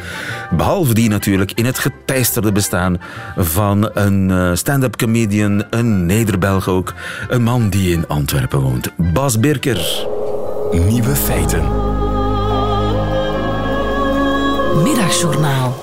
Behalve 0.52 0.94
die 0.94 1.10
natuurlijk 1.10 1.52
in 1.52 1.66
het 1.66 1.80
geteisterde 1.80 2.52
bestaan 2.52 2.98
van 3.38 3.90
een 3.94 4.32
eh, 4.32 4.50
stand-up 4.54 4.96
comedian. 4.96 5.64
Een 5.70 6.06
Nederbelg 6.06 6.68
ook. 6.68 6.94
Een 7.30 7.44
man 7.44 7.70
die 7.70 7.92
in 7.94 8.08
Antwerpen 8.08 8.60
woont. 8.60 8.92
Bas 9.18 9.39
Birker. 9.39 10.07
Nieuwe 10.72 11.15
feiten. 11.15 11.63
Middagjournaal. 14.84 15.76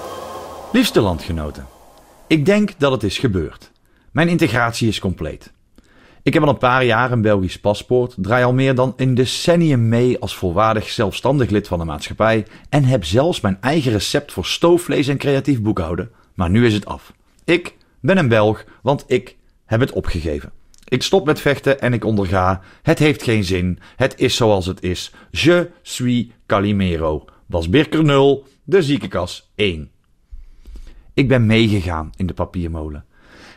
Liefste 0.73 1.01
landgenoten, 1.01 1.67
ik 2.27 2.47
denk 2.47 2.79
dat 2.79 2.93
het 2.93 3.03
is 3.03 3.19
gebeurd. 3.19 3.71
Mijn 4.11 4.29
integratie 4.29 4.89
is 4.89 4.99
compleet. 4.99 5.53
Ik 6.23 6.33
heb 6.33 6.43
al 6.43 6.49
een 6.49 6.59
paar 6.59 6.85
jaar 6.85 7.13
een 7.13 7.23
Belgisch 7.23 7.61
paspoort, 7.61 8.15
draai 8.17 8.45
al 8.45 8.53
meer 8.53 8.75
dan 8.75 8.93
een 8.97 9.15
decennium 9.15 9.89
mee 9.89 10.19
als 10.19 10.37
volwaardig 10.37 10.89
zelfstandig 10.89 11.51
lid 11.51 11.69
van 11.69 11.79
de 11.79 11.85
maatschappij 11.85 12.47
en 12.69 12.85
heb 12.85 13.05
zelfs 13.05 13.41
mijn 13.41 13.59
eigen 13.61 13.93
recept 13.93 14.33
voor 14.33 14.47
stoofvlees 14.47 15.09
en 15.09 15.19
creatief 15.19 15.61
boekhouden. 15.61 16.11
Maar 16.35 16.51
nu 16.51 16.67
is 16.67 16.75
het 16.75 16.87
af. 16.87 17.13
Ik 17.45 17.77
ben 18.01 18.19
een 18.19 18.29
Belg, 18.29 18.65
want 18.83 19.05
ik 19.07 19.37
heb 19.65 19.81
het 19.81 19.93
opgegeven. 19.93 20.53
Ik 20.89 21.03
stop 21.03 21.27
met 21.27 21.41
vechten 21.41 21.81
en 21.81 21.93
ik 21.93 22.05
onderga. 22.05 22.61
Het 22.83 22.99
heeft 22.99 23.23
geen 23.23 23.45
zin. 23.45 23.79
Het 23.97 24.19
is 24.19 24.37
zoals 24.37 24.67
het 24.67 24.83
is. 24.83 25.13
Je 25.31 25.71
suis 25.83 26.27
Calimero. 26.47 27.25
Bas 27.47 27.69
Birker 27.69 28.05
0, 28.05 28.47
de 28.65 28.83
ziekenkas 28.83 29.51
1. 29.55 29.91
Ik 31.15 31.29
ben 31.29 31.47
meegegaan 31.47 32.11
in 32.17 32.27
de 32.27 32.35
papiermolen. 32.35 33.05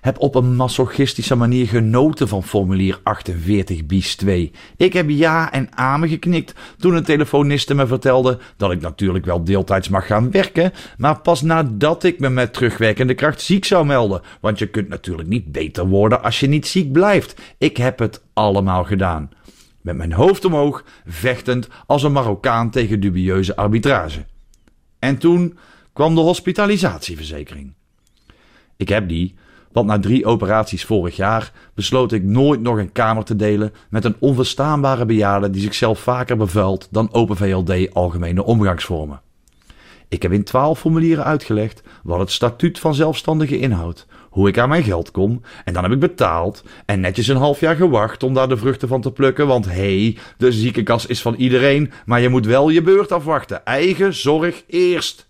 Heb 0.02 0.20
op 0.20 0.36
een 0.36 0.56
masochistische 0.56 1.36
manier 1.36 1.68
genoten 1.68 2.28
van 2.28 2.44
formulier 2.44 3.00
48 3.04 3.86
bis 3.86 4.16
2. 4.16 4.52
Ik 4.78 4.94
heb 4.94 5.10
ja 5.10 5.52
en 5.52 5.78
amen 5.78 6.10
geknikt 6.10 6.54
toen 6.78 6.96
een 6.96 7.04
telefoniste 7.04 7.74
me 7.74 7.88
vertelde 7.88 8.40
dat 8.58 8.72
ik 8.72 8.82
natuurlijk 8.82 9.26
wel 9.26 9.44
deeltijds 9.44 9.90
mag 9.90 10.06
gaan 10.06 10.32
werken, 10.32 10.72
maar 10.98 11.20
pas 11.20 11.42
nadat 11.42 12.04
ik 12.04 12.20
me 12.20 12.30
met 12.30 12.54
terugwerkende 12.54 13.14
kracht 13.14 13.42
ziek 13.42 13.66
zou 13.66 13.86
melden. 13.86 14.22
Want 14.42 14.60
je 14.60 14.68
kunt 14.68 14.88
natuurlijk 14.88 15.30
niet 15.30 15.52
beter 15.52 15.88
worden 15.88 16.24
als 16.24 16.40
je 16.40 16.48
niet 16.48 16.68
ziek 16.68 16.92
blijft. 16.92 17.42
Ik 17.58 17.78
heb 17.78 18.00
het 18.00 18.22
allemaal 18.34 18.84
gedaan. 18.84 19.30
Met 19.82 19.96
mijn 19.96 20.14
hoofd 20.14 20.46
omhoog, 20.46 20.84
vechtend 21.06 21.68
als 21.86 22.04
een 22.04 22.12
Marokkaan 22.12 22.70
tegen 22.70 23.00
dubieuze 23.00 23.56
arbitrage. 23.56 24.26
En 25.00 25.18
toen 25.18 25.58
kwam 25.94 26.16
de 26.16 26.22
hospitalisatieverzekering. 26.22 27.74
Ik 28.76 28.90
heb 28.90 29.10
die, 29.10 29.36
want 29.72 29.88
na 29.88 30.00
drie 30.00 30.26
operaties 30.26 30.86
vorig 30.86 31.16
jaar 31.16 31.52
besloot 31.74 32.12
ik 32.12 32.24
nooit 32.24 32.62
nog 32.62 32.78
een 32.78 32.92
kamer 32.92 33.24
te 33.24 33.36
delen 33.36 33.74
met 33.90 34.06
een 34.06 34.16
onverstaanbare 34.20 35.06
bejaarde 35.06 35.50
die 35.50 35.62
zichzelf 35.62 36.00
vaker 36.00 36.38
bevuilt 36.38 36.88
dan 36.92 37.14
Open 37.14 37.36
VLD 37.36 37.94
algemene 37.94 38.44
omgangsvormen. 38.44 39.22
Ik 40.10 40.22
heb 40.22 40.32
in 40.32 40.44
twaalf 40.44 40.80
formulieren 40.80 41.24
uitgelegd 41.24 41.82
wat 42.04 42.20
het 42.20 42.32
statuut 42.32 42.80
van 42.80 42.96
zelfstandige 42.96 43.60
inhoudt, 43.60 44.08
hoe 44.30 44.48
ik 44.48 44.58
aan 44.58 44.70
mijn 44.70 44.84
geld 44.84 45.12
kom, 45.12 45.42
en 45.66 45.74
dan 45.74 45.84
heb 45.84 45.92
ik 45.92 46.00
betaald 46.00 46.64
en 46.86 47.00
netjes 47.00 47.28
een 47.28 47.38
half 47.38 47.60
jaar 47.60 47.76
gewacht 47.76 48.24
om 48.24 48.34
daar 48.34 48.50
de 48.50 48.58
vruchten 48.58 48.88
van 48.88 49.02
te 49.02 49.12
plukken, 49.12 49.48
want 49.48 49.66
hé, 49.66 50.02
hey, 50.02 50.18
de 50.38 50.52
ziekenkas 50.52 51.06
is 51.06 51.22
van 51.22 51.36
iedereen, 51.36 51.92
maar 52.06 52.22
je 52.22 52.30
moet 52.30 52.46
wel 52.46 52.70
je 52.70 52.82
beurt 52.82 53.12
afwachten. 53.12 53.66
Eigen 53.66 54.14
zorg 54.14 54.64
eerst. 54.68 55.27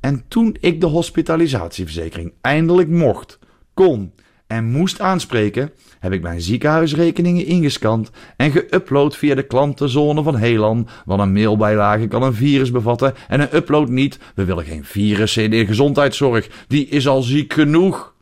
En 0.00 0.24
toen 0.28 0.56
ik 0.60 0.80
de 0.80 0.86
hospitalisatieverzekering 0.86 2.32
eindelijk 2.40 2.88
mocht, 2.88 3.38
kon 3.74 4.12
en 4.46 4.70
moest 4.70 5.00
aanspreken, 5.00 5.70
heb 5.98 6.12
ik 6.12 6.22
mijn 6.22 6.40
ziekenhuisrekeningen 6.40 7.46
ingescand 7.46 8.10
en 8.36 8.52
geüpload 8.52 9.16
via 9.16 9.34
de 9.34 9.42
klantenzone 9.42 10.22
van 10.22 10.36
Helan. 10.36 10.88
Want 11.04 11.20
een 11.20 11.32
mailbijlage 11.32 12.06
kan 12.06 12.22
een 12.22 12.34
virus 12.34 12.70
bevatten 12.70 13.14
en 13.28 13.40
een 13.40 13.56
upload 13.56 13.88
niet. 13.88 14.18
We 14.34 14.44
willen 14.44 14.64
geen 14.64 14.84
virussen 14.84 15.42
in 15.42 15.50
de 15.50 15.66
gezondheidszorg, 15.66 16.64
die 16.68 16.88
is 16.88 17.08
al 17.08 17.22
ziek 17.22 17.52
genoeg. 17.52 18.14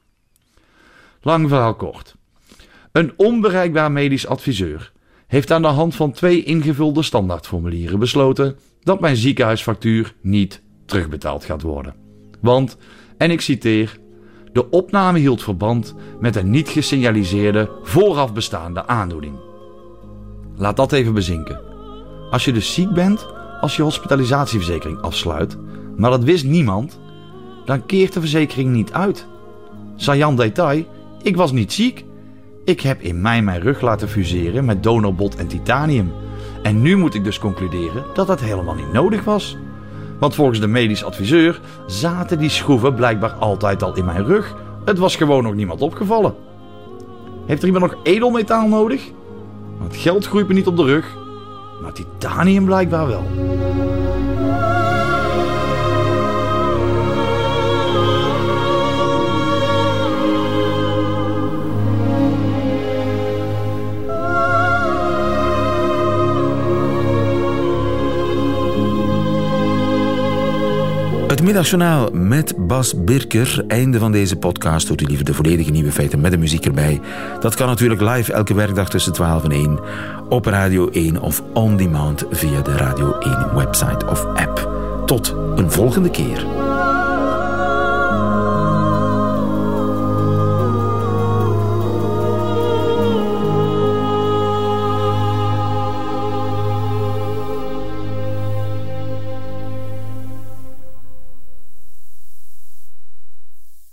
Lang 1.21 1.49
verhaal 1.49 1.75
kort. 1.75 2.17
Een 2.93 3.13
onbereikbaar 3.17 3.93
medisch 3.93 4.27
adviseur 4.27 4.93
heeft 5.27 5.51
aan 5.51 5.63
de 5.63 5.69
hand 5.69 5.95
van 5.95 6.13
twee 6.13 6.43
ingevulde 6.43 7.03
standaardformulieren 7.03 7.99
besloten 7.99 8.59
dat 8.83 9.01
mijn 9.01 9.17
ziekenhuisfactuur 9.17 10.15
niet 10.21 10.63
terugbetaald 10.89 11.45
gaat 11.45 11.63
worden. 11.63 11.95
Want, 12.41 12.77
en 13.17 13.31
ik 13.31 13.41
citeer, 13.41 13.99
de 14.53 14.71
opname 14.71 15.19
hield 15.19 15.43
verband 15.43 15.95
met 16.21 16.37
een 16.37 16.51
niet 16.51 16.69
gesignaliseerde 16.69 17.71
vooraf 17.83 18.33
bestaande 18.33 18.87
aandoening. 18.87 19.37
Laat 20.57 20.77
dat 20.77 20.93
even 20.93 21.15
bezinken. 21.15 21.61
Als 22.31 22.45
je 22.45 22.53
dus 22.53 22.75
ziek 22.75 22.93
bent 22.93 23.27
als 23.61 23.77
je 23.77 23.83
hospitalisatieverzekering 23.83 25.01
afsluit, 25.01 25.57
maar 25.97 26.11
dat 26.11 26.25
wist 26.25 26.45
niemand, 26.45 27.01
dan 27.65 27.87
keert 27.87 28.13
de 28.13 28.21
verzekering 28.21 28.71
niet 28.71 28.93
uit. 28.93 29.27
Sajan 29.97 30.37
detail, 30.37 30.85
ik 31.23 31.37
was 31.37 31.53
niet 31.53 31.73
ziek. 31.73 32.05
Ik 32.65 32.81
heb 32.81 33.01
in 33.01 33.21
mei 33.21 33.41
mijn 33.41 33.61
rug 33.61 33.81
laten 33.81 34.09
fuseren 34.09 34.65
met 34.65 34.83
donorbot 34.83 35.37
en 35.37 35.47
titanium. 35.47 36.13
En 36.63 36.83
nu 36.83 36.97
moet 36.97 37.15
ik 37.15 37.25
dus 37.25 37.39
concluderen 37.39 38.05
dat 38.15 38.27
dat 38.27 38.41
helemaal 38.41 38.75
niet 38.75 38.93
nodig 38.93 39.25
was. 39.25 39.57
Want 40.19 40.35
volgens 40.35 40.61
de 40.61 40.67
medisch 40.67 41.05
adviseur 41.05 41.61
zaten 41.87 42.39
die 42.39 42.49
schroeven 42.49 42.95
blijkbaar 42.95 43.33
altijd 43.33 43.83
al 43.83 43.97
in 43.97 44.05
mijn 44.05 44.25
rug. 44.25 44.55
Het 44.85 44.99
was 44.99 45.17
gewoon 45.17 45.43
nog 45.43 45.55
niemand 45.55 45.81
opgevallen. 45.81 46.35
Heeft 47.47 47.63
er 47.63 47.69
iemand 47.69 47.93
nog 47.93 48.01
edelmetaal 48.03 48.69
nodig? 48.69 49.11
Want 49.79 49.97
geld 49.97 50.27
groeit 50.27 50.49
me 50.49 50.55
niet 50.55 50.67
op 50.67 50.77
de 50.77 50.85
rug, 50.85 51.17
maar 51.83 51.93
titanium 51.93 52.65
blijkbaar 52.65 53.07
wel. 53.07 53.23
Middagjournaal 71.59 72.11
met 72.13 72.55
Bas 72.57 73.05
Birker. 73.05 73.65
Einde 73.69 73.99
van 73.99 74.13
deze 74.13 74.37
podcast. 74.37 74.89
Hoort 74.89 75.01
u 75.01 75.05
liever 75.05 75.25
de 75.25 75.35
volledige 75.35 75.71
nieuwe 75.71 75.93
feiten 75.93 76.21
met 76.21 76.31
de 76.31 76.39
muziek 76.39 76.65
erbij. 76.65 77.01
Dat 77.41 77.55
kan 77.55 77.67
natuurlijk 77.67 78.01
live 78.01 78.33
elke 78.33 78.55
werkdag 78.55 78.89
tussen 78.91 79.13
12 79.13 79.45
en 79.45 79.51
1 79.51 79.79
op 80.29 80.47
Radio 80.47 80.89
1 80.89 81.21
of 81.21 81.43
on 81.53 81.77
demand 81.77 82.25
via 82.31 82.61
de 82.61 82.77
Radio 82.77 83.19
1 83.19 83.55
website 83.55 84.07
of 84.07 84.25
app. 84.25 84.71
Tot 85.07 85.35
een 85.57 85.71
volgende 85.71 86.11
keer. 86.11 86.68